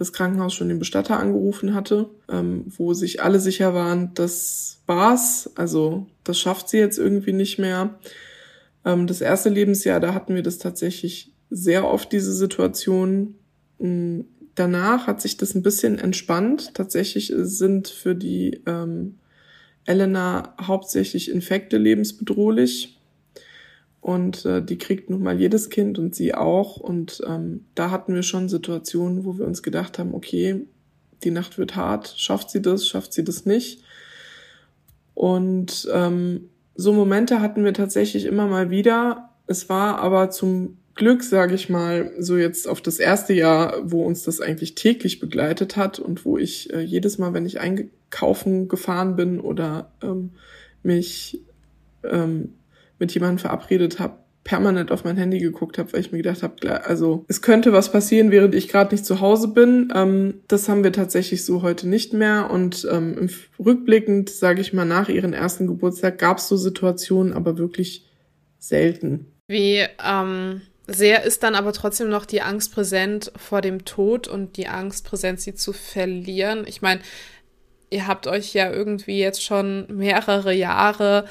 das 0.00 0.14
Krankenhaus 0.14 0.54
schon 0.54 0.70
den 0.70 0.78
Bestatter 0.78 1.20
angerufen 1.20 1.74
hatte, 1.74 2.08
ähm, 2.30 2.64
wo 2.78 2.94
sich 2.94 3.22
alle 3.22 3.38
sicher 3.38 3.74
waren, 3.74 4.12
das 4.14 4.80
war's, 4.86 5.50
also 5.56 6.06
das 6.24 6.38
schafft 6.38 6.70
sie 6.70 6.78
jetzt 6.78 6.98
irgendwie 6.98 7.34
nicht 7.34 7.58
mehr. 7.58 7.98
Ähm, 8.86 9.06
das 9.06 9.20
erste 9.20 9.50
Lebensjahr, 9.50 10.00
da 10.00 10.14
hatten 10.14 10.34
wir 10.34 10.42
das 10.42 10.56
tatsächlich 10.56 11.34
sehr 11.50 11.86
oft, 11.86 12.12
diese 12.12 12.32
Situation. 12.32 13.34
Ähm, 13.78 14.24
danach 14.54 15.06
hat 15.06 15.20
sich 15.20 15.36
das 15.36 15.54
ein 15.54 15.62
bisschen 15.62 15.98
entspannt. 15.98 16.72
Tatsächlich 16.72 17.30
sind 17.36 17.88
für 17.88 18.14
die 18.14 18.62
ähm, 18.66 19.18
Elena 19.84 20.54
hauptsächlich 20.62 21.30
Infekte 21.30 21.76
lebensbedrohlich. 21.76 22.99
Und 24.00 24.46
äh, 24.46 24.62
die 24.64 24.78
kriegt 24.78 25.10
nun 25.10 25.22
mal 25.22 25.38
jedes 25.38 25.68
Kind 25.68 25.98
und 25.98 26.14
sie 26.14 26.34
auch. 26.34 26.76
Und 26.76 27.22
ähm, 27.26 27.66
da 27.74 27.90
hatten 27.90 28.14
wir 28.14 28.22
schon 28.22 28.48
Situationen, 28.48 29.24
wo 29.24 29.38
wir 29.38 29.46
uns 29.46 29.62
gedacht 29.62 29.98
haben, 29.98 30.14
okay, 30.14 30.64
die 31.22 31.30
Nacht 31.30 31.58
wird 31.58 31.76
hart, 31.76 32.14
schafft 32.16 32.50
sie 32.50 32.62
das, 32.62 32.88
schafft 32.88 33.12
sie 33.12 33.24
das 33.24 33.44
nicht. 33.44 33.82
Und 35.14 35.86
ähm, 35.92 36.48
so 36.74 36.94
Momente 36.94 37.42
hatten 37.42 37.62
wir 37.62 37.74
tatsächlich 37.74 38.24
immer 38.24 38.46
mal 38.46 38.70
wieder. 38.70 39.30
Es 39.46 39.68
war 39.68 39.98
aber 39.98 40.30
zum 40.30 40.78
Glück, 40.94 41.22
sage 41.22 41.54
ich 41.54 41.68
mal, 41.68 42.12
so 42.18 42.36
jetzt 42.36 42.66
auf 42.66 42.80
das 42.80 42.98
erste 42.98 43.34
Jahr, 43.34 43.74
wo 43.84 44.04
uns 44.04 44.22
das 44.22 44.40
eigentlich 44.40 44.74
täglich 44.74 45.20
begleitet 45.20 45.76
hat 45.76 45.98
und 45.98 46.24
wo 46.24 46.38
ich 46.38 46.72
äh, 46.72 46.80
jedes 46.80 47.18
Mal, 47.18 47.34
wenn 47.34 47.46
ich 47.46 47.60
einkaufen 47.60 48.68
gefahren 48.68 49.16
bin 49.16 49.40
oder 49.40 49.92
ähm, 50.02 50.30
mich 50.82 51.42
ähm, 52.02 52.54
mit 53.00 53.12
jemandem 53.12 53.38
verabredet 53.38 53.98
habe, 53.98 54.18
permanent 54.44 54.90
auf 54.90 55.04
mein 55.04 55.16
Handy 55.16 55.38
geguckt 55.38 55.78
habe, 55.78 55.92
weil 55.92 56.00
ich 56.00 56.12
mir 56.12 56.18
gedacht 56.18 56.42
habe, 56.42 56.84
also 56.84 57.24
es 57.28 57.42
könnte 57.42 57.72
was 57.72 57.92
passieren, 57.92 58.30
während 58.30 58.54
ich 58.54 58.68
gerade 58.68 58.94
nicht 58.94 59.04
zu 59.04 59.20
Hause 59.20 59.48
bin. 59.48 59.92
Ähm, 59.94 60.40
das 60.48 60.68
haben 60.68 60.82
wir 60.82 60.92
tatsächlich 60.92 61.44
so 61.44 61.62
heute 61.62 61.88
nicht 61.88 62.14
mehr. 62.14 62.50
Und 62.50 62.86
ähm, 62.90 63.28
rückblickend, 63.58 64.30
sage 64.30 64.60
ich 64.60 64.72
mal, 64.72 64.86
nach 64.86 65.08
ihrem 65.08 65.32
ersten 65.32 65.66
Geburtstag 65.66 66.18
gab 66.18 66.38
es 66.38 66.48
so 66.48 66.56
Situationen, 66.56 67.32
aber 67.34 67.58
wirklich 67.58 68.06
selten. 68.58 69.26
Wie 69.46 69.84
ähm, 70.04 70.62
sehr 70.86 71.24
ist 71.24 71.42
dann 71.42 71.54
aber 71.54 71.72
trotzdem 71.72 72.08
noch 72.08 72.24
die 72.24 72.42
Angst 72.42 72.72
präsent 72.72 73.32
vor 73.36 73.60
dem 73.60 73.84
Tod 73.84 74.26
und 74.26 74.56
die 74.56 74.68
Angst 74.68 75.04
präsent, 75.04 75.40
sie 75.40 75.54
zu 75.54 75.72
verlieren? 75.72 76.64
Ich 76.66 76.82
meine, 76.82 77.00
ihr 77.90 78.06
habt 78.06 78.26
euch 78.26 78.54
ja 78.54 78.70
irgendwie 78.70 79.18
jetzt 79.18 79.44
schon 79.44 79.86
mehrere 79.88 80.54
Jahre 80.54 81.26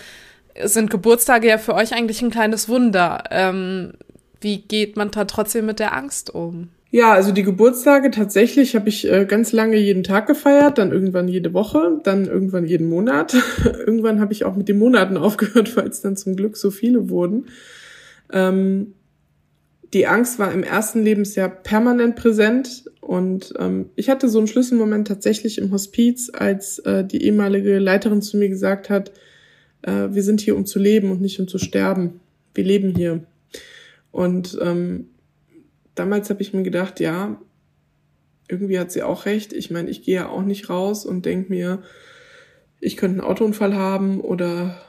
sind 0.64 0.90
Geburtstage 0.90 1.48
ja 1.48 1.58
für 1.58 1.74
euch 1.74 1.94
eigentlich 1.94 2.22
ein 2.22 2.32
kleines 2.32 2.70
Wunder. 2.70 3.24
Ähm, 3.32 3.94
wie 4.42 4.62
geht 4.62 4.96
man 4.96 5.12
da 5.12 5.26
trotzdem 5.26 5.66
mit 5.66 5.80
der 5.80 5.96
Angst 5.96 6.34
um? 6.34 6.70
Ja, 6.92 7.14
also 7.14 7.32
die 7.32 7.44
Geburtstage 7.44 8.10
tatsächlich 8.10 8.76
habe 8.76 8.90
ich 8.90 9.10
äh, 9.10 9.26
ganz 9.26 9.52
lange 9.52 9.78
jeden 9.78 10.04
Tag 10.04 10.26
gefeiert, 10.26 10.80
dann 10.80 10.92
irgendwann 10.92 11.28
jede 11.28 11.54
Woche, 11.54 12.00
dann 12.04 12.26
irgendwann 12.26 12.66
jeden 12.66 12.90
Monat. 12.90 13.36
irgendwann 13.64 14.20
habe 14.20 14.34
ich 14.34 14.44
auch 14.44 14.56
mit 14.56 14.68
den 14.68 14.80
Monaten 14.80 15.18
aufgehört, 15.18 15.78
weil 15.78 15.88
es 15.88 16.02
dann 16.02 16.18
zum 16.18 16.36
Glück 16.36 16.58
so 16.58 16.72
viele 16.72 17.10
wurden. 17.10 17.46
Ähm, 18.32 18.96
die 19.94 20.08
Angst 20.08 20.40
war 20.40 20.52
im 20.52 20.64
ersten 20.64 21.04
Lebensjahr 21.04 21.50
permanent 21.50 22.16
präsent 22.16 22.86
und 23.02 23.54
ähm, 23.60 23.90
ich 23.96 24.10
hatte 24.10 24.30
so 24.30 24.40
einen 24.40 24.48
Schlüsselmoment 24.48 25.08
tatsächlich 25.08 25.58
im 25.58 25.72
Hospiz, 25.72 26.32
als 26.34 26.80
äh, 26.80 27.04
die 27.04 27.24
ehemalige 27.24 27.80
Leiterin 27.80 28.22
zu 28.22 28.38
mir 28.38 28.50
gesagt 28.50 28.90
hat, 28.90 29.12
äh, 29.82 30.10
wir 30.12 30.24
sind 30.24 30.42
hier, 30.42 30.56
um 30.56 30.66
zu 30.66 30.80
leben 30.80 31.12
und 31.12 31.22
nicht 31.22 31.40
um 31.40 31.48
zu 31.48 31.58
sterben. 31.58 32.20
Wir 32.54 32.64
leben 32.64 32.96
hier. 32.96 33.24
Und 34.12 34.58
ähm, 34.62 35.08
damals 35.96 36.30
habe 36.30 36.42
ich 36.42 36.54
mir 36.54 36.64
gedacht, 36.64 37.00
ja, 37.00 37.40
irgendwie 38.48 38.80
hat 38.80 38.92
sie 38.92 39.04
auch 39.04 39.26
recht. 39.26 39.54
Ich 39.54 39.70
meine, 39.70 39.90
ich 39.90 40.02
gehe 40.02 40.16
ja 40.16 40.30
auch 40.30 40.44
nicht 40.44 40.70
raus 40.70 41.06
und 41.06 41.26
denk 41.26 41.50
mir, 41.50 41.84
ich 42.80 42.98
könnte 42.98 43.22
einen 43.22 43.30
Autounfall 43.30 43.76
haben 43.76 44.22
oder 44.22 44.82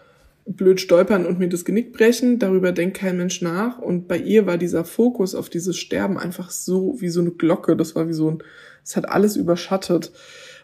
blöd 0.46 0.80
stolpern 0.80 1.26
und 1.26 1.38
mir 1.38 1.48
das 1.48 1.64
Genick 1.64 1.92
brechen. 1.92 2.38
Darüber 2.38 2.72
denkt 2.72 2.96
kein 2.96 3.18
Mensch 3.18 3.42
nach. 3.42 3.78
Und 3.78 4.08
bei 4.08 4.16
ihr 4.16 4.46
war 4.46 4.58
dieser 4.58 4.84
Fokus 4.84 5.34
auf 5.34 5.48
dieses 5.48 5.76
Sterben 5.76 6.18
einfach 6.18 6.50
so 6.50 6.96
wie 7.00 7.08
so 7.08 7.20
eine 7.20 7.30
Glocke. 7.32 7.76
Das 7.76 7.94
war 7.94 8.08
wie 8.08 8.14
so 8.14 8.30
ein, 8.30 8.42
es 8.84 8.96
hat 8.96 9.08
alles 9.08 9.36
überschattet. 9.36 10.12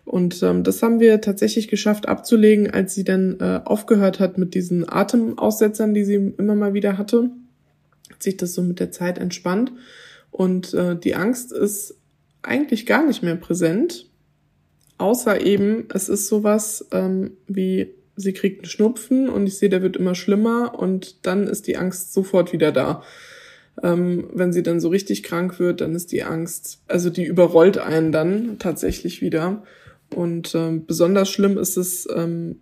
Und 0.06 0.40
ähm, 0.44 0.62
das 0.62 0.82
haben 0.82 1.00
wir 1.00 1.20
tatsächlich 1.20 1.66
geschafft 1.66 2.08
abzulegen, 2.08 2.70
als 2.70 2.94
sie 2.94 3.02
dann 3.02 3.38
äh, 3.40 3.60
aufgehört 3.64 4.20
hat 4.20 4.38
mit 4.38 4.54
diesen 4.54 4.88
Atemaussetzern, 4.88 5.94
die 5.94 6.04
sie 6.04 6.14
immer 6.38 6.54
mal 6.54 6.74
wieder 6.74 6.96
hatte. 6.96 7.30
Hat 8.10 8.22
sich 8.22 8.36
das 8.36 8.54
so 8.54 8.62
mit 8.62 8.78
der 8.78 8.92
Zeit 8.92 9.18
entspannt. 9.18 9.72
Und 10.30 10.72
äh, 10.74 10.96
die 10.96 11.16
Angst 11.16 11.52
ist 11.52 11.96
eigentlich 12.42 12.86
gar 12.86 13.04
nicht 13.04 13.24
mehr 13.24 13.34
präsent. 13.34 14.08
Außer 14.96 15.44
eben, 15.44 15.88
es 15.92 16.08
ist 16.08 16.28
sowas 16.28 16.86
ähm, 16.92 17.32
wie, 17.48 17.92
sie 18.14 18.32
kriegt 18.32 18.60
einen 18.60 18.70
Schnupfen 18.70 19.28
und 19.28 19.48
ich 19.48 19.58
sehe, 19.58 19.68
der 19.68 19.82
wird 19.82 19.96
immer 19.96 20.14
schlimmer 20.14 20.78
und 20.78 21.26
dann 21.26 21.48
ist 21.48 21.66
die 21.66 21.76
Angst 21.76 22.12
sofort 22.12 22.52
wieder 22.52 22.70
da. 22.70 23.02
Ähm, 23.82 24.30
wenn 24.32 24.52
sie 24.52 24.62
dann 24.62 24.80
so 24.80 24.88
richtig 24.88 25.24
krank 25.24 25.58
wird, 25.58 25.80
dann 25.80 25.96
ist 25.96 26.12
die 26.12 26.22
Angst, 26.22 26.80
also 26.86 27.10
die 27.10 27.24
überrollt 27.24 27.76
einen 27.76 28.12
dann 28.12 28.58
tatsächlich 28.60 29.20
wieder. 29.20 29.64
Und 30.14 30.54
ähm, 30.54 30.86
besonders 30.86 31.28
schlimm 31.28 31.58
ist 31.58 31.76
es, 31.76 32.08
ähm, 32.14 32.60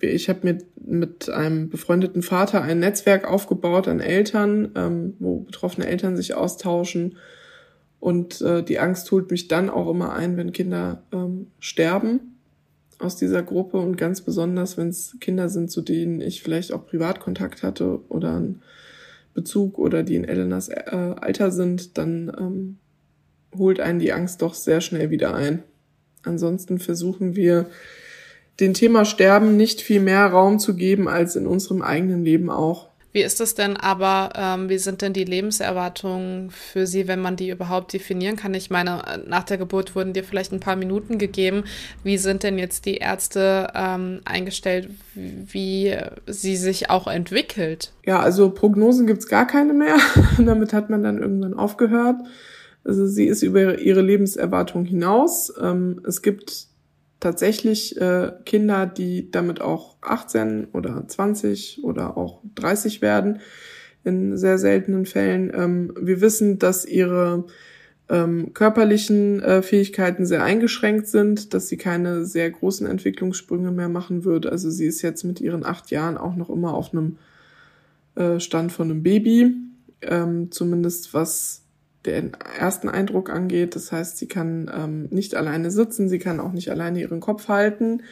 ich 0.00 0.28
habe 0.28 0.40
mir 0.44 0.58
mit 0.76 1.28
einem 1.28 1.68
befreundeten 1.68 2.22
Vater 2.22 2.62
ein 2.62 2.80
Netzwerk 2.80 3.28
aufgebaut 3.28 3.88
an 3.88 4.00
Eltern, 4.00 4.70
ähm, 4.74 5.14
wo 5.18 5.40
betroffene 5.40 5.86
Eltern 5.86 6.16
sich 6.16 6.34
austauschen. 6.34 7.16
Und 7.98 8.40
äh, 8.40 8.62
die 8.62 8.78
Angst 8.78 9.10
holt 9.12 9.30
mich 9.30 9.48
dann 9.48 9.68
auch 9.68 9.90
immer 9.90 10.14
ein, 10.14 10.36
wenn 10.36 10.52
Kinder 10.52 11.02
ähm, 11.12 11.48
sterben 11.58 12.36
aus 12.98 13.16
dieser 13.16 13.42
Gruppe 13.42 13.78
und 13.78 13.96
ganz 13.96 14.20
besonders, 14.20 14.76
wenn 14.76 14.88
es 14.88 15.16
Kinder 15.20 15.48
sind, 15.48 15.70
zu 15.70 15.80
denen 15.80 16.20
ich 16.20 16.42
vielleicht 16.42 16.72
auch 16.72 16.86
Privatkontakt 16.86 17.62
hatte 17.62 18.00
oder 18.08 18.36
einen 18.36 18.62
Bezug 19.34 19.78
oder 19.78 20.02
die 20.02 20.16
in 20.16 20.24
Elenas 20.24 20.68
äh, 20.68 21.14
Alter 21.16 21.50
sind, 21.50 21.96
dann 21.98 22.32
ähm, 22.38 22.78
holt 23.56 23.80
einen 23.80 23.98
die 23.98 24.12
Angst 24.12 24.42
doch 24.42 24.54
sehr 24.54 24.80
schnell 24.80 25.10
wieder 25.10 25.34
ein. 25.34 25.62
Ansonsten 26.24 26.78
versuchen 26.78 27.36
wir, 27.36 27.66
dem 28.60 28.74
Thema 28.74 29.04
Sterben 29.04 29.56
nicht 29.56 29.80
viel 29.80 30.00
mehr 30.00 30.26
Raum 30.26 30.58
zu 30.58 30.76
geben 30.76 31.08
als 31.08 31.34
in 31.34 31.46
unserem 31.46 31.82
eigenen 31.82 32.24
Leben 32.24 32.50
auch. 32.50 32.90
Wie 33.12 33.22
ist 33.22 33.40
es 33.40 33.56
denn 33.56 33.76
aber, 33.76 34.30
ähm, 34.36 34.68
wie 34.68 34.78
sind 34.78 35.02
denn 35.02 35.12
die 35.12 35.24
Lebenserwartungen 35.24 36.50
für 36.50 36.86
Sie, 36.86 37.08
wenn 37.08 37.20
man 37.20 37.34
die 37.34 37.50
überhaupt 37.50 37.92
definieren 37.92 38.36
kann? 38.36 38.54
Ich 38.54 38.70
meine, 38.70 39.02
nach 39.26 39.42
der 39.42 39.58
Geburt 39.58 39.96
wurden 39.96 40.12
dir 40.12 40.22
vielleicht 40.22 40.52
ein 40.52 40.60
paar 40.60 40.76
Minuten 40.76 41.18
gegeben. 41.18 41.64
Wie 42.04 42.18
sind 42.18 42.44
denn 42.44 42.56
jetzt 42.56 42.86
die 42.86 42.98
Ärzte 42.98 43.68
ähm, 43.74 44.20
eingestellt, 44.24 44.90
wie 45.14 45.96
sie 46.28 46.56
sich 46.56 46.88
auch 46.88 47.08
entwickelt? 47.08 47.92
Ja, 48.06 48.20
also 48.20 48.50
Prognosen 48.50 49.08
gibt's 49.08 49.26
gar 49.26 49.46
keine 49.46 49.72
mehr. 49.72 49.96
Damit 50.38 50.72
hat 50.72 50.88
man 50.88 51.02
dann 51.02 51.18
irgendwann 51.18 51.54
aufgehört. 51.54 52.16
Also 52.84 53.06
sie 53.06 53.26
ist 53.26 53.42
über 53.42 53.78
ihre 53.78 54.00
Lebenserwartung 54.00 54.84
hinaus. 54.84 55.52
Ähm, 55.60 56.00
es 56.06 56.22
gibt 56.22 56.68
tatsächlich 57.20 58.00
äh, 58.00 58.32
Kinder, 58.46 58.86
die 58.86 59.30
damit 59.30 59.60
auch 59.60 59.96
18 60.00 60.68
oder 60.72 61.06
20 61.06 61.84
oder 61.84 62.16
auch 62.16 62.40
30 62.54 63.02
werden, 63.02 63.40
in 64.02 64.36
sehr 64.38 64.58
seltenen 64.58 65.04
Fällen. 65.04 65.52
Ähm, 65.54 65.92
wir 66.00 66.22
wissen, 66.22 66.58
dass 66.58 66.86
ihre 66.86 67.44
ähm, 68.08 68.54
körperlichen 68.54 69.40
äh, 69.42 69.62
Fähigkeiten 69.62 70.24
sehr 70.26 70.42
eingeschränkt 70.42 71.06
sind, 71.06 71.54
dass 71.54 71.68
sie 71.68 71.76
keine 71.76 72.24
sehr 72.24 72.50
großen 72.50 72.86
Entwicklungssprünge 72.86 73.70
mehr 73.70 73.88
machen 73.88 74.24
wird. 74.24 74.46
Also 74.46 74.70
sie 74.70 74.86
ist 74.86 75.02
jetzt 75.02 75.22
mit 75.24 75.40
ihren 75.40 75.64
acht 75.64 75.90
Jahren 75.90 76.16
auch 76.16 76.34
noch 76.34 76.48
immer 76.48 76.74
auf 76.74 76.92
einem 76.92 77.18
äh, 78.16 78.40
Stand 78.40 78.72
von 78.72 78.90
einem 78.90 79.02
Baby, 79.02 79.54
ähm, 80.00 80.50
zumindest 80.50 81.14
was 81.14 81.59
den 82.06 82.32
ersten 82.58 82.88
Eindruck 82.88 83.30
angeht. 83.30 83.76
Das 83.76 83.92
heißt, 83.92 84.18
sie 84.18 84.26
kann 84.26 84.70
ähm, 84.74 85.08
nicht 85.10 85.34
alleine 85.34 85.70
sitzen, 85.70 86.08
sie 86.08 86.18
kann 86.18 86.40
auch 86.40 86.52
nicht 86.52 86.70
alleine 86.70 87.00
ihren 87.00 87.20
Kopf 87.20 87.48
halten. 87.48 88.02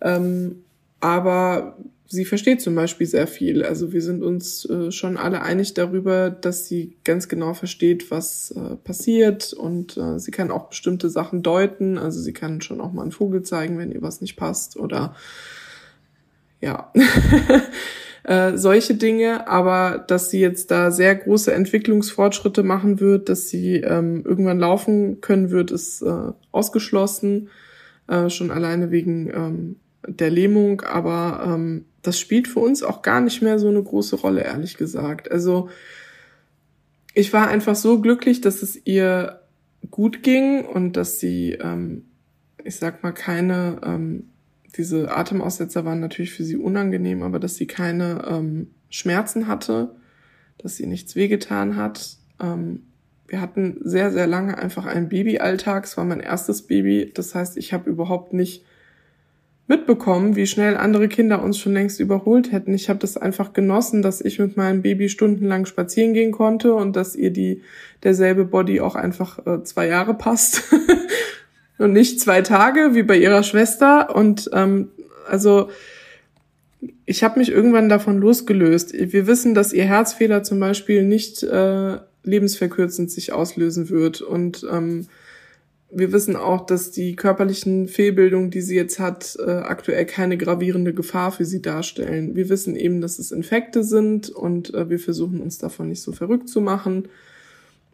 Ähm, 0.00 0.64
aber 1.00 1.76
sie 2.06 2.24
versteht 2.24 2.60
zum 2.60 2.74
Beispiel 2.74 3.06
sehr 3.06 3.26
viel. 3.26 3.64
Also 3.64 3.92
wir 3.92 4.02
sind 4.02 4.22
uns 4.22 4.68
äh, 4.68 4.92
schon 4.92 5.16
alle 5.16 5.42
einig 5.42 5.74
darüber, 5.74 6.30
dass 6.30 6.66
sie 6.68 6.96
ganz 7.04 7.28
genau 7.28 7.54
versteht, 7.54 8.10
was 8.10 8.52
äh, 8.52 8.76
passiert 8.76 9.52
und 9.52 9.96
äh, 9.96 10.18
sie 10.18 10.30
kann 10.30 10.50
auch 10.50 10.68
bestimmte 10.68 11.08
Sachen 11.08 11.42
deuten. 11.42 11.98
Also 11.98 12.20
sie 12.20 12.32
kann 12.32 12.60
schon 12.60 12.80
auch 12.80 12.92
mal 12.92 13.02
einen 13.02 13.12
Vogel 13.12 13.42
zeigen, 13.42 13.78
wenn 13.78 13.90
ihr 13.90 14.02
was 14.02 14.20
nicht 14.20 14.36
passt 14.36 14.76
oder 14.76 15.16
ja. 16.60 16.92
äh, 18.24 18.56
solche 18.56 18.94
Dinge, 18.94 19.48
aber 19.48 20.04
dass 20.06 20.30
sie 20.30 20.40
jetzt 20.40 20.70
da 20.70 20.90
sehr 20.90 21.14
große 21.14 21.52
Entwicklungsfortschritte 21.52 22.62
machen 22.62 23.00
wird, 23.00 23.28
dass 23.28 23.48
sie 23.48 23.76
ähm, 23.76 24.22
irgendwann 24.24 24.60
laufen 24.60 25.20
können 25.20 25.50
wird, 25.50 25.70
ist 25.70 26.02
äh, 26.02 26.32
ausgeschlossen, 26.52 27.48
äh, 28.06 28.30
schon 28.30 28.50
alleine 28.50 28.90
wegen 28.90 29.30
ähm, 29.34 29.76
der 30.06 30.30
Lähmung, 30.30 30.82
aber 30.82 31.42
ähm, 31.46 31.84
das 32.02 32.18
spielt 32.18 32.48
für 32.48 32.60
uns 32.60 32.82
auch 32.82 33.02
gar 33.02 33.20
nicht 33.20 33.42
mehr 33.42 33.58
so 33.58 33.68
eine 33.68 33.82
große 33.82 34.16
Rolle, 34.16 34.42
ehrlich 34.42 34.76
gesagt. 34.76 35.30
Also 35.30 35.68
ich 37.14 37.32
war 37.32 37.48
einfach 37.48 37.76
so 37.76 38.00
glücklich, 38.00 38.40
dass 38.40 38.62
es 38.62 38.86
ihr 38.86 39.40
gut 39.90 40.22
ging 40.22 40.64
und 40.64 40.96
dass 40.96 41.20
sie, 41.20 41.52
ähm, 41.52 42.06
ich 42.64 42.76
sag 42.76 43.02
mal, 43.02 43.12
keine 43.12 43.80
ähm, 43.84 44.28
diese 44.76 45.14
Atemaussetzer 45.14 45.84
waren 45.84 46.00
natürlich 46.00 46.32
für 46.32 46.44
sie 46.44 46.56
unangenehm, 46.56 47.22
aber 47.22 47.38
dass 47.38 47.56
sie 47.56 47.66
keine 47.66 48.24
ähm, 48.28 48.68
Schmerzen 48.88 49.46
hatte, 49.46 49.94
dass 50.58 50.76
sie 50.76 50.86
nichts 50.86 51.14
wehgetan 51.14 51.76
hat. 51.76 52.16
Ähm, 52.40 52.84
wir 53.26 53.40
hatten 53.40 53.78
sehr, 53.82 54.10
sehr 54.12 54.26
lange 54.26 54.58
einfach 54.58 54.86
einen 54.86 55.08
Babyalltag. 55.08 55.84
Es 55.84 55.96
war 55.96 56.04
mein 56.04 56.20
erstes 56.20 56.62
Baby. 56.62 57.10
Das 57.14 57.34
heißt, 57.34 57.56
ich 57.56 57.72
habe 57.72 57.88
überhaupt 57.88 58.32
nicht 58.32 58.64
mitbekommen, 59.68 60.36
wie 60.36 60.46
schnell 60.46 60.76
andere 60.76 61.08
Kinder 61.08 61.42
uns 61.42 61.58
schon 61.58 61.72
längst 61.72 62.00
überholt 62.00 62.52
hätten. 62.52 62.74
Ich 62.74 62.88
habe 62.90 62.98
das 62.98 63.16
einfach 63.16 63.52
genossen, 63.52 64.02
dass 64.02 64.20
ich 64.20 64.38
mit 64.38 64.56
meinem 64.56 64.82
Baby 64.82 65.08
stundenlang 65.08 65.66
spazieren 65.66 66.12
gehen 66.12 66.32
konnte 66.32 66.74
und 66.74 66.96
dass 66.96 67.16
ihr 67.16 67.30
die 67.30 67.62
derselbe 68.02 68.44
Body 68.44 68.80
auch 68.80 68.96
einfach 68.96 69.46
äh, 69.46 69.62
zwei 69.62 69.86
Jahre 69.86 70.14
passt 70.14 70.64
und 71.82 71.92
nicht 71.92 72.20
zwei 72.20 72.42
Tage 72.42 72.94
wie 72.94 73.02
bei 73.02 73.16
ihrer 73.16 73.42
Schwester. 73.42 74.14
Und 74.14 74.50
ähm, 74.52 74.88
also 75.28 75.68
ich 77.04 77.22
habe 77.22 77.38
mich 77.38 77.50
irgendwann 77.50 77.88
davon 77.88 78.18
losgelöst. 78.18 78.92
Wir 78.92 79.26
wissen, 79.26 79.54
dass 79.54 79.72
ihr 79.72 79.84
Herzfehler 79.84 80.42
zum 80.42 80.60
Beispiel 80.60 81.04
nicht 81.04 81.42
äh, 81.42 81.98
lebensverkürzend 82.22 83.10
sich 83.10 83.32
auslösen 83.32 83.90
wird. 83.90 84.20
Und 84.20 84.66
ähm, 84.70 85.06
wir 85.90 86.12
wissen 86.12 86.36
auch, 86.36 86.64
dass 86.64 86.90
die 86.90 87.16
körperlichen 87.16 87.88
Fehlbildungen, 87.88 88.50
die 88.50 88.62
sie 88.62 88.76
jetzt 88.76 88.98
hat, 88.98 89.36
äh, 89.44 89.50
aktuell 89.50 90.06
keine 90.06 90.38
gravierende 90.38 90.94
Gefahr 90.94 91.32
für 91.32 91.44
sie 91.44 91.60
darstellen. 91.60 92.34
Wir 92.34 92.48
wissen 92.48 92.76
eben, 92.76 93.00
dass 93.00 93.18
es 93.18 93.32
Infekte 93.32 93.84
sind 93.84 94.30
und 94.30 94.72
äh, 94.72 94.88
wir 94.88 94.98
versuchen 94.98 95.40
uns 95.40 95.58
davon 95.58 95.88
nicht 95.88 96.00
so 96.00 96.12
verrückt 96.12 96.48
zu 96.48 96.60
machen 96.60 97.08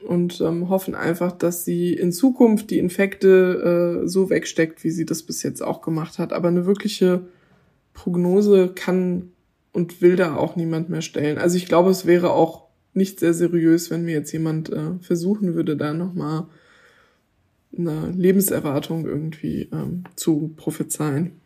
und 0.06 0.40
ähm, 0.40 0.68
hoffen 0.68 0.94
einfach, 0.94 1.32
dass 1.32 1.64
sie 1.64 1.92
in 1.92 2.12
Zukunft 2.12 2.70
die 2.70 2.78
Infekte 2.78 4.02
äh, 4.04 4.08
so 4.08 4.30
wegsteckt, 4.30 4.84
wie 4.84 4.90
sie 4.90 5.06
das 5.06 5.22
bis 5.22 5.42
jetzt 5.42 5.62
auch 5.62 5.82
gemacht 5.82 6.18
hat. 6.18 6.32
Aber 6.32 6.48
eine 6.48 6.66
wirkliche 6.66 7.26
Prognose 7.94 8.68
kann 8.74 9.32
und 9.72 10.00
will 10.00 10.16
da 10.16 10.36
auch 10.36 10.56
niemand 10.56 10.88
mehr 10.88 11.02
stellen. 11.02 11.38
Also 11.38 11.56
ich 11.56 11.66
glaube, 11.66 11.90
es 11.90 12.06
wäre 12.06 12.30
auch 12.30 12.68
nicht 12.94 13.20
sehr 13.20 13.34
seriös, 13.34 13.90
wenn 13.90 14.04
mir 14.04 14.14
jetzt 14.14 14.32
jemand 14.32 14.70
äh, 14.70 14.98
versuchen 15.00 15.54
würde, 15.54 15.76
da 15.76 15.92
nochmal 15.92 16.46
eine 17.76 18.10
Lebenserwartung 18.16 19.06
irgendwie 19.06 19.68
ähm, 19.72 20.04
zu 20.16 20.52
prophezeien. 20.56 21.40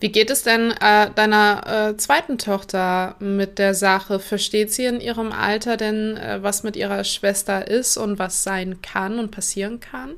Wie 0.00 0.12
geht 0.12 0.30
es 0.30 0.42
denn 0.42 0.72
äh, 0.80 1.10
deiner 1.14 1.90
äh, 1.90 1.96
zweiten 1.96 2.36
Tochter 2.36 3.16
mit 3.20 3.58
der 3.58 3.74
Sache? 3.74 4.18
Versteht 4.18 4.72
sie 4.72 4.84
in 4.84 5.00
ihrem 5.00 5.32
Alter 5.32 5.76
denn, 5.76 6.16
äh, 6.16 6.42
was 6.42 6.62
mit 6.62 6.76
ihrer 6.76 7.04
Schwester 7.04 7.68
ist 7.68 7.96
und 7.96 8.18
was 8.18 8.42
sein 8.42 8.82
kann 8.82 9.18
und 9.18 9.30
passieren 9.30 9.80
kann? 9.80 10.14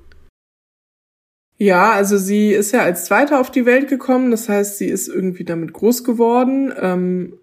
Ja, 1.59 1.93
also 1.93 2.19
sie 2.19 2.51
ist 2.51 2.73
ja 2.73 2.83
als 2.83 3.07
Zweite 3.07 3.39
auf 3.39 3.51
die 3.51 3.65
Welt 3.65 3.89
gekommen, 3.89 4.31
das 4.31 4.49
heißt, 4.49 4.79
sie 4.79 4.89
ist 4.89 5.09
irgendwie 5.09 5.45
damit 5.45 5.73
groß 5.73 6.05
geworden. 6.05 6.73
Ähm, 6.79 7.39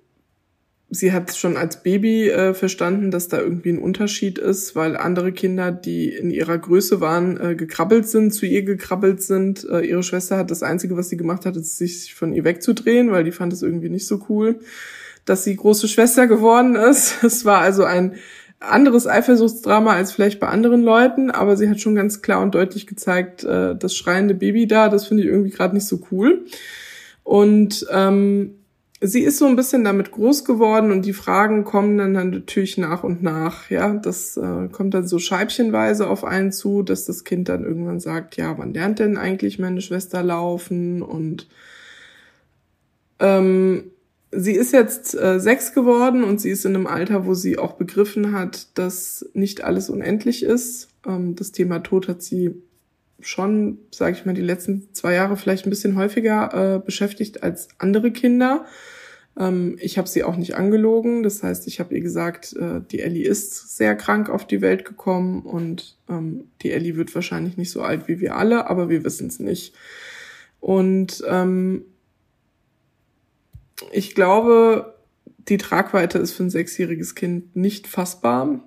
sie 0.94 1.12
hat 1.12 1.36
schon 1.36 1.58
als 1.58 1.82
Baby 1.82 2.30
äh, 2.30 2.54
verstanden, 2.54 3.12
dass 3.12 3.28
da 3.28 3.40
irgendwie 3.40 3.72
ein 3.72 3.80
Unterschied 3.80 4.38
ist, 4.38 4.76
weil 4.76 4.96
andere 4.96 5.32
Kinder, 5.32 5.72
die 5.72 6.10
in 6.10 6.30
ihrer 6.30 6.58
Größe 6.58 7.02
waren, 7.02 7.40
äh, 7.40 7.56
gekrabbelt 7.56 8.08
sind, 8.08 8.32
zu 8.32 8.46
ihr 8.46 8.64
gekrabbelt 8.64 9.22
sind. 9.22 9.68
Äh, 9.70 9.82
ihre 9.82 10.04
Schwester 10.04 10.38
hat 10.38 10.52
das 10.52 10.64
Einzige, 10.64 10.96
was 10.96 11.10
sie 11.10 11.18
gemacht 11.18 11.46
hat, 11.46 11.56
ist 11.58 11.78
sich 11.78 12.14
von 12.14 12.34
ihr 12.34 12.44
wegzudrehen, 12.44 13.12
weil 13.12 13.24
die 13.24 13.32
fand 13.32 13.54
es 13.54 13.64
irgendwie 13.64 13.90
nicht 13.90 14.08
so 14.08 14.26
cool, 14.30 14.60
dass 15.26 15.44
sie 15.44 15.56
große 15.56 15.88
Schwester 15.88 16.28
geworden 16.28 16.76
ist. 16.76 17.16
Es 17.24 17.44
war 17.44 17.60
also 17.60 17.84
ein 17.84 18.16
anderes 18.60 19.08
Eifersuchtsdrama 19.08 19.94
als 19.94 20.12
vielleicht 20.12 20.40
bei 20.40 20.48
anderen 20.48 20.84
Leuten, 20.84 21.32
aber 21.32 21.58
sie 21.58 21.70
hat 21.70 21.82
schon 21.82 21.96
ganz 21.96 22.22
klar 22.22 22.42
und 22.42 22.56
deutlich 22.56 22.88
gezeigt, 22.88 23.44
äh, 23.44 23.76
das 23.76 23.96
schreiende 23.96 24.36
Baby 24.36 24.68
da, 24.68 24.90
das 24.90 25.08
finde 25.08 25.24
ich 25.24 25.30
irgendwie 25.30 25.52
gerade 25.52 25.74
nicht 25.74 25.88
so 25.88 26.02
cool. 26.12 26.46
Und 27.24 27.86
ähm, 27.92 28.56
sie 29.06 29.22
ist 29.22 29.38
so 29.38 29.46
ein 29.46 29.58
bisschen 29.58 29.84
damit 29.84 30.12
groß 30.12 30.46
geworden 30.46 30.92
und 30.92 31.06
die 31.06 31.14
Fragen 31.14 31.66
kommen 31.66 31.98
dann, 31.98 32.14
dann 32.14 32.30
natürlich 32.30 32.78
nach 32.78 33.04
und 33.04 33.22
nach. 33.22 33.70
Ja, 33.70 33.94
das 33.94 34.38
äh, 34.38 34.70
kommt 34.72 34.94
dann 34.94 35.08
so 35.08 35.20
scheibchenweise 35.20 36.08
auf 36.08 36.24
einen 36.24 36.54
zu, 36.54 36.84
dass 36.84 37.06
das 37.06 37.26
Kind 37.26 37.50
dann 37.50 37.66
irgendwann 37.66 38.00
sagt, 38.00 38.38
ja, 38.38 38.58
wann 38.58 38.74
lernt 38.74 39.00
denn 39.00 39.18
eigentlich 39.18 39.60
meine 39.60 39.82
Schwester 39.82 40.24
laufen? 40.24 41.02
Und 41.02 41.50
ähm, 43.20 43.92
sie 44.32 44.54
ist 44.54 44.72
jetzt 44.72 45.20
äh, 45.20 45.38
sechs 45.38 45.74
geworden 45.74 46.24
und 46.24 46.40
sie 46.40 46.50
ist 46.50 46.66
in 46.66 46.74
einem 46.74 46.88
Alter, 46.88 47.26
wo 47.26 47.34
sie 47.34 47.58
auch 47.58 47.74
begriffen 47.74 48.32
hat, 48.32 48.68
dass 48.78 49.30
nicht 49.34 49.66
alles 49.66 49.90
unendlich 49.90 50.44
ist. 50.44 50.88
Ähm, 51.06 51.36
das 51.36 51.52
Thema 51.52 51.80
Tod 51.80 52.08
hat 52.08 52.22
sie 52.22 52.56
schon, 53.20 53.80
sage 53.92 54.16
ich 54.16 54.26
mal, 54.26 54.34
die 54.34 54.42
letzten 54.42 54.88
zwei 54.94 55.14
Jahre 55.14 55.36
vielleicht 55.36 55.66
ein 55.66 55.70
bisschen 55.70 55.98
häufiger 55.98 56.76
äh, 56.76 56.80
beschäftigt 56.80 57.44
als 57.44 57.68
andere 57.80 58.12
Kinder. 58.12 58.66
Ähm, 59.38 59.78
ich 59.80 59.98
habe 59.98 60.08
sie 60.08 60.24
auch 60.24 60.36
nicht 60.36 60.56
angelogen. 60.56 61.24
Das 61.24 61.44
heißt, 61.44 61.68
ich 61.68 61.80
habe 61.80 61.96
ihr 61.96 62.02
gesagt, 62.02 62.54
äh, 62.54 62.82
die 62.92 63.00
Ellie 63.00 63.28
ist 63.28 63.76
sehr 63.76 63.96
krank 63.96 64.30
auf 64.30 64.46
die 64.46 64.62
Welt 64.62 64.86
gekommen 64.86 65.42
und 65.42 65.98
ähm, 66.10 66.46
die 66.62 66.72
Ellie 66.72 66.96
wird 66.96 67.14
wahrscheinlich 67.16 67.58
nicht 67.58 67.72
so 67.72 67.82
alt 67.82 68.08
wie 68.08 68.20
wir 68.20 68.36
alle, 68.36 68.70
aber 68.70 68.90
wir 68.90 69.04
wissen 69.04 69.28
es 69.28 69.40
nicht. 69.40 69.74
Und 70.60 71.24
ähm, 71.28 71.86
ich 73.92 74.16
glaube, 74.16 74.96
die 75.50 75.58
Tragweite 75.58 76.20
ist 76.20 76.34
für 76.34 76.44
ein 76.44 76.50
sechsjähriges 76.50 77.16
Kind 77.16 77.56
nicht 77.56 77.88
fassbar. 77.88 78.64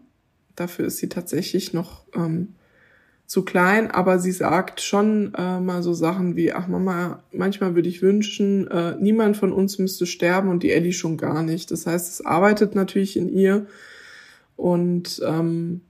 Dafür 0.57 0.87
ist 0.87 0.99
sie 0.99 1.09
tatsächlich 1.09 1.73
noch 1.73 2.05
ähm, 2.15 2.56
zu 3.27 3.45
klein, 3.45 3.91
aber 3.91 4.21
sie 4.21 4.31
sagt 4.31 4.81
schon 4.81 5.35
äh, 5.35 5.59
mal 5.59 5.83
so 5.83 5.93
Sachen 5.93 6.37
wie, 6.37 6.53
ach 6.53 6.69
Mama, 6.69 7.23
manchmal 7.33 7.75
würde 7.75 7.89
ich 7.89 8.01
wünschen, 8.01 8.69
äh, 8.69 8.97
niemand 9.01 9.37
von 9.37 9.53
uns 9.53 9.79
müsste 9.79 10.07
sterben 10.07 10.49
und 10.49 10.63
die 10.63 10.71
Ellie 10.71 10.93
schon 10.93 11.17
gar 11.17 11.43
nicht. 11.43 11.71
Das 11.73 11.87
heißt, 11.87 12.09
es 12.09 12.25
arbeitet 12.25 12.77
natürlich 12.77 13.17
in 13.17 13.29
ihr 13.29 13.67
und 14.55 15.21
ähm, 15.27 15.81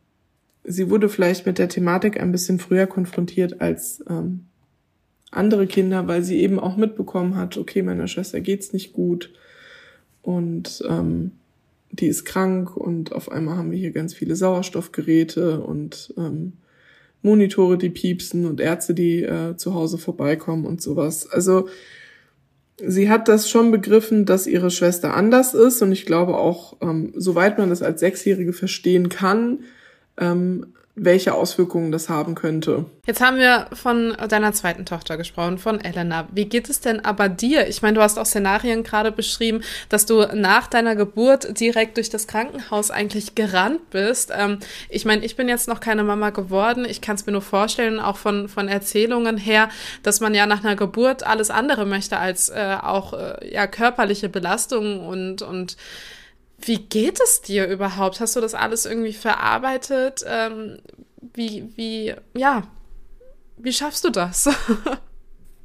sie 0.64 0.88
wurde 0.88 1.10
vielleicht 1.10 1.44
mit 1.44 1.58
der 1.58 1.68
Thematik 1.68 2.18
ein 2.18 2.32
bisschen 2.32 2.58
früher 2.58 2.86
konfrontiert 2.86 3.60
als 3.60 4.02
ähm, 4.08 4.46
andere 5.30 5.66
Kinder, 5.66 6.08
weil 6.08 6.22
sie 6.22 6.38
eben 6.40 6.58
auch 6.58 6.78
mitbekommen 6.78 7.36
hat, 7.36 7.58
okay, 7.58 7.82
meiner 7.82 8.08
Schwester 8.08 8.40
geht's 8.40 8.72
nicht 8.72 8.94
gut 8.94 9.30
und 10.22 10.82
ähm, 10.88 11.32
die 11.90 12.06
ist 12.06 12.24
krank 12.24 12.76
und 12.76 13.12
auf 13.12 13.30
einmal 13.30 13.58
haben 13.58 13.70
wir 13.70 13.78
hier 13.78 13.92
ganz 13.92 14.14
viele 14.14 14.36
Sauerstoffgeräte 14.36 15.60
und 15.60 16.14
ähm, 16.16 16.54
Monitore, 17.22 17.78
die 17.78 17.90
piepsen 17.90 18.46
und 18.46 18.60
Ärzte, 18.60 18.94
die 18.94 19.22
äh, 19.22 19.56
zu 19.56 19.74
Hause 19.74 19.98
vorbeikommen 19.98 20.64
und 20.66 20.80
sowas. 20.80 21.28
Also 21.30 21.68
sie 22.78 23.08
hat 23.10 23.28
das 23.28 23.50
schon 23.50 23.70
begriffen, 23.70 24.26
dass 24.26 24.46
ihre 24.46 24.70
Schwester 24.70 25.14
anders 25.14 25.54
ist 25.54 25.82
und 25.82 25.92
ich 25.92 26.06
glaube 26.06 26.36
auch, 26.36 26.76
ähm, 26.80 27.12
soweit 27.16 27.58
man 27.58 27.70
das 27.70 27.82
als 27.82 28.00
Sechsjährige 28.00 28.52
verstehen 28.52 29.08
kann, 29.08 29.60
ähm, 30.18 30.74
welche 30.98 31.34
Auswirkungen 31.34 31.92
das 31.92 32.08
haben 32.08 32.34
könnte. 32.34 32.86
Jetzt 33.06 33.20
haben 33.20 33.36
wir 33.36 33.66
von 33.74 34.16
deiner 34.30 34.54
zweiten 34.54 34.86
Tochter 34.86 35.18
gesprochen, 35.18 35.58
von 35.58 35.78
Elena. 35.78 36.26
Wie 36.32 36.46
geht 36.46 36.70
es 36.70 36.80
denn 36.80 37.04
aber 37.04 37.28
dir? 37.28 37.68
Ich 37.68 37.82
meine, 37.82 37.96
du 37.96 38.00
hast 38.00 38.18
auch 38.18 38.24
Szenarien 38.24 38.82
gerade 38.82 39.12
beschrieben, 39.12 39.60
dass 39.90 40.06
du 40.06 40.22
nach 40.34 40.66
deiner 40.66 40.96
Geburt 40.96 41.60
direkt 41.60 41.98
durch 41.98 42.08
das 42.08 42.26
Krankenhaus 42.26 42.90
eigentlich 42.90 43.34
gerannt 43.34 43.90
bist. 43.90 44.32
Ähm, 44.34 44.58
ich 44.88 45.04
meine, 45.04 45.22
ich 45.22 45.36
bin 45.36 45.50
jetzt 45.50 45.68
noch 45.68 45.80
keine 45.80 46.02
Mama 46.02 46.30
geworden. 46.30 46.86
Ich 46.88 47.02
kann 47.02 47.16
es 47.16 47.26
mir 47.26 47.32
nur 47.32 47.42
vorstellen, 47.42 48.00
auch 48.00 48.16
von, 48.16 48.48
von 48.48 48.66
Erzählungen 48.66 49.36
her, 49.36 49.68
dass 50.02 50.20
man 50.20 50.34
ja 50.34 50.46
nach 50.46 50.64
einer 50.64 50.76
Geburt 50.76 51.26
alles 51.26 51.50
andere 51.50 51.84
möchte 51.84 52.16
als 52.16 52.48
äh, 52.48 52.78
auch 52.82 53.12
äh, 53.12 53.52
ja 53.52 53.66
körperliche 53.66 54.30
Belastungen 54.30 55.00
und 55.00 55.42
und 55.42 55.76
wie 56.58 56.78
geht 56.78 57.20
es 57.20 57.42
dir 57.42 57.66
überhaupt? 57.66 58.20
Hast 58.20 58.36
du 58.36 58.40
das 58.40 58.54
alles 58.54 58.86
irgendwie 58.86 59.12
verarbeitet? 59.12 60.24
Ähm, 60.26 60.78
wie, 61.34 61.70
wie, 61.76 62.14
ja, 62.36 62.62
wie 63.56 63.72
schaffst 63.72 64.04
du 64.04 64.10
das? 64.10 64.48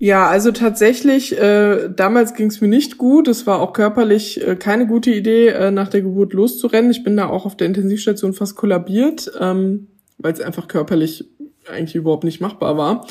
Ja, 0.03 0.27
also 0.27 0.51
tatsächlich, 0.51 1.39
äh, 1.39 1.87
damals 1.95 2.33
ging 2.33 2.47
es 2.47 2.59
mir 2.59 2.67
nicht 2.67 2.97
gut. 2.97 3.27
Es 3.27 3.45
war 3.45 3.61
auch 3.61 3.71
körperlich 3.71 4.43
äh, 4.43 4.55
keine 4.55 4.87
gute 4.87 5.11
Idee, 5.11 5.49
äh, 5.49 5.69
nach 5.69 5.89
der 5.89 6.01
Geburt 6.01 6.33
loszurennen. 6.33 6.89
Ich 6.89 7.03
bin 7.03 7.15
da 7.15 7.27
auch 7.27 7.45
auf 7.45 7.55
der 7.55 7.67
Intensivstation 7.67 8.33
fast 8.33 8.55
kollabiert, 8.55 9.31
ähm, 9.39 9.89
weil 10.17 10.33
es 10.33 10.41
einfach 10.41 10.67
körperlich 10.67 11.29
eigentlich 11.69 11.93
überhaupt 11.93 12.23
nicht 12.23 12.41
machbar 12.41 12.77
war. 12.77 13.05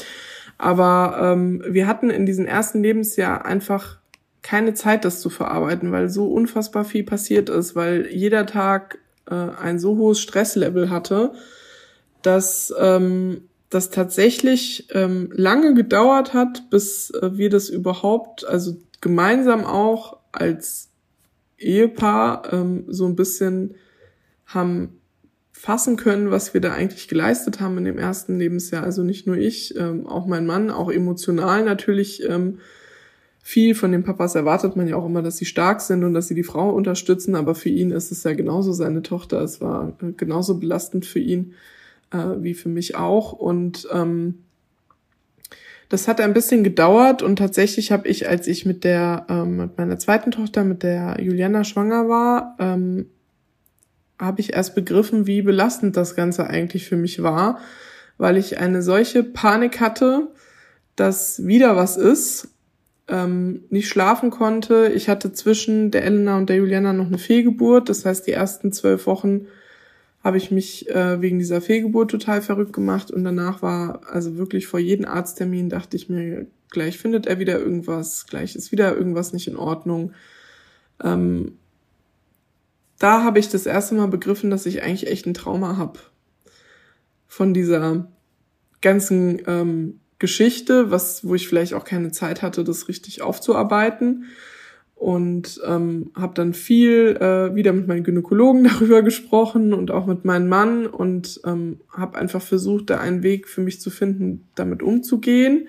Aber 0.58 1.32
ähm, 1.32 1.62
wir 1.68 1.86
hatten 1.86 2.10
in 2.10 2.26
diesem 2.26 2.44
ersten 2.44 2.82
Lebensjahr 2.82 3.44
einfach 3.44 3.99
keine 4.42 4.74
Zeit, 4.74 5.04
das 5.04 5.20
zu 5.20 5.30
verarbeiten, 5.30 5.92
weil 5.92 6.08
so 6.08 6.26
unfassbar 6.28 6.84
viel 6.84 7.04
passiert 7.04 7.48
ist, 7.48 7.76
weil 7.76 8.08
jeder 8.10 8.46
Tag 8.46 8.98
äh, 9.26 9.34
ein 9.34 9.78
so 9.78 9.96
hohes 9.96 10.20
Stresslevel 10.20 10.90
hatte, 10.90 11.32
dass 12.22 12.72
ähm, 12.78 13.42
das 13.70 13.90
tatsächlich 13.90 14.88
ähm, 14.92 15.30
lange 15.32 15.74
gedauert 15.74 16.34
hat, 16.34 16.70
bis 16.70 17.10
äh, 17.10 17.36
wir 17.36 17.50
das 17.50 17.68
überhaupt, 17.68 18.46
also 18.46 18.76
gemeinsam 19.00 19.64
auch 19.64 20.18
als 20.32 20.90
Ehepaar 21.58 22.52
ähm, 22.52 22.84
so 22.88 23.06
ein 23.06 23.16
bisschen 23.16 23.74
haben 24.46 25.00
fassen 25.52 25.96
können, 25.96 26.30
was 26.30 26.54
wir 26.54 26.60
da 26.62 26.72
eigentlich 26.72 27.06
geleistet 27.06 27.60
haben 27.60 27.76
in 27.78 27.84
dem 27.84 27.98
ersten 27.98 28.38
Lebensjahr. 28.38 28.82
Also 28.82 29.02
nicht 29.02 29.26
nur 29.26 29.36
ich, 29.36 29.76
ähm, 29.76 30.06
auch 30.06 30.26
mein 30.26 30.46
Mann, 30.46 30.70
auch 30.70 30.90
emotional 30.90 31.64
natürlich 31.64 32.26
ähm, 32.26 32.60
viel 33.42 33.74
von 33.74 33.92
den 33.92 34.04
Papas 34.04 34.34
erwartet 34.34 34.76
man 34.76 34.86
ja 34.86 34.96
auch 34.96 35.06
immer, 35.06 35.22
dass 35.22 35.38
sie 35.38 35.46
stark 35.46 35.80
sind 35.80 36.04
und 36.04 36.14
dass 36.14 36.28
sie 36.28 36.34
die 36.34 36.42
Frau 36.42 36.70
unterstützen, 36.70 37.34
aber 37.34 37.54
für 37.54 37.70
ihn 37.70 37.90
ist 37.90 38.12
es 38.12 38.22
ja 38.22 38.34
genauso 38.34 38.72
seine 38.72 39.02
Tochter. 39.02 39.40
Es 39.40 39.60
war 39.60 39.92
äh, 40.02 40.12
genauso 40.12 40.58
belastend 40.58 41.06
für 41.06 41.20
ihn 41.20 41.54
äh, 42.12 42.18
wie 42.38 42.54
für 42.54 42.68
mich 42.68 42.96
auch. 42.96 43.32
Und 43.32 43.88
ähm, 43.92 44.40
das 45.88 46.06
hat 46.06 46.20
ein 46.20 46.34
bisschen 46.34 46.62
gedauert 46.62 47.22
und 47.22 47.36
tatsächlich 47.36 47.90
habe 47.90 48.06
ich, 48.08 48.28
als 48.28 48.46
ich 48.46 48.64
mit 48.64 48.84
der 48.84 49.26
ähm, 49.28 49.56
mit 49.56 49.78
meiner 49.78 49.98
zweiten 49.98 50.30
Tochter, 50.30 50.62
mit 50.62 50.82
der 50.82 51.16
Juliana 51.20 51.64
schwanger 51.64 52.08
war, 52.08 52.56
ähm, 52.60 53.06
habe 54.18 54.40
ich 54.40 54.52
erst 54.52 54.74
begriffen, 54.74 55.26
wie 55.26 55.42
belastend 55.42 55.96
das 55.96 56.14
Ganze 56.14 56.46
eigentlich 56.46 56.86
für 56.86 56.96
mich 56.96 57.22
war, 57.22 57.58
weil 58.18 58.36
ich 58.36 58.58
eine 58.58 58.82
solche 58.82 59.24
Panik 59.24 59.80
hatte, 59.80 60.28
dass 60.94 61.44
wieder 61.44 61.74
was 61.74 61.96
ist 61.96 62.48
ähm, 63.10 63.64
nicht 63.70 63.88
schlafen 63.88 64.30
konnte. 64.30 64.90
Ich 64.94 65.08
hatte 65.08 65.32
zwischen 65.32 65.90
der 65.90 66.04
Elena 66.04 66.38
und 66.38 66.48
der 66.48 66.56
Juliana 66.56 66.92
noch 66.92 67.06
eine 67.06 67.18
Fehlgeburt. 67.18 67.88
Das 67.88 68.04
heißt, 68.04 68.26
die 68.26 68.32
ersten 68.32 68.72
zwölf 68.72 69.06
Wochen 69.06 69.46
habe 70.22 70.36
ich 70.36 70.50
mich 70.50 70.88
äh, 70.90 71.20
wegen 71.20 71.38
dieser 71.38 71.60
Fehlgeburt 71.60 72.10
total 72.10 72.42
verrückt 72.42 72.72
gemacht 72.72 73.10
und 73.10 73.24
danach 73.24 73.62
war 73.62 74.02
also 74.10 74.36
wirklich 74.36 74.66
vor 74.66 74.78
jedem 74.78 75.06
Arzttermin 75.06 75.70
dachte 75.70 75.96
ich 75.96 76.08
mir, 76.10 76.46
gleich 76.68 76.98
findet 76.98 77.26
er 77.26 77.38
wieder 77.38 77.58
irgendwas, 77.58 78.26
gleich 78.26 78.54
ist 78.54 78.70
wieder 78.70 78.94
irgendwas 78.94 79.32
nicht 79.32 79.48
in 79.48 79.56
Ordnung. 79.56 80.12
Ähm, 81.02 81.56
da 82.98 83.24
habe 83.24 83.38
ich 83.38 83.48
das 83.48 83.64
erste 83.64 83.94
Mal 83.94 84.08
begriffen, 84.08 84.50
dass 84.50 84.66
ich 84.66 84.82
eigentlich 84.82 85.06
echt 85.06 85.26
ein 85.26 85.34
Trauma 85.34 85.78
habe 85.78 85.98
von 87.26 87.54
dieser 87.54 88.08
ganzen 88.82 89.40
ähm, 89.46 90.00
Geschichte, 90.20 90.92
was, 90.92 91.26
wo 91.26 91.34
ich 91.34 91.48
vielleicht 91.48 91.74
auch 91.74 91.84
keine 91.84 92.12
Zeit 92.12 92.42
hatte, 92.42 92.62
das 92.62 92.86
richtig 92.86 93.22
aufzuarbeiten. 93.22 94.26
Und 94.94 95.62
ähm, 95.66 96.10
habe 96.14 96.34
dann 96.34 96.52
viel 96.52 97.16
äh, 97.18 97.54
wieder 97.54 97.72
mit 97.72 97.88
meinen 97.88 98.04
Gynäkologen 98.04 98.64
darüber 98.72 99.02
gesprochen 99.02 99.72
und 99.72 99.90
auch 99.90 100.06
mit 100.06 100.26
meinem 100.26 100.48
Mann 100.48 100.86
und 100.86 101.40
ähm, 101.46 101.80
habe 101.90 102.18
einfach 102.18 102.42
versucht, 102.42 102.90
da 102.90 103.00
einen 103.00 103.22
Weg 103.22 103.48
für 103.48 103.62
mich 103.62 103.80
zu 103.80 103.90
finden, 103.90 104.46
damit 104.54 104.82
umzugehen. 104.82 105.68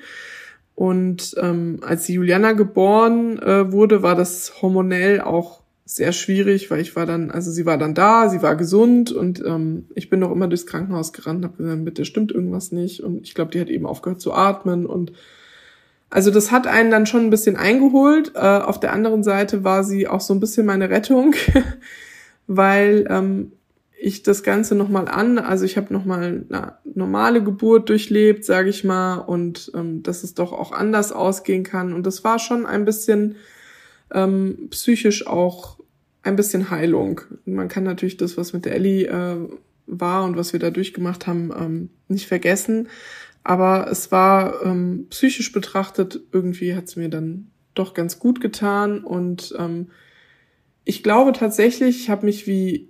Und 0.75 1.35
ähm, 1.39 1.79
als 1.81 2.07
Juliana 2.09 2.51
geboren 2.51 3.39
äh, 3.39 3.71
wurde, 3.71 4.03
war 4.03 4.15
das 4.15 4.61
hormonell 4.61 5.21
auch 5.21 5.61
sehr 5.93 6.13
schwierig, 6.13 6.71
weil 6.71 6.79
ich 6.79 6.95
war 6.95 7.05
dann, 7.05 7.31
also 7.31 7.51
sie 7.51 7.65
war 7.65 7.77
dann 7.77 7.93
da, 7.93 8.29
sie 8.29 8.41
war 8.41 8.55
gesund 8.55 9.11
und 9.11 9.43
ähm, 9.45 9.87
ich 9.93 10.09
bin 10.09 10.21
noch 10.21 10.31
immer 10.31 10.47
durchs 10.47 10.65
Krankenhaus 10.65 11.11
gerannt 11.11 11.39
und 11.39 11.51
habe 11.51 11.57
gesagt, 11.57 11.83
bitte 11.83 12.05
stimmt 12.05 12.31
irgendwas 12.31 12.71
nicht. 12.71 13.01
Und 13.01 13.23
ich 13.27 13.35
glaube, 13.35 13.51
die 13.51 13.59
hat 13.59 13.67
eben 13.67 13.85
aufgehört 13.85 14.21
zu 14.21 14.31
atmen 14.31 14.85
und 14.85 15.11
also 16.09 16.31
das 16.31 16.49
hat 16.49 16.65
einen 16.65 16.91
dann 16.91 17.05
schon 17.07 17.25
ein 17.25 17.29
bisschen 17.29 17.57
eingeholt. 17.57 18.31
Äh, 18.35 18.39
auf 18.39 18.79
der 18.79 18.93
anderen 18.93 19.21
Seite 19.23 19.65
war 19.65 19.83
sie 19.83 20.07
auch 20.07 20.21
so 20.21 20.33
ein 20.33 20.39
bisschen 20.39 20.65
meine 20.65 20.89
Rettung, 20.89 21.35
weil 22.47 23.05
ähm, 23.09 23.51
ich 23.99 24.23
das 24.23 24.43
Ganze 24.43 24.75
nochmal 24.75 25.09
an, 25.09 25.39
also 25.39 25.65
ich 25.65 25.75
habe 25.75 25.93
nochmal 25.93 26.45
eine 26.49 26.75
normale 26.85 27.43
Geburt 27.43 27.89
durchlebt, 27.89 28.45
sage 28.45 28.69
ich 28.69 28.85
mal, 28.85 29.17
und 29.17 29.73
ähm, 29.75 30.03
dass 30.03 30.23
es 30.23 30.35
doch 30.35 30.53
auch 30.53 30.71
anders 30.71 31.11
ausgehen 31.11 31.63
kann. 31.63 31.91
Und 31.91 32.05
das 32.07 32.23
war 32.23 32.39
schon 32.39 32.65
ein 32.65 32.85
bisschen 32.85 33.35
ähm, 34.13 34.67
psychisch 34.69 35.27
auch 35.27 35.80
ein 36.24 36.36
bisschen 36.36 36.69
Heilung. 36.69 37.22
Man 37.45 37.67
kann 37.67 37.84
natürlich 37.84 38.17
das, 38.17 38.38
was 38.38 38.53
mit 38.53 38.65
der 38.65 38.76
Ellie 38.76 39.07
äh, 39.07 39.38
war 39.88 40.24
und 40.24 40.38
was 40.38 40.53
wir 40.53 40.59
da 40.59 40.69
durchgemacht 40.69 41.28
haben, 41.28 41.51
ähm, 41.57 41.89
nicht 42.07 42.28
vergessen. 42.28 42.88
Aber 43.43 43.88
es 43.89 44.11
war 44.11 44.63
ähm, 44.63 45.07
psychisch 45.09 45.51
betrachtet, 45.51 46.22
irgendwie 46.32 46.76
hat 46.76 46.86
es 46.86 46.95
mir 46.95 47.09
dann 47.09 47.49
doch 47.74 47.93
ganz 47.93 48.19
gut 48.19 48.39
getan. 48.39 49.03
Und 49.03 49.55
ähm, 49.57 49.88
ich 50.86 51.01
glaube 51.01 51.34
tatsächlich, 51.34 52.01
ich 52.01 52.09
habe 52.09 52.26
mich 52.26 52.45
wie, 52.45 52.89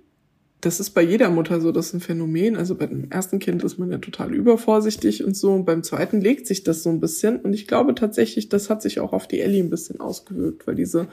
das 0.60 0.78
ist 0.78 0.90
bei 0.90 1.02
jeder 1.02 1.30
Mutter 1.30 1.60
so, 1.60 1.72
das 1.72 1.86
ist 1.86 1.94
ein 1.94 2.00
Phänomen. 2.00 2.56
Also 2.56 2.74
bei 2.74 2.86
dem 2.86 3.10
ersten 3.10 3.38
Kind 3.38 3.64
ist 3.64 3.78
man 3.78 3.90
ja 3.90 3.98
total 3.98 4.34
übervorsichtig 4.34 5.24
und 5.24 5.34
so. 5.34 5.54
Und 5.54 5.64
beim 5.64 5.82
zweiten 5.82 6.20
legt 6.20 6.46
sich 6.46 6.64
das 6.64 6.82
so 6.82 6.90
ein 6.90 7.00
bisschen. 7.00 7.40
Und 7.40 7.54
ich 7.54 7.66
glaube 7.66 7.94
tatsächlich, 7.94 8.50
das 8.50 8.68
hat 8.68 8.82
sich 8.82 9.00
auch 9.00 9.14
auf 9.14 9.26
die 9.26 9.40
Ellie 9.40 9.62
ein 9.62 9.70
bisschen 9.70 10.00
ausgewirkt, 10.00 10.66
weil 10.66 10.74
diese 10.74 11.08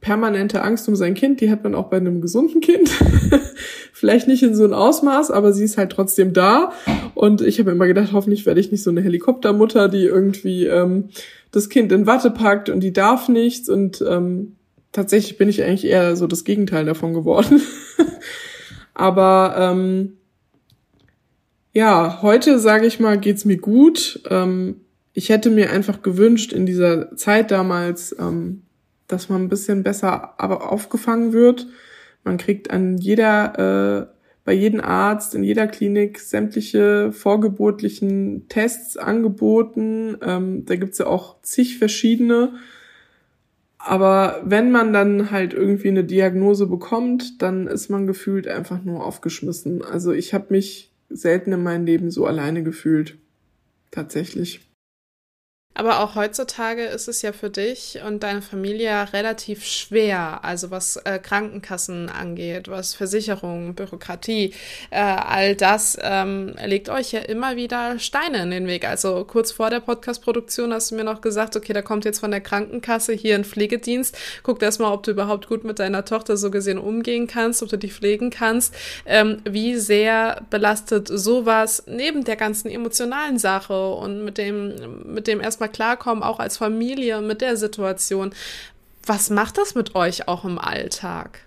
permanente 0.00 0.62
Angst 0.62 0.88
um 0.88 0.96
sein 0.96 1.14
Kind, 1.14 1.40
die 1.40 1.50
hat 1.50 1.64
man 1.64 1.74
auch 1.74 1.88
bei 1.90 1.96
einem 1.96 2.20
gesunden 2.20 2.60
Kind. 2.60 2.90
Vielleicht 3.92 4.28
nicht 4.28 4.42
in 4.42 4.54
so 4.54 4.64
einem 4.64 4.74
Ausmaß, 4.74 5.30
aber 5.30 5.52
sie 5.52 5.64
ist 5.64 5.76
halt 5.76 5.90
trotzdem 5.90 6.32
da. 6.32 6.72
Und 7.14 7.40
ich 7.40 7.58
habe 7.58 7.72
immer 7.72 7.86
gedacht, 7.86 8.12
hoffentlich 8.12 8.46
werde 8.46 8.60
ich 8.60 8.70
nicht 8.70 8.84
so 8.84 8.90
eine 8.90 9.00
Helikoptermutter, 9.00 9.88
die 9.88 10.04
irgendwie 10.04 10.66
ähm, 10.66 11.08
das 11.50 11.68
Kind 11.68 11.90
in 11.90 12.06
Watte 12.06 12.30
packt 12.30 12.68
und 12.68 12.80
die 12.80 12.92
darf 12.92 13.28
nichts. 13.28 13.68
Und 13.68 14.04
ähm, 14.08 14.56
tatsächlich 14.92 15.36
bin 15.36 15.48
ich 15.48 15.62
eigentlich 15.64 15.86
eher 15.86 16.14
so 16.14 16.28
das 16.28 16.44
Gegenteil 16.44 16.84
davon 16.84 17.12
geworden. 17.12 17.60
aber 18.94 19.56
ähm, 19.58 20.18
ja, 21.72 22.22
heute 22.22 22.60
sage 22.60 22.86
ich 22.86 23.00
mal, 23.00 23.18
geht's 23.18 23.44
mir 23.44 23.58
gut. 23.58 24.20
Ähm, 24.30 24.76
ich 25.12 25.30
hätte 25.30 25.50
mir 25.50 25.70
einfach 25.70 26.02
gewünscht, 26.02 26.52
in 26.52 26.66
dieser 26.66 27.16
Zeit 27.16 27.50
damals 27.50 28.14
ähm, 28.20 28.62
dass 29.08 29.28
man 29.28 29.42
ein 29.42 29.48
bisschen 29.48 29.82
besser 29.82 30.34
aber 30.40 30.70
aufgefangen 30.70 31.32
wird. 31.32 31.66
Man 32.24 32.36
kriegt 32.36 32.70
an 32.70 32.98
jeder, 32.98 34.08
äh, 34.08 34.14
bei 34.44 34.52
jedem 34.52 34.80
Arzt, 34.80 35.34
in 35.34 35.42
jeder 35.42 35.66
Klinik 35.66 36.20
sämtliche 36.20 37.12
vorgeburtlichen 37.12 38.48
Tests 38.48 38.96
angeboten. 38.96 40.16
Ähm, 40.22 40.64
da 40.64 40.76
gibt's 40.76 40.98
ja 40.98 41.06
auch 41.06 41.42
zig 41.42 41.78
verschiedene. 41.78 42.52
Aber 43.78 44.42
wenn 44.44 44.70
man 44.70 44.92
dann 44.92 45.30
halt 45.30 45.54
irgendwie 45.54 45.88
eine 45.88 46.04
Diagnose 46.04 46.66
bekommt, 46.66 47.40
dann 47.42 47.66
ist 47.66 47.88
man 47.88 48.06
gefühlt 48.06 48.48
einfach 48.48 48.82
nur 48.82 49.04
aufgeschmissen. 49.04 49.82
Also 49.82 50.12
ich 50.12 50.34
habe 50.34 50.46
mich 50.50 50.92
selten 51.08 51.52
in 51.52 51.62
meinem 51.62 51.86
Leben 51.86 52.10
so 52.10 52.26
alleine 52.26 52.62
gefühlt. 52.62 53.16
Tatsächlich. 53.90 54.67
Aber 55.78 56.00
auch 56.00 56.16
heutzutage 56.16 56.82
ist 56.86 57.06
es 57.06 57.22
ja 57.22 57.32
für 57.32 57.50
dich 57.50 58.00
und 58.04 58.24
deine 58.24 58.42
Familie 58.42 59.12
relativ 59.12 59.64
schwer, 59.64 60.40
also 60.42 60.72
was 60.72 60.96
äh, 60.96 61.20
Krankenkassen 61.20 62.08
angeht, 62.08 62.66
was 62.66 62.94
Versicherungen, 62.94 63.76
Bürokratie, 63.76 64.54
äh, 64.90 64.98
all 64.98 65.54
das 65.54 65.96
ähm, 66.02 66.56
legt 66.64 66.88
euch 66.88 67.12
ja 67.12 67.20
immer 67.20 67.54
wieder 67.54 68.00
Steine 68.00 68.42
in 68.42 68.50
den 68.50 68.66
Weg. 68.66 68.88
Also 68.88 69.24
kurz 69.24 69.52
vor 69.52 69.70
der 69.70 69.78
Podcast-Produktion 69.78 70.72
hast 70.72 70.90
du 70.90 70.96
mir 70.96 71.04
noch 71.04 71.20
gesagt, 71.20 71.54
okay, 71.54 71.72
da 71.72 71.80
kommt 71.80 72.04
jetzt 72.04 72.18
von 72.18 72.32
der 72.32 72.40
Krankenkasse 72.40 73.12
hier 73.12 73.36
ein 73.36 73.44
Pflegedienst. 73.44 74.18
Guck 74.42 74.60
erstmal, 74.60 74.92
ob 74.92 75.04
du 75.04 75.12
überhaupt 75.12 75.46
gut 75.46 75.62
mit 75.62 75.78
deiner 75.78 76.04
Tochter 76.04 76.36
so 76.36 76.50
gesehen 76.50 76.78
umgehen 76.78 77.28
kannst, 77.28 77.62
ob 77.62 77.68
du 77.68 77.78
die 77.78 77.90
pflegen 77.90 78.30
kannst. 78.30 78.74
Ähm, 79.06 79.42
wie 79.48 79.76
sehr 79.76 80.42
belastet 80.50 81.06
sowas 81.06 81.84
neben 81.86 82.24
der 82.24 82.34
ganzen 82.34 82.68
emotionalen 82.68 83.38
Sache 83.38 83.90
und 83.94 84.24
mit 84.24 84.38
dem, 84.38 85.04
mit 85.04 85.28
dem 85.28 85.40
erstmal 85.58 85.70
klarkommen, 85.70 86.22
auch 86.22 86.38
als 86.38 86.56
Familie 86.56 87.20
mit 87.20 87.40
der 87.40 87.56
Situation. 87.56 88.32
Was 89.04 89.30
macht 89.30 89.58
das 89.58 89.74
mit 89.74 89.94
euch 89.94 90.28
auch 90.28 90.44
im 90.44 90.58
Alltag? 90.58 91.40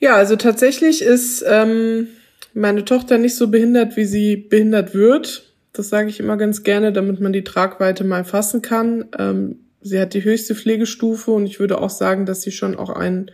Ja, 0.00 0.16
also 0.16 0.36
tatsächlich 0.36 1.02
ist 1.02 1.44
ähm, 1.46 2.08
meine 2.54 2.84
Tochter 2.84 3.18
nicht 3.18 3.36
so 3.36 3.48
behindert, 3.48 3.96
wie 3.96 4.04
sie 4.04 4.36
behindert 4.36 4.94
wird. 4.94 5.54
Das 5.72 5.88
sage 5.88 6.08
ich 6.08 6.18
immer 6.18 6.36
ganz 6.36 6.64
gerne, 6.64 6.92
damit 6.92 7.20
man 7.20 7.32
die 7.32 7.44
Tragweite 7.44 8.04
mal 8.04 8.24
fassen 8.24 8.62
kann. 8.62 9.06
Ähm, 9.18 9.60
sie 9.80 10.00
hat 10.00 10.14
die 10.14 10.24
höchste 10.24 10.54
Pflegestufe 10.54 11.30
und 11.30 11.46
ich 11.46 11.60
würde 11.60 11.80
auch 11.80 11.90
sagen, 11.90 12.26
dass 12.26 12.42
sie 12.42 12.52
schon 12.52 12.76
auch 12.76 12.90
einen 12.90 13.30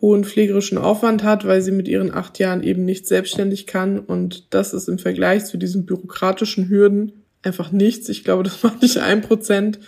hohen 0.00 0.24
pflegerischen 0.24 0.78
Aufwand 0.78 1.22
hat, 1.22 1.46
weil 1.46 1.62
sie 1.62 1.72
mit 1.72 1.86
ihren 1.86 2.12
acht 2.12 2.38
Jahren 2.38 2.62
eben 2.62 2.84
nicht 2.84 3.06
selbstständig 3.06 3.66
kann. 3.66 3.98
Und 4.00 4.52
das 4.54 4.74
ist 4.74 4.88
im 4.88 4.98
Vergleich 4.98 5.44
zu 5.44 5.56
diesen 5.56 5.86
bürokratischen 5.86 6.68
Hürden 6.68 7.23
einfach 7.44 7.72
nichts. 7.72 8.08
Ich 8.08 8.24
glaube, 8.24 8.42
das 8.42 8.62
macht 8.62 8.82
nicht 8.82 8.98
ein 8.98 9.22
Prozent 9.22 9.80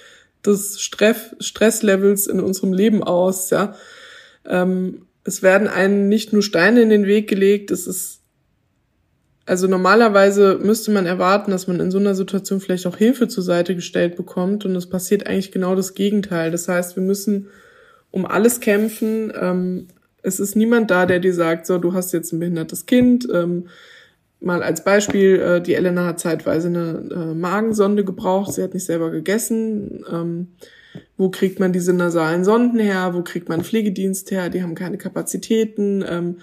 des 0.45 0.81
Stress 0.81 1.35
Stresslevels 1.41 2.27
in 2.27 2.41
unserem 2.41 2.73
Leben 2.73 3.03
aus. 3.03 3.51
Ja, 3.51 3.75
ähm, 4.47 5.07
es 5.25 5.43
werden 5.43 5.69
einen 5.69 6.09
nicht 6.09 6.33
nur 6.33 6.43
Steine 6.43 6.83
in 6.83 6.91
den 6.91 7.07
Weg 7.07 7.29
gelegt. 7.29 7.71
Es 7.71 7.87
ist 7.87 8.21
also 9.47 9.69
normalerweise 9.69 10.59
müsste 10.61 10.91
man 10.91 11.07
erwarten, 11.07 11.53
dass 11.53 11.69
man 11.69 11.79
in 11.79 11.93
so 11.93 11.99
einer 11.99 12.17
Situation 12.17 12.61
vielleicht 12.61 12.85
auch 12.87 12.97
Hilfe 12.97 13.29
zur 13.29 13.45
Seite 13.45 13.77
gestellt 13.77 14.17
bekommt 14.17 14.65
und 14.65 14.75
es 14.75 14.89
passiert 14.89 15.27
eigentlich 15.27 15.53
genau 15.53 15.77
das 15.77 15.95
Gegenteil. 15.95 16.51
Das 16.51 16.67
heißt, 16.67 16.97
wir 16.97 17.03
müssen 17.05 17.47
um 18.11 18.27
alles 18.27 18.59
kämpfen. 18.59 19.33
Ähm, 19.41 19.87
es 20.23 20.41
ist 20.41 20.57
niemand 20.57 20.91
da, 20.91 21.07
der 21.07 21.21
dir 21.21 21.33
sagt, 21.33 21.67
so, 21.67 21.79
du 21.79 21.93
hast 21.93 22.13
jetzt 22.13 22.33
ein 22.33 22.41
behindertes 22.41 22.87
Kind, 22.87 23.29
ähm, 23.33 23.69
mal 24.41 24.63
als 24.63 24.85
Beispiel, 24.85 25.41
äh, 25.41 25.61
die 25.61 25.75
Elena 25.75 26.07
hat 26.07 26.21
zeitweise 26.21 26.69
eine 26.69 27.09
äh, 27.11 27.35
Magensonde 27.35 28.05
gebraucht, 28.05 28.53
sie 28.53 28.63
hat 28.63 28.75
nicht 28.75 28.87
selber 28.87 29.11
gegessen. 29.11 30.05
Ähm, 30.11 30.49
wo 31.17 31.31
kriegt 31.31 31.61
man 31.61 31.73
diese 31.73 31.93
nasalen 31.93 32.45
Sonden 32.45 32.79
her? 32.79 33.15
Wo 33.15 33.23
kriegt 33.23 33.49
man 33.49 33.63
Pflegedienst 33.63 34.31
her? 34.31 34.49
Die 34.49 34.63
haben 34.63 34.75
keine 34.75 34.99
Kapazitäten. 34.99 36.05
Ähm, 36.09 36.37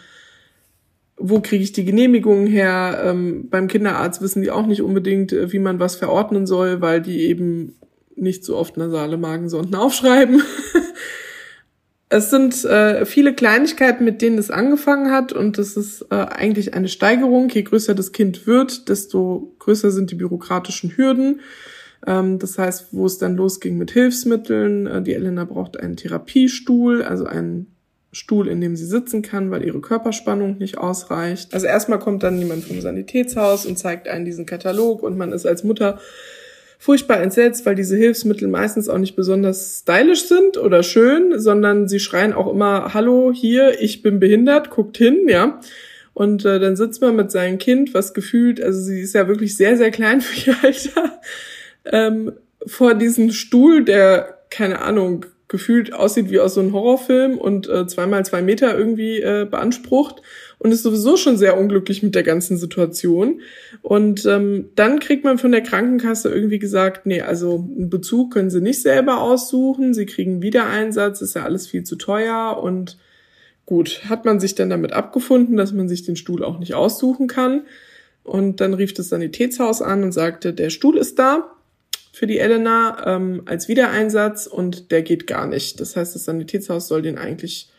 wo 1.17 1.39
kriege 1.41 1.63
ich 1.63 1.71
die 1.71 1.85
Genehmigungen 1.85 2.47
her? 2.47 3.03
Ähm, 3.05 3.49
beim 3.49 3.67
Kinderarzt 3.67 4.21
wissen 4.21 4.41
die 4.41 4.51
auch 4.51 4.65
nicht 4.65 4.81
unbedingt, 4.81 5.31
äh, 5.31 5.51
wie 5.51 5.59
man 5.59 5.79
was 5.79 5.95
verordnen 5.95 6.47
soll, 6.47 6.81
weil 6.81 7.01
die 7.01 7.21
eben 7.27 7.75
nicht 8.15 8.43
so 8.43 8.57
oft 8.57 8.77
nasale 8.77 9.17
Magensonden 9.17 9.75
aufschreiben. 9.75 10.41
Es 12.13 12.29
sind 12.29 12.63
äh, 12.63 13.07
viele 13.07 13.33
Kleinigkeiten, 13.33 14.05
mit 14.05 14.21
denen 14.21 14.37
es 14.37 14.51
angefangen 14.51 15.09
hat 15.09 15.33
und 15.33 15.57
das 15.57 15.75
ist 15.75 16.03
äh, 16.11 16.15
eigentlich 16.15 16.75
eine 16.75 16.87
Steigerung. 16.87 17.49
Je 17.49 17.63
größer 17.63 17.95
das 17.95 18.11
Kind 18.11 18.45
wird, 18.45 18.87
desto 18.87 19.55
größer 19.57 19.89
sind 19.89 20.11
die 20.11 20.15
bürokratischen 20.15 20.95
Hürden. 20.95 21.39
Ähm, 22.05 22.37
das 22.37 22.59
heißt, 22.59 22.89
wo 22.91 23.07
es 23.07 23.17
dann 23.17 23.35
losging 23.35 23.79
mit 23.79 23.89
Hilfsmitteln, 23.89 24.85
äh, 24.85 25.01
die 25.01 25.15
Elena 25.15 25.43
braucht 25.45 25.79
einen 25.79 25.95
Therapiestuhl, 25.95 27.01
also 27.01 27.25
einen 27.25 27.73
Stuhl, 28.11 28.47
in 28.47 28.61
dem 28.61 28.75
sie 28.75 28.85
sitzen 28.85 29.23
kann, 29.23 29.49
weil 29.49 29.65
ihre 29.65 29.81
Körperspannung 29.81 30.59
nicht 30.59 30.77
ausreicht. 30.77 31.51
Also 31.55 31.65
erstmal 31.65 31.97
kommt 31.97 32.21
dann 32.21 32.37
jemand 32.37 32.63
vom 32.63 32.79
Sanitätshaus 32.79 33.65
und 33.65 33.79
zeigt 33.79 34.07
einen 34.07 34.25
diesen 34.25 34.45
Katalog 34.45 35.01
und 35.01 35.17
man 35.17 35.31
ist 35.31 35.47
als 35.47 35.63
Mutter 35.63 35.97
furchtbar 36.83 37.21
entsetzt, 37.21 37.65
weil 37.65 37.75
diese 37.75 37.95
Hilfsmittel 37.95 38.49
meistens 38.49 38.89
auch 38.89 38.97
nicht 38.97 39.15
besonders 39.15 39.79
stylisch 39.79 40.27
sind 40.27 40.57
oder 40.57 40.83
schön, 40.83 41.39
sondern 41.39 41.87
sie 41.87 42.01
schreien 42.01 42.33
auch 42.33 42.51
immer, 42.51 42.93
hallo, 42.93 43.31
hier, 43.33 43.81
ich 43.81 44.01
bin 44.01 44.19
behindert, 44.19 44.69
guckt 44.69 44.97
hin, 44.97 45.29
ja. 45.29 45.61
Und 46.13 46.43
äh, 46.43 46.59
dann 46.59 46.75
sitzt 46.75 47.01
man 47.01 47.15
mit 47.15 47.31
seinem 47.31 47.57
Kind, 47.57 47.93
was 47.93 48.13
gefühlt, 48.13 48.61
also 48.61 48.81
sie 48.81 48.99
ist 48.99 49.15
ja 49.15 49.29
wirklich 49.29 49.55
sehr, 49.55 49.77
sehr 49.77 49.91
klein 49.91 50.19
für 50.21 50.51
ihr 50.51 50.57
Alter, 50.61 51.21
ähm, 51.85 52.33
vor 52.65 52.95
diesem 52.95 53.31
Stuhl, 53.31 53.85
der, 53.85 54.39
keine 54.49 54.81
Ahnung, 54.81 55.25
gefühlt 55.47 55.93
aussieht 55.93 56.31
wie 56.31 56.41
aus 56.41 56.55
so 56.55 56.59
einem 56.59 56.73
Horrorfilm 56.73 57.37
und 57.37 57.69
äh, 57.69 57.87
zweimal 57.87 58.25
zwei 58.25 58.41
Meter 58.41 58.77
irgendwie 58.77 59.21
äh, 59.21 59.47
beansprucht 59.49 60.21
und 60.63 60.71
ist 60.71 60.83
sowieso 60.83 61.17
schon 61.17 61.37
sehr 61.37 61.57
unglücklich 61.57 62.03
mit 62.03 62.15
der 62.15 62.23
ganzen 62.23 62.57
Situation. 62.57 63.41
Und 63.81 64.25
ähm, 64.25 64.69
dann 64.75 64.99
kriegt 64.99 65.25
man 65.25 65.37
von 65.37 65.51
der 65.51 65.61
Krankenkasse 65.61 66.33
irgendwie 66.33 66.57
gesagt, 66.57 67.05
nee, 67.05 67.21
also 67.21 67.55
einen 67.55 67.89
Bezug 67.89 68.33
können 68.33 68.49
sie 68.49 68.61
nicht 68.61 68.81
selber 68.81 69.21
aussuchen, 69.21 69.93
sie 69.93 70.05
kriegen 70.05 70.41
Wiedereinsatz, 70.41 71.21
ist 71.21 71.35
ja 71.35 71.43
alles 71.43 71.67
viel 71.67 71.83
zu 71.83 71.97
teuer 71.97 72.59
und 72.63 72.97
gut, 73.65 74.03
hat 74.07 74.23
man 74.23 74.39
sich 74.39 74.55
dann 74.55 74.69
damit 74.69 74.93
abgefunden, 74.93 75.57
dass 75.57 75.73
man 75.73 75.89
sich 75.89 76.03
den 76.03 76.15
Stuhl 76.15 76.45
auch 76.45 76.59
nicht 76.59 76.75
aussuchen 76.75 77.27
kann. 77.27 77.63
Und 78.23 78.61
dann 78.61 78.73
rief 78.73 78.93
das 78.93 79.09
Sanitätshaus 79.09 79.81
an 79.81 80.01
und 80.01 80.13
sagte, 80.13 80.53
der 80.53 80.69
Stuhl 80.69 80.97
ist 80.97 81.19
da 81.19 81.51
für 82.13 82.25
die 82.25 82.39
Elena 82.39 83.03
ähm, 83.05 83.41
als 83.47 83.67
Wiedereinsatz 83.67 84.47
und 84.47 84.91
der 84.91 85.01
geht 85.01 85.27
gar 85.27 85.45
nicht. 85.45 85.81
Das 85.81 85.97
heißt, 85.97 86.15
das 86.15 86.23
Sanitätshaus 86.23 86.87
soll 86.87 87.01
den 87.01 87.17
eigentlich 87.17 87.72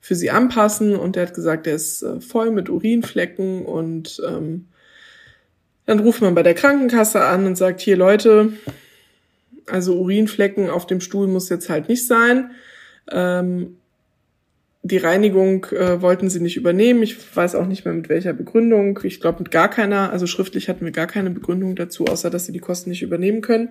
für 0.00 0.14
sie 0.14 0.30
anpassen 0.30 0.94
und 0.94 1.16
der 1.16 1.26
hat 1.26 1.34
gesagt, 1.34 1.66
der 1.66 1.74
ist 1.74 2.02
äh, 2.02 2.20
voll 2.20 2.50
mit 2.50 2.68
Urinflecken 2.68 3.64
und 3.64 4.20
ähm, 4.26 4.66
dann 5.86 6.00
ruft 6.00 6.20
man 6.20 6.34
bei 6.34 6.42
der 6.42 6.54
Krankenkasse 6.54 7.24
an 7.24 7.46
und 7.46 7.56
sagt, 7.56 7.80
hier 7.80 7.96
Leute, 7.96 8.52
also 9.66 9.98
Urinflecken 9.98 10.70
auf 10.70 10.86
dem 10.86 11.00
Stuhl 11.00 11.26
muss 11.28 11.48
jetzt 11.48 11.68
halt 11.70 11.88
nicht 11.88 12.06
sein. 12.06 12.50
Ähm, 13.10 13.76
die 14.82 14.98
Reinigung 14.98 15.66
äh, 15.72 16.00
wollten 16.00 16.30
sie 16.30 16.40
nicht 16.40 16.56
übernehmen. 16.56 17.02
Ich 17.02 17.16
weiß 17.36 17.54
auch 17.56 17.66
nicht 17.66 17.84
mehr 17.84 17.94
mit 17.94 18.08
welcher 18.08 18.32
Begründung. 18.32 19.00
Ich 19.02 19.20
glaube 19.20 19.40
mit 19.40 19.50
gar 19.50 19.68
keiner, 19.68 20.10
also 20.10 20.26
schriftlich 20.26 20.68
hatten 20.68 20.84
wir 20.84 20.92
gar 20.92 21.08
keine 21.08 21.30
Begründung 21.30 21.74
dazu, 21.74 22.04
außer 22.04 22.30
dass 22.30 22.46
sie 22.46 22.52
die 22.52 22.60
Kosten 22.60 22.90
nicht 22.90 23.02
übernehmen 23.02 23.40
können. 23.40 23.70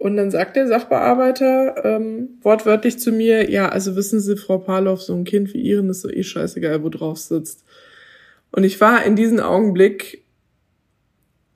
Und 0.00 0.16
dann 0.16 0.30
sagt 0.30 0.56
der 0.56 0.66
Sachbearbeiter 0.66 1.84
ähm, 1.84 2.38
wortwörtlich 2.40 2.98
zu 2.98 3.12
mir, 3.12 3.50
ja, 3.50 3.68
also 3.68 3.96
wissen 3.96 4.18
Sie, 4.18 4.34
Frau 4.34 4.56
Pavlov, 4.56 5.02
so 5.02 5.14
ein 5.14 5.24
Kind 5.24 5.52
wie 5.52 5.60
Ihren 5.60 5.90
ist 5.90 6.00
so 6.00 6.08
eh 6.08 6.22
scheißegal, 6.22 6.82
wo 6.82 6.88
drauf 6.88 7.18
sitzt. 7.18 7.66
Und 8.50 8.64
ich 8.64 8.80
war 8.80 9.04
in 9.04 9.14
diesem 9.14 9.40
Augenblick, 9.40 10.24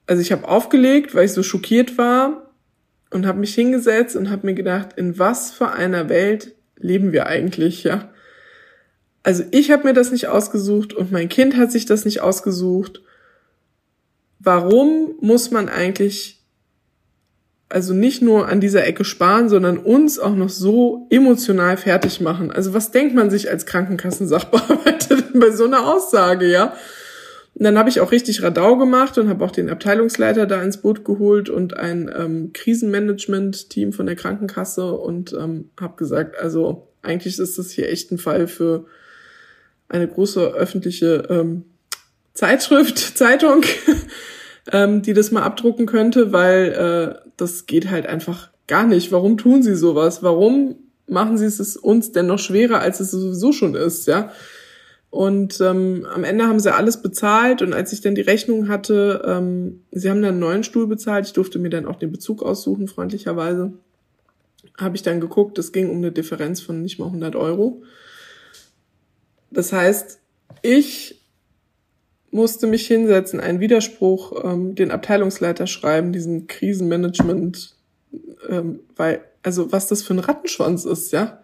also 0.06 0.20
ich 0.20 0.30
habe 0.30 0.46
aufgelegt, 0.46 1.14
weil 1.14 1.24
ich 1.24 1.32
so 1.32 1.42
schockiert 1.42 1.96
war 1.96 2.52
und 3.10 3.26
habe 3.26 3.38
mich 3.38 3.54
hingesetzt 3.54 4.14
und 4.14 4.28
habe 4.28 4.46
mir 4.46 4.54
gedacht, 4.54 4.90
in 4.96 5.18
was 5.18 5.50
für 5.50 5.70
einer 5.70 6.10
Welt 6.10 6.54
leben 6.76 7.12
wir 7.12 7.24
eigentlich, 7.24 7.82
ja? 7.82 8.12
Also 9.22 9.42
ich 9.52 9.70
habe 9.70 9.84
mir 9.84 9.94
das 9.94 10.12
nicht 10.12 10.28
ausgesucht 10.28 10.92
und 10.92 11.10
mein 11.10 11.30
Kind 11.30 11.56
hat 11.56 11.72
sich 11.72 11.86
das 11.86 12.04
nicht 12.04 12.20
ausgesucht. 12.20 13.00
Warum 14.38 15.14
muss 15.22 15.50
man 15.50 15.70
eigentlich 15.70 16.43
also 17.68 17.94
nicht 17.94 18.22
nur 18.22 18.48
an 18.48 18.60
dieser 18.60 18.86
Ecke 18.86 19.04
sparen, 19.04 19.48
sondern 19.48 19.78
uns 19.78 20.18
auch 20.18 20.34
noch 20.34 20.48
so 20.48 21.06
emotional 21.10 21.76
fertig 21.76 22.20
machen. 22.20 22.50
Also 22.50 22.74
was 22.74 22.90
denkt 22.90 23.14
man 23.14 23.30
sich 23.30 23.50
als 23.50 23.66
Krankenkassensachbearbeiter 23.66 25.16
bei 25.34 25.50
so 25.50 25.64
einer 25.64 25.86
Aussage, 25.92 26.50
ja? 26.50 26.74
Und 27.54 27.62
dann 27.62 27.78
habe 27.78 27.88
ich 27.88 28.00
auch 28.00 28.10
richtig 28.10 28.42
Radau 28.42 28.76
gemacht 28.76 29.16
und 29.16 29.28
habe 29.28 29.44
auch 29.44 29.52
den 29.52 29.70
Abteilungsleiter 29.70 30.46
da 30.46 30.60
ins 30.62 30.78
Boot 30.78 31.04
geholt 31.04 31.48
und 31.48 31.76
ein 31.76 32.10
ähm, 32.14 32.52
Krisenmanagement-Team 32.52 33.92
von 33.92 34.06
der 34.06 34.16
Krankenkasse 34.16 34.92
und 34.92 35.32
ähm, 35.34 35.70
habe 35.80 35.96
gesagt, 35.96 36.36
also 36.36 36.88
eigentlich 37.02 37.38
ist 37.38 37.56
das 37.56 37.70
hier 37.70 37.88
echt 37.88 38.10
ein 38.10 38.18
Fall 38.18 38.48
für 38.48 38.86
eine 39.88 40.08
große 40.08 40.40
öffentliche 40.52 41.26
ähm, 41.30 41.64
Zeitschrift, 42.32 42.98
Zeitung, 43.16 43.62
ähm, 44.72 45.02
die 45.02 45.12
das 45.12 45.30
mal 45.30 45.42
abdrucken 45.42 45.86
könnte, 45.86 46.32
weil 46.32 46.72
äh, 47.23 47.23
das 47.36 47.66
geht 47.66 47.90
halt 47.90 48.06
einfach 48.06 48.50
gar 48.66 48.86
nicht. 48.86 49.12
Warum 49.12 49.36
tun 49.36 49.62
sie 49.62 49.76
sowas? 49.76 50.22
Warum 50.22 50.76
machen 51.06 51.36
sie 51.36 51.46
es 51.46 51.76
uns 51.76 52.12
denn 52.12 52.26
noch 52.26 52.38
schwerer, 52.38 52.80
als 52.80 53.00
es 53.00 53.10
sowieso 53.10 53.52
schon 53.52 53.74
ist, 53.74 54.06
ja? 54.06 54.32
Und 55.10 55.60
ähm, 55.60 56.06
am 56.12 56.24
Ende 56.24 56.48
haben 56.48 56.58
sie 56.58 56.74
alles 56.74 57.00
bezahlt 57.00 57.62
und 57.62 57.72
als 57.72 57.92
ich 57.92 58.00
dann 58.00 58.16
die 58.16 58.20
Rechnung 58.20 58.66
hatte, 58.66 59.22
ähm, 59.24 59.84
sie 59.92 60.10
haben 60.10 60.22
dann 60.22 60.32
einen 60.32 60.40
neuen 60.40 60.64
Stuhl 60.64 60.88
bezahlt, 60.88 61.26
ich 61.26 61.32
durfte 61.32 61.60
mir 61.60 61.70
dann 61.70 61.86
auch 61.86 62.00
den 62.00 62.10
Bezug 62.10 62.42
aussuchen, 62.42 62.88
freundlicherweise, 62.88 63.72
habe 64.76 64.96
ich 64.96 65.02
dann 65.02 65.20
geguckt, 65.20 65.56
es 65.58 65.70
ging 65.70 65.88
um 65.88 65.98
eine 65.98 66.10
Differenz 66.10 66.60
von 66.60 66.82
nicht 66.82 66.98
mal 66.98 67.06
100 67.06 67.36
Euro. 67.36 67.82
Das 69.52 69.72
heißt, 69.72 70.18
ich 70.62 71.23
musste 72.34 72.66
mich 72.66 72.86
hinsetzen, 72.86 73.40
einen 73.40 73.60
Widerspruch, 73.60 74.44
ähm, 74.44 74.74
den 74.74 74.90
Abteilungsleiter 74.90 75.66
schreiben, 75.66 76.12
diesen 76.12 76.46
Krisenmanagement, 76.48 77.76
ähm, 78.48 78.80
weil, 78.96 79.24
also 79.42 79.70
was 79.72 79.86
das 79.86 80.02
für 80.02 80.14
ein 80.14 80.18
Rattenschwanz 80.18 80.84
ist, 80.84 81.12
ja. 81.12 81.40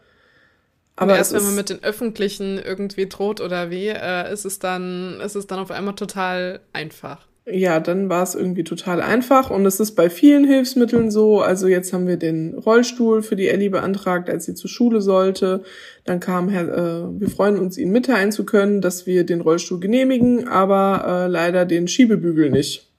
Aber 0.96 1.16
erst 1.16 1.32
wenn 1.32 1.44
man 1.44 1.54
mit 1.54 1.70
den 1.70 1.82
Öffentlichen 1.82 2.58
irgendwie 2.58 3.08
droht 3.08 3.40
oder 3.40 3.70
wie, 3.70 3.86
äh, 3.86 4.30
ist 4.32 4.44
es 4.44 4.58
dann, 4.58 5.20
ist 5.20 5.36
es 5.36 5.46
dann 5.46 5.60
auf 5.60 5.70
einmal 5.70 5.94
total 5.94 6.60
einfach 6.72 7.29
ja, 7.46 7.80
dann 7.80 8.08
war 8.08 8.22
es 8.22 8.34
irgendwie 8.34 8.64
total 8.64 9.00
einfach 9.00 9.50
und 9.50 9.64
es 9.66 9.80
ist 9.80 9.92
bei 9.92 10.10
vielen 10.10 10.44
Hilfsmitteln 10.44 11.10
so. 11.10 11.40
Also 11.40 11.68
jetzt 11.68 11.92
haben 11.92 12.06
wir 12.06 12.16
den 12.16 12.54
Rollstuhl 12.54 13.22
für 13.22 13.36
die 13.36 13.48
Ellie 13.48 13.70
beantragt, 13.70 14.28
als 14.28 14.44
sie 14.44 14.54
zur 14.54 14.70
Schule 14.70 15.00
sollte. 15.00 15.64
Dann 16.04 16.20
kam 16.20 16.48
Herr, 16.48 16.68
äh, 16.68 17.20
wir 17.20 17.28
freuen 17.28 17.58
uns, 17.58 17.78
Ihnen 17.78 17.92
mitteilen 17.92 18.30
zu 18.32 18.44
können, 18.44 18.80
dass 18.80 19.06
wir 19.06 19.24
den 19.24 19.40
Rollstuhl 19.40 19.80
genehmigen, 19.80 20.48
aber 20.48 21.04
äh, 21.06 21.30
leider 21.30 21.64
den 21.64 21.88
Schiebebügel 21.88 22.50
nicht. 22.50 22.90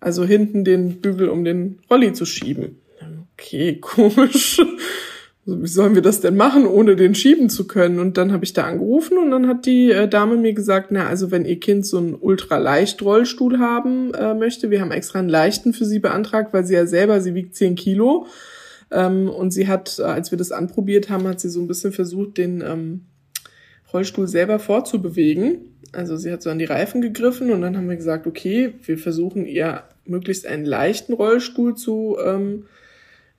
Also 0.00 0.24
hinten 0.24 0.64
den 0.64 1.00
Bügel, 1.00 1.28
um 1.28 1.44
den 1.44 1.80
Rolli 1.90 2.12
zu 2.12 2.26
schieben. 2.26 2.78
Okay, 3.34 3.78
komisch. 3.80 4.60
Also 5.46 5.62
wie 5.62 5.66
sollen 5.66 5.94
wir 5.94 6.02
das 6.02 6.20
denn 6.20 6.36
machen, 6.36 6.66
ohne 6.66 6.96
den 6.96 7.14
schieben 7.14 7.50
zu 7.50 7.66
können? 7.66 7.98
Und 7.98 8.16
dann 8.16 8.32
habe 8.32 8.44
ich 8.44 8.54
da 8.54 8.64
angerufen 8.64 9.18
und 9.18 9.30
dann 9.30 9.46
hat 9.46 9.66
die 9.66 9.90
äh, 9.90 10.08
Dame 10.08 10.36
mir 10.36 10.54
gesagt, 10.54 10.88
na, 10.90 11.06
also 11.06 11.30
wenn 11.30 11.44
ihr 11.44 11.60
Kind 11.60 11.84
so 11.86 11.98
einen 11.98 12.14
ultraleicht 12.14 13.02
Rollstuhl 13.02 13.58
haben 13.58 14.14
äh, 14.14 14.34
möchte, 14.34 14.70
wir 14.70 14.80
haben 14.80 14.90
extra 14.90 15.18
einen 15.18 15.28
leichten 15.28 15.74
für 15.74 15.84
sie 15.84 15.98
beantragt, 15.98 16.54
weil 16.54 16.64
sie 16.64 16.74
ja 16.74 16.86
selber, 16.86 17.20
sie 17.20 17.34
wiegt 17.34 17.54
10 17.56 17.74
Kilo. 17.74 18.26
Ähm, 18.90 19.28
und 19.28 19.50
sie 19.50 19.68
hat, 19.68 19.98
äh, 19.98 20.04
als 20.04 20.30
wir 20.30 20.38
das 20.38 20.52
anprobiert 20.52 21.10
haben, 21.10 21.28
hat 21.28 21.40
sie 21.40 21.50
so 21.50 21.60
ein 21.60 21.68
bisschen 21.68 21.92
versucht, 21.92 22.38
den 22.38 22.62
ähm, 22.62 23.06
Rollstuhl 23.92 24.28
selber 24.28 24.58
vorzubewegen. 24.58 25.76
Also 25.92 26.16
sie 26.16 26.32
hat 26.32 26.42
so 26.42 26.50
an 26.50 26.58
die 26.58 26.64
Reifen 26.64 27.02
gegriffen 27.02 27.50
und 27.50 27.60
dann 27.60 27.76
haben 27.76 27.88
wir 27.88 27.96
gesagt, 27.96 28.26
okay, 28.26 28.74
wir 28.82 28.98
versuchen 28.98 29.46
ihr 29.46 29.82
möglichst 30.06 30.46
einen 30.46 30.64
leichten 30.64 31.12
Rollstuhl 31.12 31.76
zu 31.76 32.16
ähm, 32.24 32.64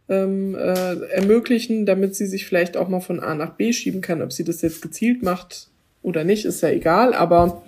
ähm, 0.09 0.55
äh, 0.55 0.95
ermöglichen, 1.11 1.85
damit 1.85 2.15
sie 2.15 2.27
sich 2.27 2.45
vielleicht 2.45 2.77
auch 2.77 2.87
mal 2.87 2.99
von 2.99 3.19
A 3.19 3.33
nach 3.35 3.53
B 3.53 3.73
schieben 3.73 4.01
kann. 4.01 4.21
Ob 4.21 4.31
sie 4.31 4.43
das 4.43 4.61
jetzt 4.61 4.81
gezielt 4.81 5.23
macht 5.23 5.69
oder 6.01 6.23
nicht, 6.23 6.45
ist 6.45 6.61
ja 6.61 6.69
egal, 6.69 7.13
aber 7.13 7.63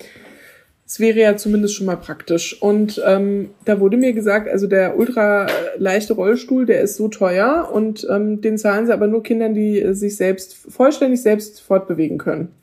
es 0.86 1.02
wäre 1.02 1.20
ja 1.20 1.36
zumindest 1.36 1.76
schon 1.76 1.86
mal 1.86 1.98
praktisch. 1.98 2.62
Und 2.62 3.02
ähm, 3.06 3.50
da 3.66 3.80
wurde 3.80 3.98
mir 3.98 4.14
gesagt, 4.14 4.48
also 4.48 4.68
der 4.68 4.98
ultra 4.98 5.48
leichte 5.78 6.14
Rollstuhl, 6.14 6.66
der 6.66 6.82
ist 6.82 6.96
so 6.96 7.10
teuer 7.10 7.70
und 7.74 8.08
ähm, 8.10 8.40
den 8.40 8.58
zahlen 8.58 8.86
sie 8.86 8.94
aber 8.94 9.08
nur 9.08 9.22
Kindern, 9.24 9.54
die 9.54 9.94
sich 9.94 10.16
selbst 10.16 10.56
vollständig 10.56 11.22
selbst 11.22 11.62
fortbewegen 11.62 12.18
können. 12.18 12.54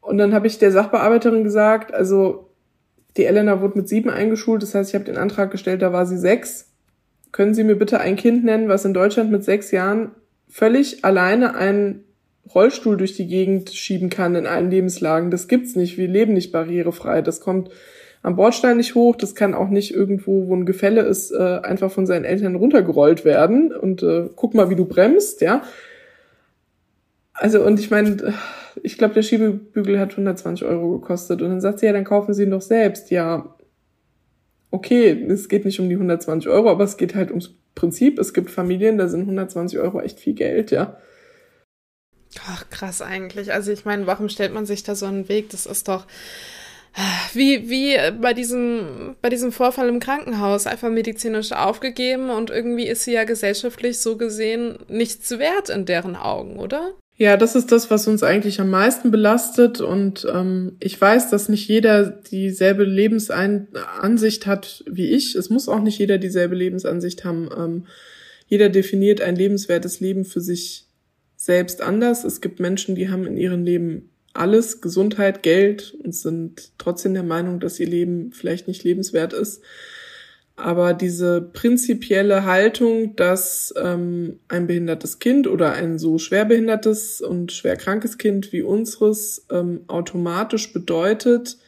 Und 0.00 0.16
dann 0.16 0.32
habe 0.32 0.46
ich 0.46 0.58
der 0.58 0.72
Sachbearbeiterin 0.72 1.44
gesagt, 1.44 1.92
also 1.92 2.48
die 3.18 3.24
Elena 3.24 3.60
wurde 3.60 3.76
mit 3.76 3.88
sieben 3.88 4.08
eingeschult, 4.08 4.62
das 4.62 4.74
heißt, 4.74 4.88
ich 4.88 4.94
habe 4.94 5.04
den 5.04 5.18
Antrag 5.18 5.50
gestellt, 5.50 5.82
da 5.82 5.92
war 5.92 6.06
sie 6.06 6.16
sechs 6.16 6.67
können 7.32 7.54
Sie 7.54 7.64
mir 7.64 7.76
bitte 7.76 8.00
ein 8.00 8.16
Kind 8.16 8.44
nennen, 8.44 8.68
was 8.68 8.84
in 8.84 8.94
Deutschland 8.94 9.30
mit 9.30 9.44
sechs 9.44 9.70
Jahren 9.70 10.10
völlig 10.48 11.04
alleine 11.04 11.54
einen 11.54 12.04
Rollstuhl 12.54 12.96
durch 12.96 13.14
die 13.14 13.26
Gegend 13.26 13.70
schieben 13.70 14.10
kann 14.10 14.34
in 14.34 14.46
allen 14.46 14.70
Lebenslagen? 14.70 15.30
Das 15.30 15.48
gibt's 15.48 15.76
nicht. 15.76 15.98
Wir 15.98 16.08
leben 16.08 16.32
nicht 16.32 16.52
barrierefrei. 16.52 17.22
Das 17.22 17.40
kommt 17.40 17.70
am 18.22 18.36
Bordstein 18.36 18.78
nicht 18.78 18.94
hoch. 18.94 19.16
Das 19.16 19.34
kann 19.34 19.54
auch 19.54 19.68
nicht 19.68 19.94
irgendwo, 19.94 20.48
wo 20.48 20.56
ein 20.56 20.66
Gefälle 20.66 21.02
ist, 21.02 21.30
äh, 21.30 21.60
einfach 21.62 21.90
von 21.90 22.06
seinen 22.06 22.24
Eltern 22.24 22.56
runtergerollt 22.56 23.24
werden. 23.24 23.72
Und 23.72 24.02
äh, 24.02 24.28
guck 24.34 24.54
mal, 24.54 24.70
wie 24.70 24.76
du 24.76 24.84
bremst, 24.84 25.40
ja. 25.40 25.62
Also, 27.34 27.62
und 27.62 27.78
ich 27.78 27.90
meine, 27.90 28.34
ich 28.82 28.98
glaube, 28.98 29.14
der 29.14 29.22
Schiebebügel 29.22 30.00
hat 30.00 30.12
120 30.12 30.66
Euro 30.66 30.98
gekostet. 30.98 31.42
Und 31.42 31.50
dann 31.50 31.60
sagt 31.60 31.78
sie, 31.80 31.86
ja, 31.86 31.92
dann 31.92 32.04
kaufen 32.04 32.34
Sie 32.34 32.42
ihn 32.42 32.50
doch 32.50 32.62
selbst. 32.62 33.10
Ja, 33.10 33.54
okay, 34.70 35.10
es 35.28 35.48
geht 35.48 35.64
nicht 35.64 35.80
um 35.80 35.88
die 35.88 35.94
120 35.94 36.50
Euro, 36.50 36.70
aber 36.70 36.84
es 36.84 36.96
geht 36.96 37.14
halt 37.14 37.30
ums 37.30 37.54
Prinzip. 37.74 38.18
Es 38.18 38.34
gibt 38.34 38.50
Familien, 38.50 38.98
da 38.98 39.08
sind 39.08 39.22
120 39.22 39.78
Euro 39.78 40.00
echt 40.00 40.20
viel 40.20 40.34
Geld, 40.34 40.70
ja. 40.70 40.98
Ach, 42.46 42.68
krass 42.70 43.00
eigentlich. 43.00 43.52
Also 43.52 43.72
ich 43.72 43.84
meine, 43.84 44.06
warum 44.06 44.28
stellt 44.28 44.52
man 44.52 44.66
sich 44.66 44.82
da 44.82 44.94
so 44.94 45.06
einen 45.06 45.28
Weg? 45.28 45.50
Das 45.50 45.66
ist 45.66 45.88
doch 45.88 46.06
wie, 47.32 47.68
wie 47.70 47.96
bei 48.20 48.34
diesem, 48.34 49.16
bei 49.22 49.28
diesem 49.28 49.52
Vorfall 49.52 49.88
im 49.88 50.00
Krankenhaus 50.00 50.66
einfach 50.66 50.90
medizinisch 50.90 51.52
aufgegeben 51.52 52.30
und 52.30 52.50
irgendwie 52.50 52.88
ist 52.88 53.04
sie 53.04 53.12
ja 53.12 53.24
gesellschaftlich 53.24 54.00
so 54.00 54.16
gesehen 54.16 54.78
nichts 54.88 55.30
wert 55.38 55.68
in 55.68 55.84
deren 55.84 56.16
Augen, 56.16 56.58
oder? 56.58 56.94
Ja, 57.20 57.36
das 57.36 57.56
ist 57.56 57.72
das, 57.72 57.90
was 57.90 58.06
uns 58.06 58.22
eigentlich 58.22 58.60
am 58.60 58.70
meisten 58.70 59.10
belastet. 59.10 59.80
Und 59.80 60.24
ähm, 60.32 60.76
ich 60.78 60.98
weiß, 61.00 61.30
dass 61.30 61.48
nicht 61.48 61.66
jeder 61.66 62.04
dieselbe 62.10 62.84
Lebensansicht 62.84 64.46
hat 64.46 64.84
wie 64.88 65.10
ich. 65.10 65.34
Es 65.34 65.50
muss 65.50 65.68
auch 65.68 65.80
nicht 65.80 65.98
jeder 65.98 66.18
dieselbe 66.18 66.54
Lebensansicht 66.54 67.24
haben. 67.24 67.48
Ähm, 67.56 67.86
jeder 68.46 68.68
definiert 68.68 69.20
ein 69.20 69.34
lebenswertes 69.34 69.98
Leben 69.98 70.24
für 70.24 70.40
sich 70.40 70.86
selbst 71.36 71.82
anders. 71.82 72.22
Es 72.22 72.40
gibt 72.40 72.60
Menschen, 72.60 72.94
die 72.94 73.10
haben 73.10 73.26
in 73.26 73.36
ihrem 73.36 73.64
Leben 73.64 74.10
alles, 74.32 74.80
Gesundheit, 74.80 75.42
Geld 75.42 75.96
und 76.04 76.14
sind 76.14 76.70
trotzdem 76.78 77.14
der 77.14 77.24
Meinung, 77.24 77.58
dass 77.58 77.80
ihr 77.80 77.88
Leben 77.88 78.30
vielleicht 78.32 78.68
nicht 78.68 78.84
lebenswert 78.84 79.32
ist. 79.32 79.60
Aber 80.58 80.92
diese 80.92 81.40
prinzipielle 81.40 82.44
Haltung, 82.44 83.14
dass 83.14 83.72
ähm, 83.80 84.40
ein 84.48 84.66
behindertes 84.66 85.20
Kind 85.20 85.46
oder 85.46 85.72
ein 85.74 86.00
so 86.00 86.18
schwerbehindertes 86.18 87.20
und 87.20 87.52
schwerkrankes 87.52 88.18
Kind 88.18 88.52
wie 88.52 88.62
unseres 88.62 89.46
ähm, 89.52 89.82
automatisch 89.86 90.72
bedeutet, 90.72 91.58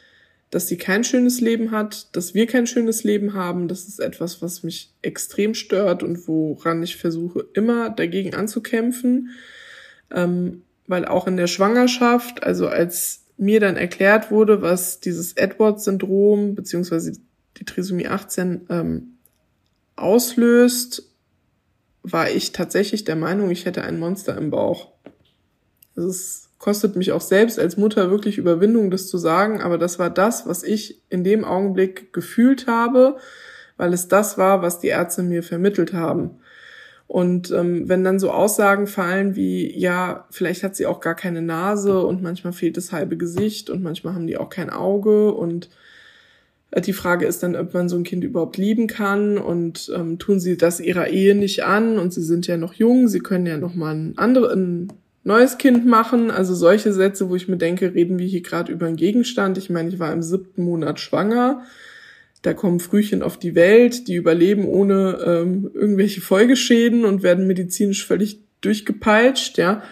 dass 0.51 0.67
sie 0.67 0.77
kein 0.77 1.05
schönes 1.05 1.41
Leben 1.41 1.71
hat, 1.71 2.09
dass 2.17 2.35
wir 2.35 2.49
kein 2.49 2.67
schönes 2.67 3.05
Leben 3.05 3.35
haben, 3.35 3.69
das 3.69 3.87
ist 3.87 4.01
etwas, 4.01 4.43
was 4.43 4.65
mich 4.65 4.93
extrem 5.03 5.55
stört 5.55 6.03
und 6.03 6.27
woran 6.27 6.83
ich 6.83 6.97
versuche 6.97 7.47
immer 7.53 7.91
dagegen 7.91 8.35
anzukämpfen. 8.35 9.31
Ähm, 10.13 10.63
weil 10.89 11.05
auch 11.05 11.29
in 11.29 11.37
der 11.37 11.47
Schwangerschaft, 11.47 12.43
also 12.43 12.67
als 12.67 13.27
mir 13.37 13.61
dann 13.61 13.77
erklärt 13.77 14.33
wurde, 14.33 14.63
was 14.63 14.99
dieses 14.99 15.35
Edwards-Syndrom 15.35 16.57
beziehungsweise 16.57 17.13
die 17.61 17.65
Trisomie 17.65 18.09
18 18.09 18.67
ähm, 18.71 19.19
auslöst, 19.97 21.11
war 22.03 22.31
ich 22.31 22.53
tatsächlich 22.53 23.05
der 23.05 23.17
Meinung, 23.17 23.51
ich 23.51 23.67
hätte 23.67 23.83
ein 23.83 23.99
Monster 23.99 24.37
im 24.37 24.51
Bauch. 24.51 24.93
Also 25.95 26.09
es 26.09 26.49
kostet 26.59 26.97
mich 26.97 27.13
auch 27.13 27.21
selbst 27.21 27.59
als 27.59 27.77
Mutter 27.77 28.11
wirklich 28.11 28.39
Überwindung, 28.39 28.91
das 28.91 29.09
zu 29.09 29.19
sagen, 29.19 29.61
aber 29.61 29.79
das 29.79 29.99
war 29.99 30.11
das, 30.11 30.47
was 30.47 30.63
ich 30.63 31.03
in 31.11 31.25
dem 31.25 31.45
Augenblick 31.45 32.13
gefühlt 32.13 32.67
habe, 32.67 33.17
weil 33.77 33.93
es 33.93 34.09
das 34.09 34.39
war, 34.39 34.63
was 34.63 34.81
die 34.81 34.89
Ärzte 34.89 35.23
mir 35.23 35.43
vermittelt 35.43 35.93
haben. 35.93 36.39
Und 37.07 37.51
ähm, 37.51 37.89
wenn 37.89 38.05
dann 38.05 38.21
so 38.21 38.31
Aussagen 38.31 38.87
fallen 38.87 39.35
wie, 39.35 39.77
ja, 39.77 40.27
vielleicht 40.31 40.63
hat 40.63 40.77
sie 40.77 40.87
auch 40.87 41.01
gar 41.01 41.17
keine 41.17 41.43
Nase 41.43 42.01
und 42.07 42.23
manchmal 42.23 42.53
fehlt 42.53 42.77
das 42.77 42.93
halbe 42.93 43.17
Gesicht 43.17 43.69
und 43.69 43.83
manchmal 43.83 44.15
haben 44.15 44.29
die 44.29 44.37
auch 44.37 44.49
kein 44.49 44.71
Auge 44.71 45.33
und 45.33 45.71
die 46.85 46.93
Frage 46.93 47.27
ist 47.27 47.43
dann, 47.43 47.57
ob 47.57 47.75
man 47.75 47.89
so 47.89 47.97
ein 47.97 48.05
Kind 48.05 48.23
überhaupt 48.23 48.57
lieben 48.57 48.87
kann 48.87 49.39
und 49.39 49.91
ähm, 49.95 50.19
tun 50.19 50.39
sie 50.39 50.57
das 50.57 50.81
ihrer 50.81 51.09
Ehe 51.09 51.35
nicht 51.35 51.65
an 51.65 51.99
und 51.99 52.13
sie 52.13 52.23
sind 52.23 52.47
ja 52.47 52.57
noch 52.57 52.75
jung, 52.75 53.09
sie 53.09 53.21
können 53.21 53.47
ja 53.47 53.57
noch 53.57 53.75
mal 53.75 53.95
ein, 53.95 54.13
andere, 54.17 54.53
ein 54.53 54.93
neues 55.25 55.59
Kind 55.59 55.85
machen. 55.87 56.31
Also 56.31 56.55
solche 56.55 56.93
Sätze, 56.93 57.29
wo 57.29 57.37
ich 57.37 57.49
mir 57.49 57.57
denke, 57.57 57.95
reden 57.95 58.19
wir 58.19 58.27
hier 58.27 58.43
gerade 58.43 58.73
über 58.73 58.87
einen 58.87 58.97
Gegenstand. 58.97 59.59
Ich 59.59 59.69
meine, 59.69 59.89
ich 59.89 59.99
war 59.99 60.13
im 60.13 60.23
siebten 60.23 60.63
Monat 60.63 61.01
schwanger 61.01 61.63
da 62.43 62.55
kommen 62.55 62.81
Frühchen 62.81 63.23
auf 63.23 63.39
die 63.39 63.55
Welt, 63.55 64.09
die 64.09 64.15
überleben 64.15 64.65
ohne 64.65 65.19
ähm, 65.25 65.71
irgendwelche 65.75 66.21
Folgeschäden 66.21 67.05
und 67.05 67.23
werden 67.23 67.47
medizinisch 67.47 68.07
völlig 68.07 68.41
durchgepeitscht, 68.63 69.59
ja. 69.59 69.83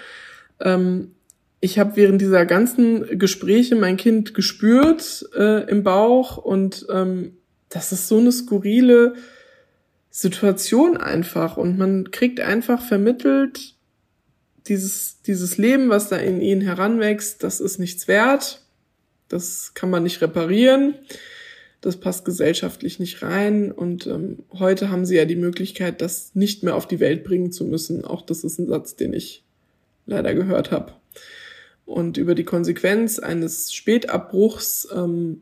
Ähm, 0.60 1.12
ich 1.60 1.78
habe 1.78 1.96
während 1.96 2.20
dieser 2.20 2.46
ganzen 2.46 3.18
Gespräche 3.18 3.74
mein 3.74 3.96
Kind 3.96 4.34
gespürt 4.34 5.28
äh, 5.36 5.68
im 5.68 5.82
Bauch 5.82 6.36
und 6.36 6.86
ähm, 6.90 7.36
das 7.68 7.92
ist 7.92 8.08
so 8.08 8.18
eine 8.18 8.32
skurrile 8.32 9.14
Situation 10.10 10.96
einfach 10.96 11.56
und 11.56 11.78
man 11.78 12.10
kriegt 12.10 12.40
einfach 12.40 12.80
vermittelt, 12.80 13.74
dieses, 14.66 15.22
dieses 15.22 15.56
Leben, 15.56 15.88
was 15.88 16.08
da 16.08 16.16
in 16.16 16.40
ihnen 16.40 16.60
heranwächst, 16.60 17.42
das 17.42 17.60
ist 17.60 17.78
nichts 17.78 18.06
wert, 18.06 18.62
das 19.28 19.72
kann 19.74 19.90
man 19.90 20.02
nicht 20.02 20.20
reparieren 20.20 20.94
das 21.80 21.96
passt 21.98 22.24
gesellschaftlich 22.24 22.98
nicht 22.98 23.22
rein. 23.22 23.70
Und 23.70 24.06
ähm, 24.06 24.44
heute 24.52 24.90
haben 24.90 25.06
sie 25.06 25.16
ja 25.16 25.24
die 25.24 25.36
Möglichkeit, 25.36 26.00
das 26.00 26.34
nicht 26.34 26.62
mehr 26.62 26.74
auf 26.74 26.88
die 26.88 27.00
Welt 27.00 27.24
bringen 27.24 27.52
zu 27.52 27.64
müssen. 27.64 28.04
Auch 28.04 28.22
das 28.22 28.44
ist 28.44 28.58
ein 28.58 28.66
Satz, 28.66 28.96
den 28.96 29.12
ich 29.12 29.44
leider 30.06 30.34
gehört 30.34 30.70
habe. 30.70 30.94
Und 31.88 32.18
über 32.18 32.34
die 32.34 32.44
Konsequenz 32.44 33.18
eines 33.18 33.72
Spätabbruchs 33.72 34.88
ähm, 34.94 35.40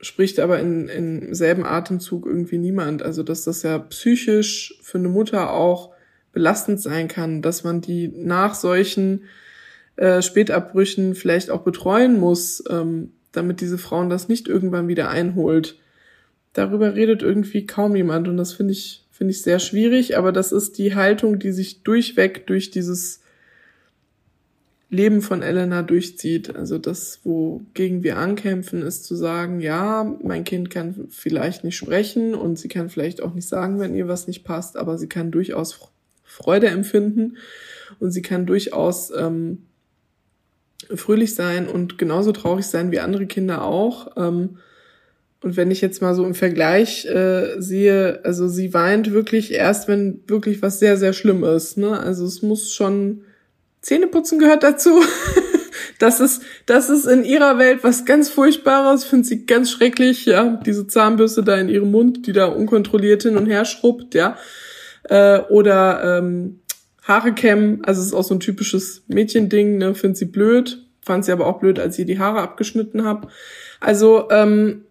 spricht 0.00 0.40
aber 0.40 0.58
in, 0.58 0.88
in 0.88 1.34
selben 1.34 1.66
Atemzug 1.66 2.24
irgendwie 2.24 2.56
niemand. 2.56 3.02
Also 3.02 3.22
dass 3.22 3.44
das 3.44 3.62
ja 3.62 3.78
psychisch 3.78 4.78
für 4.80 4.96
eine 4.96 5.10
Mutter 5.10 5.52
auch 5.52 5.92
belastend 6.32 6.80
sein 6.80 7.08
kann, 7.08 7.42
dass 7.42 7.62
man 7.62 7.82
die 7.82 8.08
nach 8.08 8.54
solchen 8.54 9.24
äh, 9.96 10.22
Spätabbrüchen 10.22 11.14
vielleicht 11.14 11.50
auch 11.50 11.60
betreuen 11.60 12.18
muss, 12.18 12.64
ähm, 12.70 13.12
damit 13.32 13.60
diese 13.60 13.76
Frauen 13.76 14.08
das 14.08 14.28
nicht 14.28 14.48
irgendwann 14.48 14.88
wieder 14.88 15.10
einholt. 15.10 15.78
Darüber 16.54 16.94
redet 16.94 17.20
irgendwie 17.20 17.66
kaum 17.66 17.96
jemand 17.96 18.28
und 18.28 18.38
das 18.38 18.54
finde 18.54 18.72
ich, 18.72 19.04
finde 19.10 19.32
ich 19.32 19.42
sehr 19.42 19.58
schwierig, 19.58 20.16
aber 20.16 20.32
das 20.32 20.52
ist 20.52 20.78
die 20.78 20.94
Haltung, 20.94 21.38
die 21.38 21.52
sich 21.52 21.82
durchweg 21.82 22.46
durch 22.46 22.70
dieses 22.70 23.20
Leben 24.88 25.20
von 25.20 25.42
Elena 25.42 25.82
durchzieht. 25.82 26.54
Also 26.54 26.78
das, 26.78 27.20
wogegen 27.24 28.02
wir 28.02 28.18
ankämpfen, 28.18 28.82
ist 28.82 29.04
zu 29.04 29.16
sagen, 29.16 29.60
ja, 29.60 30.16
mein 30.22 30.44
Kind 30.44 30.70
kann 30.70 31.08
vielleicht 31.10 31.64
nicht 31.64 31.76
sprechen 31.76 32.34
und 32.34 32.58
sie 32.58 32.68
kann 32.68 32.88
vielleicht 32.88 33.20
auch 33.20 33.34
nicht 33.34 33.48
sagen, 33.48 33.80
wenn 33.80 33.96
ihr 33.96 34.06
was 34.06 34.28
nicht 34.28 34.44
passt, 34.44 34.76
aber 34.76 34.96
sie 34.96 35.08
kann 35.08 35.32
durchaus 35.32 35.90
Freude 36.22 36.68
empfinden 36.68 37.36
und 37.98 38.12
sie 38.12 38.22
kann 38.22 38.46
durchaus 38.46 39.10
ähm, 39.10 39.66
fröhlich 40.94 41.34
sein 41.34 41.66
und 41.66 41.98
genauso 41.98 42.32
traurig 42.32 42.66
sein 42.66 42.92
wie 42.92 43.00
andere 43.00 43.26
Kinder 43.26 43.64
auch. 43.64 44.16
Ähm, 44.16 44.58
und 45.42 45.56
wenn 45.56 45.70
ich 45.70 45.80
jetzt 45.80 46.00
mal 46.00 46.14
so 46.14 46.24
im 46.24 46.34
Vergleich 46.34 47.06
äh, 47.06 47.60
sehe, 47.60 48.20
also 48.24 48.48
sie 48.48 48.72
weint 48.72 49.12
wirklich 49.12 49.52
erst, 49.52 49.88
wenn 49.88 50.20
wirklich 50.26 50.62
was 50.62 50.78
sehr, 50.78 50.96
sehr 50.96 51.12
schlimm 51.12 51.44
ist. 51.44 51.76
Ne? 51.76 51.98
Also 51.98 52.24
es 52.24 52.42
muss 52.42 52.72
schon 52.72 53.22
Zähneputzen 53.80 54.38
gehört 54.38 54.62
dazu. 54.62 55.02
das 55.98 56.20
ist, 56.20 56.42
das 56.66 56.90
ist 56.90 57.06
in 57.06 57.24
ihrer 57.24 57.58
Welt 57.58 57.80
was 57.82 58.04
ganz 58.04 58.28
Furchtbares, 58.28 59.04
finde 59.04 59.26
sie 59.26 59.46
ganz 59.46 59.70
schrecklich, 59.70 60.26
ja. 60.26 60.60
Diese 60.64 60.86
Zahnbürste 60.86 61.42
da 61.42 61.56
in 61.56 61.68
ihrem 61.68 61.90
Mund, 61.90 62.26
die 62.26 62.32
da 62.32 62.46
unkontrolliert 62.46 63.22
hin 63.22 63.36
und 63.36 63.46
her 63.46 63.64
schrubbt, 63.64 64.14
ja. 64.14 64.36
Äh, 65.04 65.40
oder 65.48 66.18
ähm, 66.18 66.60
Haare 67.02 67.32
kämmen, 67.32 67.84
also 67.84 68.02
ist 68.02 68.14
auch 68.14 68.24
so 68.24 68.34
ein 68.34 68.40
typisches 68.40 69.04
Mädchending, 69.06 69.78
ne, 69.78 69.94
finde 69.94 70.16
sie 70.16 70.24
blöd, 70.24 70.84
fand 71.02 71.24
sie 71.24 71.32
aber 71.32 71.46
auch 71.46 71.60
blöd, 71.60 71.78
als 71.78 71.98
ich 71.98 72.06
die 72.06 72.18
Haare 72.18 72.40
abgeschnitten 72.40 73.04
habe. 73.04 73.28
Also 73.80 74.28
ähm, 74.30 74.82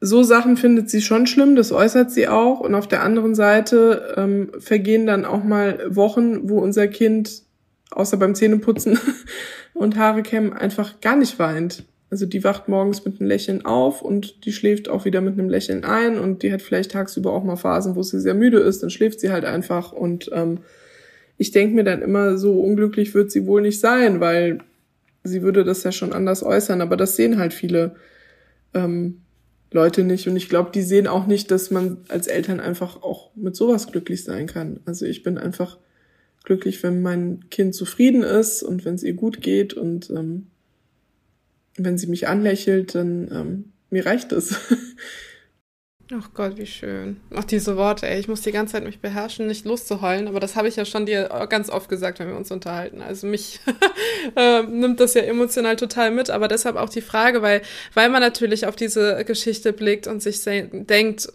so 0.00 0.22
Sachen 0.22 0.56
findet 0.56 0.90
sie 0.90 1.02
schon 1.02 1.26
schlimm, 1.26 1.56
das 1.56 1.72
äußert 1.72 2.10
sie 2.10 2.28
auch. 2.28 2.60
Und 2.60 2.74
auf 2.74 2.86
der 2.86 3.02
anderen 3.02 3.34
Seite 3.34 4.14
ähm, 4.16 4.52
vergehen 4.58 5.06
dann 5.06 5.24
auch 5.24 5.42
mal 5.42 5.84
Wochen, 5.88 6.48
wo 6.48 6.60
unser 6.60 6.86
Kind 6.86 7.42
außer 7.96 8.16
beim 8.16 8.34
Zähneputzen 8.34 8.98
und 9.74 9.96
Haare 9.96 10.22
kämmen 10.22 10.52
einfach 10.52 11.00
gar 11.00 11.16
nicht 11.16 11.38
weint. 11.38 11.84
Also 12.08 12.24
die 12.24 12.44
wacht 12.44 12.68
morgens 12.68 13.04
mit 13.04 13.18
einem 13.18 13.28
Lächeln 13.28 13.64
auf 13.64 14.00
und 14.00 14.44
die 14.44 14.52
schläft 14.52 14.88
auch 14.88 15.04
wieder 15.04 15.20
mit 15.20 15.38
einem 15.38 15.48
Lächeln 15.48 15.84
ein 15.84 16.18
und 16.18 16.42
die 16.42 16.52
hat 16.52 16.62
vielleicht 16.62 16.92
tagsüber 16.92 17.32
auch 17.32 17.42
mal 17.42 17.56
Phasen, 17.56 17.96
wo 17.96 18.02
sie 18.02 18.20
sehr 18.20 18.34
müde 18.34 18.58
ist, 18.58 18.82
dann 18.82 18.90
schläft 18.90 19.18
sie 19.18 19.30
halt 19.30 19.44
einfach 19.44 19.92
und 19.92 20.30
ähm, 20.32 20.58
ich 21.36 21.50
denke 21.50 21.74
mir 21.74 21.84
dann 21.84 22.02
immer, 22.02 22.38
so 22.38 22.60
unglücklich 22.60 23.12
wird 23.14 23.32
sie 23.32 23.46
wohl 23.46 23.60
nicht 23.60 23.80
sein, 23.80 24.20
weil 24.20 24.58
sie 25.24 25.42
würde 25.42 25.64
das 25.64 25.82
ja 25.82 25.90
schon 25.90 26.12
anders 26.12 26.44
äußern, 26.44 26.80
aber 26.80 26.96
das 26.96 27.16
sehen 27.16 27.38
halt 27.38 27.52
viele 27.52 27.96
ähm, 28.72 29.22
Leute 29.72 30.04
nicht 30.04 30.28
und 30.28 30.36
ich 30.36 30.48
glaube, 30.48 30.70
die 30.72 30.82
sehen 30.82 31.08
auch 31.08 31.26
nicht, 31.26 31.50
dass 31.50 31.72
man 31.72 31.98
als 32.08 32.28
Eltern 32.28 32.60
einfach 32.60 33.02
auch 33.02 33.30
mit 33.34 33.56
sowas 33.56 33.88
glücklich 33.88 34.22
sein 34.22 34.46
kann. 34.46 34.78
Also 34.84 35.06
ich 35.06 35.24
bin 35.24 35.38
einfach 35.38 35.76
glücklich, 36.46 36.82
wenn 36.82 37.02
mein 37.02 37.50
Kind 37.50 37.74
zufrieden 37.74 38.22
ist 38.22 38.62
und 38.62 38.86
wenn 38.86 38.94
es 38.94 39.02
ihr 39.02 39.14
gut 39.14 39.42
geht 39.42 39.74
und 39.74 40.08
ähm, 40.10 40.46
wenn 41.76 41.98
sie 41.98 42.06
mich 42.06 42.28
anlächelt, 42.28 42.94
dann 42.94 43.28
ähm, 43.30 43.72
mir 43.90 44.06
reicht 44.06 44.32
es. 44.32 44.56
Ach 46.14 46.30
Gott, 46.34 46.56
wie 46.56 46.66
schön. 46.66 47.16
Ach, 47.34 47.42
diese 47.42 47.76
Worte, 47.76 48.06
ey. 48.06 48.20
Ich 48.20 48.28
muss 48.28 48.42
die 48.42 48.52
ganze 48.52 48.74
Zeit 48.74 48.84
mich 48.84 49.00
beherrschen, 49.00 49.48
nicht 49.48 49.66
loszuheulen. 49.66 50.28
Aber 50.28 50.38
das 50.38 50.54
habe 50.54 50.68
ich 50.68 50.76
ja 50.76 50.84
schon 50.84 51.04
dir 51.04 51.28
ganz 51.48 51.68
oft 51.68 51.88
gesagt, 51.88 52.20
wenn 52.20 52.28
wir 52.28 52.36
uns 52.36 52.52
unterhalten. 52.52 53.02
Also 53.02 53.26
mich 53.26 53.58
äh, 54.36 54.62
nimmt 54.62 55.00
das 55.00 55.14
ja 55.14 55.22
emotional 55.22 55.74
total 55.74 56.12
mit. 56.12 56.30
Aber 56.30 56.46
deshalb 56.46 56.76
auch 56.76 56.90
die 56.90 57.00
Frage, 57.00 57.42
weil, 57.42 57.62
weil 57.92 58.08
man 58.08 58.22
natürlich 58.22 58.66
auf 58.66 58.76
diese 58.76 59.24
Geschichte 59.24 59.72
blickt 59.72 60.06
und 60.06 60.22
sich 60.22 60.40
denkt, 60.44 61.28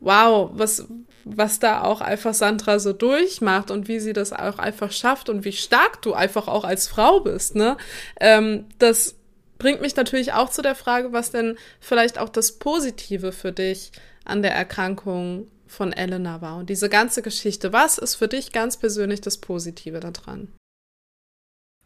wow, 0.00 0.50
was, 0.54 0.88
was 1.28 1.58
da 1.58 1.82
auch 1.82 2.00
einfach 2.00 2.34
Sandra 2.34 2.78
so 2.78 2.92
durchmacht 2.92 3.72
und 3.72 3.88
wie 3.88 3.98
sie 3.98 4.12
das 4.12 4.32
auch 4.32 4.60
einfach 4.60 4.92
schafft 4.92 5.28
und 5.28 5.44
wie 5.44 5.52
stark 5.52 6.00
du 6.02 6.14
einfach 6.14 6.46
auch 6.46 6.62
als 6.62 6.86
Frau 6.86 7.18
bist, 7.18 7.56
ne? 7.56 7.76
Ähm, 8.20 8.66
das 8.78 9.16
bringt 9.58 9.80
mich 9.80 9.96
natürlich 9.96 10.34
auch 10.34 10.50
zu 10.50 10.62
der 10.62 10.76
Frage, 10.76 11.12
was 11.12 11.32
denn 11.32 11.56
vielleicht 11.80 12.18
auch 12.18 12.28
das 12.28 12.52
Positive 12.52 13.32
für 13.32 13.50
dich 13.50 13.90
an 14.24 14.42
der 14.42 14.54
Erkrankung 14.54 15.48
von 15.66 15.92
Elena 15.92 16.40
war 16.42 16.58
und 16.58 16.70
diese 16.70 16.88
ganze 16.88 17.22
Geschichte. 17.22 17.72
Was 17.72 17.98
ist 17.98 18.14
für 18.14 18.28
dich 18.28 18.52
ganz 18.52 18.76
persönlich 18.76 19.20
das 19.20 19.38
Positive 19.38 19.98
daran? 19.98 20.52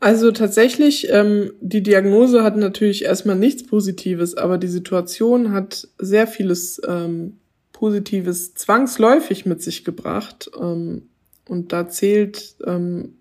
Also 0.01 0.33
tatsächlich, 0.33 1.09
ähm, 1.11 1.53
die 1.61 1.83
Diagnose 1.83 2.43
hat 2.43 2.57
natürlich 2.57 3.05
erstmal 3.05 3.37
nichts 3.37 3.67
Positives, 3.67 4.35
aber 4.35 4.59
die 4.59 4.69
Situation 4.69 5.53
hat 5.53 5.89
sehr 5.99 6.27
vieles 6.27 6.81
ähm, 6.87 7.40
Positives 7.81 8.53
zwangsläufig 8.53 9.47
mit 9.47 9.63
sich 9.63 9.87
gebracht. 9.87 10.51
Ähm, 10.61 11.09
und 11.49 11.73
da 11.73 11.89
zählt 11.89 12.57
ähm, 12.67 13.15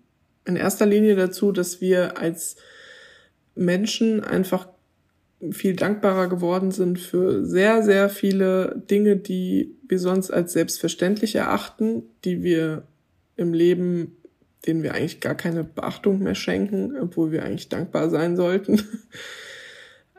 in 0.44 0.54
erster 0.54 0.84
Linie 0.84 1.16
dazu, 1.16 1.50
dass 1.50 1.80
wir 1.80 2.18
als 2.18 2.56
Menschen 3.54 4.22
einfach 4.22 4.68
viel 5.50 5.76
dankbarer 5.76 6.28
geworden 6.28 6.72
sind 6.72 6.98
für 6.98 7.46
sehr, 7.46 7.82
sehr 7.82 8.10
viele 8.10 8.82
Dinge, 8.90 9.16
die 9.16 9.74
wir 9.88 9.98
sonst 9.98 10.30
als 10.30 10.52
selbstverständlich 10.52 11.36
erachten, 11.36 12.02
die 12.26 12.42
wir 12.42 12.82
im 13.36 13.54
Leben, 13.54 14.18
denen 14.66 14.82
wir 14.82 14.92
eigentlich 14.92 15.20
gar 15.20 15.34
keine 15.34 15.64
Beachtung 15.64 16.18
mehr 16.18 16.34
schenken, 16.34 16.98
obwohl 17.00 17.32
wir 17.32 17.44
eigentlich 17.44 17.70
dankbar 17.70 18.10
sein 18.10 18.36
sollten. 18.36 18.82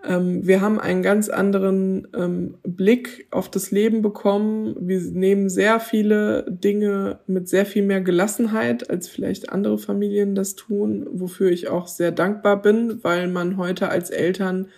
Ähm, 0.04 0.46
wir 0.46 0.62
haben 0.62 0.80
einen 0.80 1.04
ganz 1.04 1.30
anderen 1.30 2.08
ähm, 2.16 2.56
Blick 2.64 3.28
auf 3.32 3.50
das 3.50 3.72
Leben 3.72 4.02
bekommen. 4.02 4.76
Wir 4.80 5.00
nehmen 5.00 5.50
sehr 5.50 5.80
viele 5.80 6.46
Dinge 6.50 7.20
mit 7.28 7.48
sehr 7.48 7.66
viel 7.66 7.84
mehr 7.84 8.02
Gelassenheit, 8.02 8.90
als 8.90 9.08
vielleicht 9.08 9.50
andere 9.50 9.78
Familien 9.78 10.34
das 10.34 10.56
tun, 10.56 11.08
wofür 11.12 11.52
ich 11.52 11.68
auch 11.68 11.88
sehr 11.88 12.12
dankbar 12.12 12.62
bin, 12.62 13.04
weil 13.04 13.28
man 13.28 13.58
heute 13.58 13.90
als 13.90 14.10
Eltern 14.10 14.70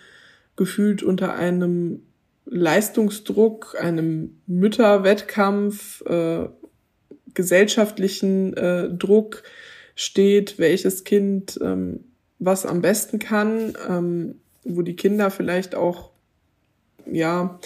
gefühlt 0.56 1.02
unter 1.02 1.34
einem 1.34 2.02
Leistungsdruck, 2.46 3.76
einem 3.80 4.40
Mütterwettkampf, 4.46 6.02
äh, 6.02 6.48
gesellschaftlichen 7.32 8.54
äh, 8.54 8.90
Druck 8.90 9.42
steht, 9.96 10.58
welches 10.58 11.04
Kind 11.04 11.58
ähm, 11.62 12.04
was 12.38 12.66
am 12.66 12.82
besten 12.82 13.18
kann. 13.18 13.74
Ähm, 13.88 14.40
wo 14.64 14.82
die 14.82 14.96
Kinder 14.96 15.30
vielleicht 15.30 15.74
auch, 15.74 16.10
ja, 17.10 17.58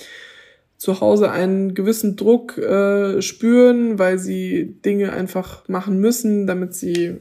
zu 0.76 1.00
Hause 1.00 1.30
einen 1.30 1.74
gewissen 1.74 2.16
Druck 2.16 2.56
äh, 2.56 3.20
spüren, 3.20 3.98
weil 3.98 4.18
sie 4.18 4.76
Dinge 4.84 5.12
einfach 5.12 5.66
machen 5.68 5.98
müssen, 5.98 6.46
damit 6.46 6.74
sie 6.74 7.16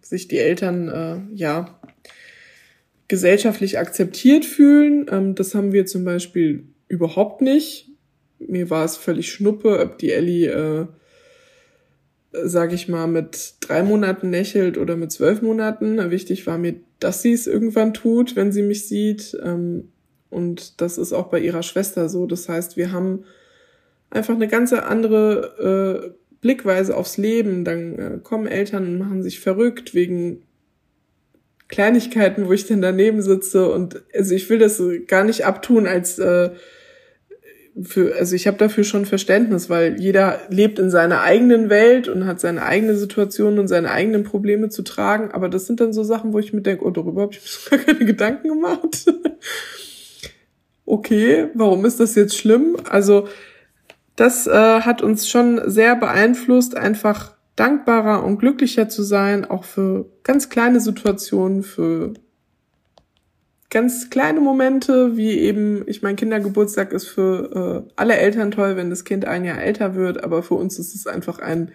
sich 0.00 0.26
die 0.26 0.38
Eltern 0.38 0.88
äh, 0.88 1.36
ja 1.36 1.80
gesellschaftlich 3.08 3.78
akzeptiert 3.78 4.44
fühlen. 4.44 5.06
Ähm, 5.10 5.34
das 5.36 5.54
haben 5.54 5.72
wir 5.72 5.86
zum 5.86 6.04
Beispiel 6.04 6.64
überhaupt 6.88 7.40
nicht. 7.40 7.88
Mir 8.38 8.70
war 8.70 8.84
es 8.84 8.96
völlig 8.96 9.30
schnuppe, 9.30 9.80
ob 9.80 9.98
die 9.98 10.12
Ellie, 10.12 10.50
äh, 10.50 10.86
sag 12.44 12.72
ich 12.72 12.88
mal, 12.88 13.06
mit 13.06 13.54
drei 13.60 13.82
Monaten 13.82 14.30
lächelt 14.30 14.78
oder 14.78 14.96
mit 14.96 15.12
zwölf 15.12 15.42
Monaten. 15.42 16.10
Wichtig 16.10 16.46
war 16.46 16.58
mir, 16.58 16.76
dass 17.00 17.22
sie 17.22 17.32
es 17.32 17.46
irgendwann 17.46 17.94
tut, 17.94 18.36
wenn 18.36 18.52
sie 18.52 18.62
mich 18.62 18.86
sieht. 18.88 19.36
Ähm, 19.42 19.88
und 20.30 20.80
das 20.80 20.98
ist 20.98 21.12
auch 21.12 21.28
bei 21.28 21.40
ihrer 21.40 21.62
Schwester 21.62 22.08
so. 22.08 22.26
Das 22.26 22.48
heißt, 22.48 22.76
wir 22.76 22.92
haben 22.92 23.24
einfach 24.10 24.34
eine 24.34 24.48
ganz 24.48 24.72
andere 24.72 26.12
äh, 26.12 26.36
Blickweise 26.40 26.96
aufs 26.96 27.16
Leben. 27.16 27.64
Dann 27.64 27.98
äh, 27.98 28.18
kommen 28.22 28.46
Eltern 28.46 28.86
und 28.86 28.98
machen 28.98 29.22
sich 29.22 29.40
verrückt 29.40 29.94
wegen 29.94 30.42
Kleinigkeiten, 31.68 32.46
wo 32.46 32.52
ich 32.52 32.66
dann 32.66 32.82
daneben 32.82 33.22
sitze. 33.22 33.70
Und 33.70 34.02
also 34.14 34.34
ich 34.34 34.48
will 34.50 34.58
das 34.58 34.82
gar 35.06 35.24
nicht 35.24 35.44
abtun 35.44 35.86
als 35.86 36.18
äh, 36.18 36.50
für, 37.82 38.16
also 38.16 38.34
ich 38.34 38.46
habe 38.46 38.56
dafür 38.56 38.84
schon 38.84 39.04
Verständnis, 39.04 39.68
weil 39.68 40.00
jeder 40.00 40.40
lebt 40.48 40.78
in 40.78 40.90
seiner 40.90 41.22
eigenen 41.22 41.68
Welt 41.68 42.08
und 42.08 42.26
hat 42.26 42.40
seine 42.40 42.62
eigene 42.62 42.96
Situation 42.96 43.58
und 43.58 43.68
seine 43.68 43.90
eigenen 43.90 44.24
Probleme 44.24 44.68
zu 44.70 44.82
tragen. 44.82 45.30
Aber 45.32 45.48
das 45.48 45.66
sind 45.66 45.80
dann 45.80 45.92
so 45.92 46.02
Sachen, 46.02 46.32
wo 46.32 46.38
ich 46.38 46.52
mir 46.52 46.62
denke, 46.62 46.84
oh, 46.84 46.90
darüber 46.90 47.22
habe 47.22 47.32
ich 47.32 47.40
mir 47.70 47.78
gar 47.84 47.86
keine 47.86 48.04
Gedanken 48.06 48.48
gemacht 48.48 49.06
okay, 50.86 51.50
warum 51.54 51.84
ist 51.84 52.00
das 52.00 52.14
jetzt 52.14 52.36
schlimm? 52.36 52.76
Also 52.88 53.28
das 54.14 54.46
äh, 54.46 54.80
hat 54.80 55.02
uns 55.02 55.28
schon 55.28 55.60
sehr 55.66 55.96
beeinflusst, 55.96 56.76
einfach 56.76 57.34
dankbarer 57.56 58.24
und 58.24 58.38
glücklicher 58.38 58.88
zu 58.88 59.02
sein, 59.02 59.44
auch 59.44 59.64
für 59.64 60.06
ganz 60.22 60.48
kleine 60.48 60.80
Situationen, 60.80 61.62
für 61.62 62.14
ganz 63.70 64.10
kleine 64.10 64.40
Momente, 64.40 65.16
wie 65.16 65.38
eben, 65.38 65.82
ich 65.86 66.02
mein 66.02 66.16
Kindergeburtstag 66.16 66.92
ist 66.92 67.08
für 67.08 67.84
äh, 67.86 67.92
alle 67.96 68.16
Eltern 68.16 68.50
toll, 68.50 68.76
wenn 68.76 68.90
das 68.90 69.04
Kind 69.04 69.24
ein 69.24 69.44
Jahr 69.44 69.60
älter 69.60 69.94
wird, 69.94 70.22
aber 70.22 70.42
für 70.42 70.54
uns 70.54 70.78
ist 70.78 70.94
es 70.94 71.06
einfach 71.06 71.38
ein 71.38 71.72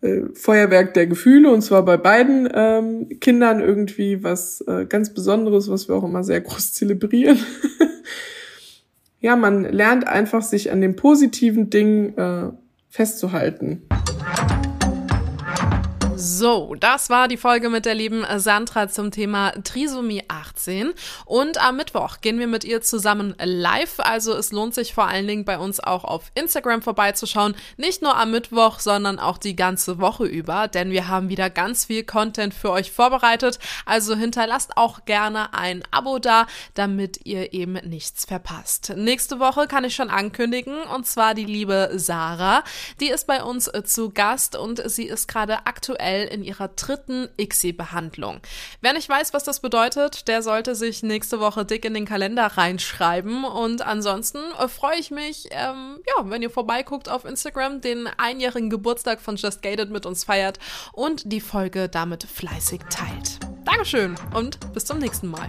äh, 0.00 0.22
Feuerwerk 0.34 0.94
der 0.94 1.06
Gefühle 1.06 1.50
und 1.50 1.62
zwar 1.62 1.84
bei 1.84 1.96
beiden 1.96 2.48
ähm, 2.52 3.08
Kindern 3.20 3.60
irgendwie 3.60 4.22
was 4.22 4.60
äh, 4.62 4.86
ganz 4.86 5.14
Besonderes, 5.14 5.68
was 5.68 5.88
wir 5.88 5.96
auch 5.96 6.04
immer 6.04 6.24
sehr 6.24 6.40
groß 6.40 6.72
zelebrieren. 6.74 7.38
ja, 9.20 9.36
man 9.36 9.64
lernt 9.64 10.06
einfach 10.06 10.42
sich 10.42 10.70
an 10.70 10.80
den 10.80 10.96
positiven 10.96 11.70
Dingen 11.70 12.16
äh, 12.16 12.50
festzuhalten. 12.88 13.82
So, 16.24 16.76
das 16.78 17.10
war 17.10 17.26
die 17.26 17.36
Folge 17.36 17.68
mit 17.68 17.84
der 17.84 17.96
lieben 17.96 18.24
Sandra 18.36 18.88
zum 18.88 19.10
Thema 19.10 19.50
Trisomie 19.64 20.22
18. 20.28 20.92
Und 21.24 21.60
am 21.60 21.76
Mittwoch 21.76 22.20
gehen 22.20 22.38
wir 22.38 22.46
mit 22.46 22.62
ihr 22.62 22.80
zusammen 22.80 23.34
live. 23.42 23.98
Also 23.98 24.32
es 24.32 24.52
lohnt 24.52 24.72
sich 24.72 24.94
vor 24.94 25.08
allen 25.08 25.26
Dingen 25.26 25.44
bei 25.44 25.58
uns 25.58 25.80
auch 25.80 26.04
auf 26.04 26.30
Instagram 26.36 26.80
vorbeizuschauen. 26.80 27.56
Nicht 27.76 28.02
nur 28.02 28.16
am 28.16 28.30
Mittwoch, 28.30 28.78
sondern 28.78 29.18
auch 29.18 29.36
die 29.36 29.56
ganze 29.56 29.98
Woche 29.98 30.24
über, 30.24 30.68
denn 30.68 30.92
wir 30.92 31.08
haben 31.08 31.28
wieder 31.28 31.50
ganz 31.50 31.86
viel 31.86 32.04
Content 32.04 32.54
für 32.54 32.70
euch 32.70 32.92
vorbereitet. 32.92 33.58
Also 33.84 34.14
hinterlasst 34.14 34.76
auch 34.76 35.04
gerne 35.04 35.52
ein 35.54 35.82
Abo 35.90 36.20
da, 36.20 36.46
damit 36.74 37.26
ihr 37.26 37.52
eben 37.52 37.72
nichts 37.84 38.26
verpasst. 38.26 38.92
Nächste 38.94 39.40
Woche 39.40 39.66
kann 39.66 39.82
ich 39.82 39.96
schon 39.96 40.08
ankündigen, 40.08 40.82
und 40.94 41.04
zwar 41.04 41.34
die 41.34 41.46
liebe 41.46 41.90
Sarah. 41.96 42.62
Die 43.00 43.08
ist 43.08 43.26
bei 43.26 43.42
uns 43.42 43.68
zu 43.86 44.10
Gast 44.10 44.54
und 44.54 44.88
sie 44.88 45.06
ist 45.06 45.26
gerade 45.26 45.66
aktuell 45.66 46.11
aktuell 46.12 46.28
in 46.28 46.44
ihrer 46.44 46.68
dritten 46.68 47.28
ICSI-Behandlung. 47.36 48.40
Wer 48.80 48.92
nicht 48.92 49.08
weiß, 49.08 49.32
was 49.32 49.44
das 49.44 49.60
bedeutet, 49.60 50.28
der 50.28 50.42
sollte 50.42 50.74
sich 50.74 51.02
nächste 51.02 51.40
Woche 51.40 51.64
dick 51.64 51.84
in 51.84 51.94
den 51.94 52.04
Kalender 52.04 52.46
reinschreiben. 52.46 53.44
Und 53.44 53.82
ansonsten 53.82 54.38
äh, 54.58 54.68
freue 54.68 54.98
ich 54.98 55.10
mich, 55.10 55.48
ähm, 55.50 55.98
ja, 56.06 56.30
wenn 56.30 56.42
ihr 56.42 56.50
vorbeiguckt 56.50 57.08
auf 57.08 57.24
Instagram, 57.24 57.80
den 57.80 58.08
einjährigen 58.16 58.70
Geburtstag 58.70 59.20
von 59.20 59.36
Just 59.36 59.62
Gated 59.62 59.90
mit 59.90 60.06
uns 60.06 60.24
feiert 60.24 60.58
und 60.92 61.32
die 61.32 61.40
Folge 61.40 61.88
damit 61.88 62.24
fleißig 62.24 62.80
teilt. 62.90 63.38
Dankeschön 63.64 64.14
und 64.34 64.58
bis 64.72 64.84
zum 64.84 64.98
nächsten 64.98 65.28
Mal. 65.28 65.46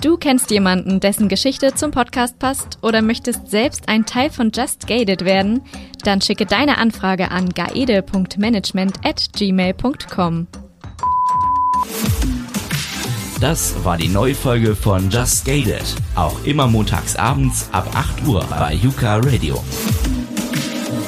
Du 0.00 0.16
kennst 0.16 0.50
jemanden, 0.50 0.98
dessen 0.98 1.28
Geschichte 1.28 1.74
zum 1.74 1.90
Podcast 1.90 2.38
passt 2.38 2.78
oder 2.80 3.02
möchtest 3.02 3.50
selbst 3.50 3.90
ein 3.90 4.06
Teil 4.06 4.30
von 4.30 4.50
Just 4.50 4.86
Gated 4.86 5.26
werden? 5.26 5.60
Dann 6.04 6.22
schicke 6.22 6.46
deine 6.46 6.78
Anfrage 6.78 7.30
an 7.30 7.50
gaede.management 7.50 9.04
at 9.04 9.28
gmail.com. 9.34 10.46
Das 13.40 13.84
war 13.84 13.98
die 13.98 14.08
neue 14.08 14.34
Folge 14.34 14.74
von 14.74 15.10
Just 15.10 15.44
Gated. 15.44 15.84
Auch 16.14 16.44
immer 16.44 16.66
montags 16.66 17.16
abends 17.16 17.68
ab 17.72 17.90
8 17.94 18.26
Uhr 18.26 18.44
bei 18.48 18.74
Yuka 18.74 19.16
Radio. 19.16 19.62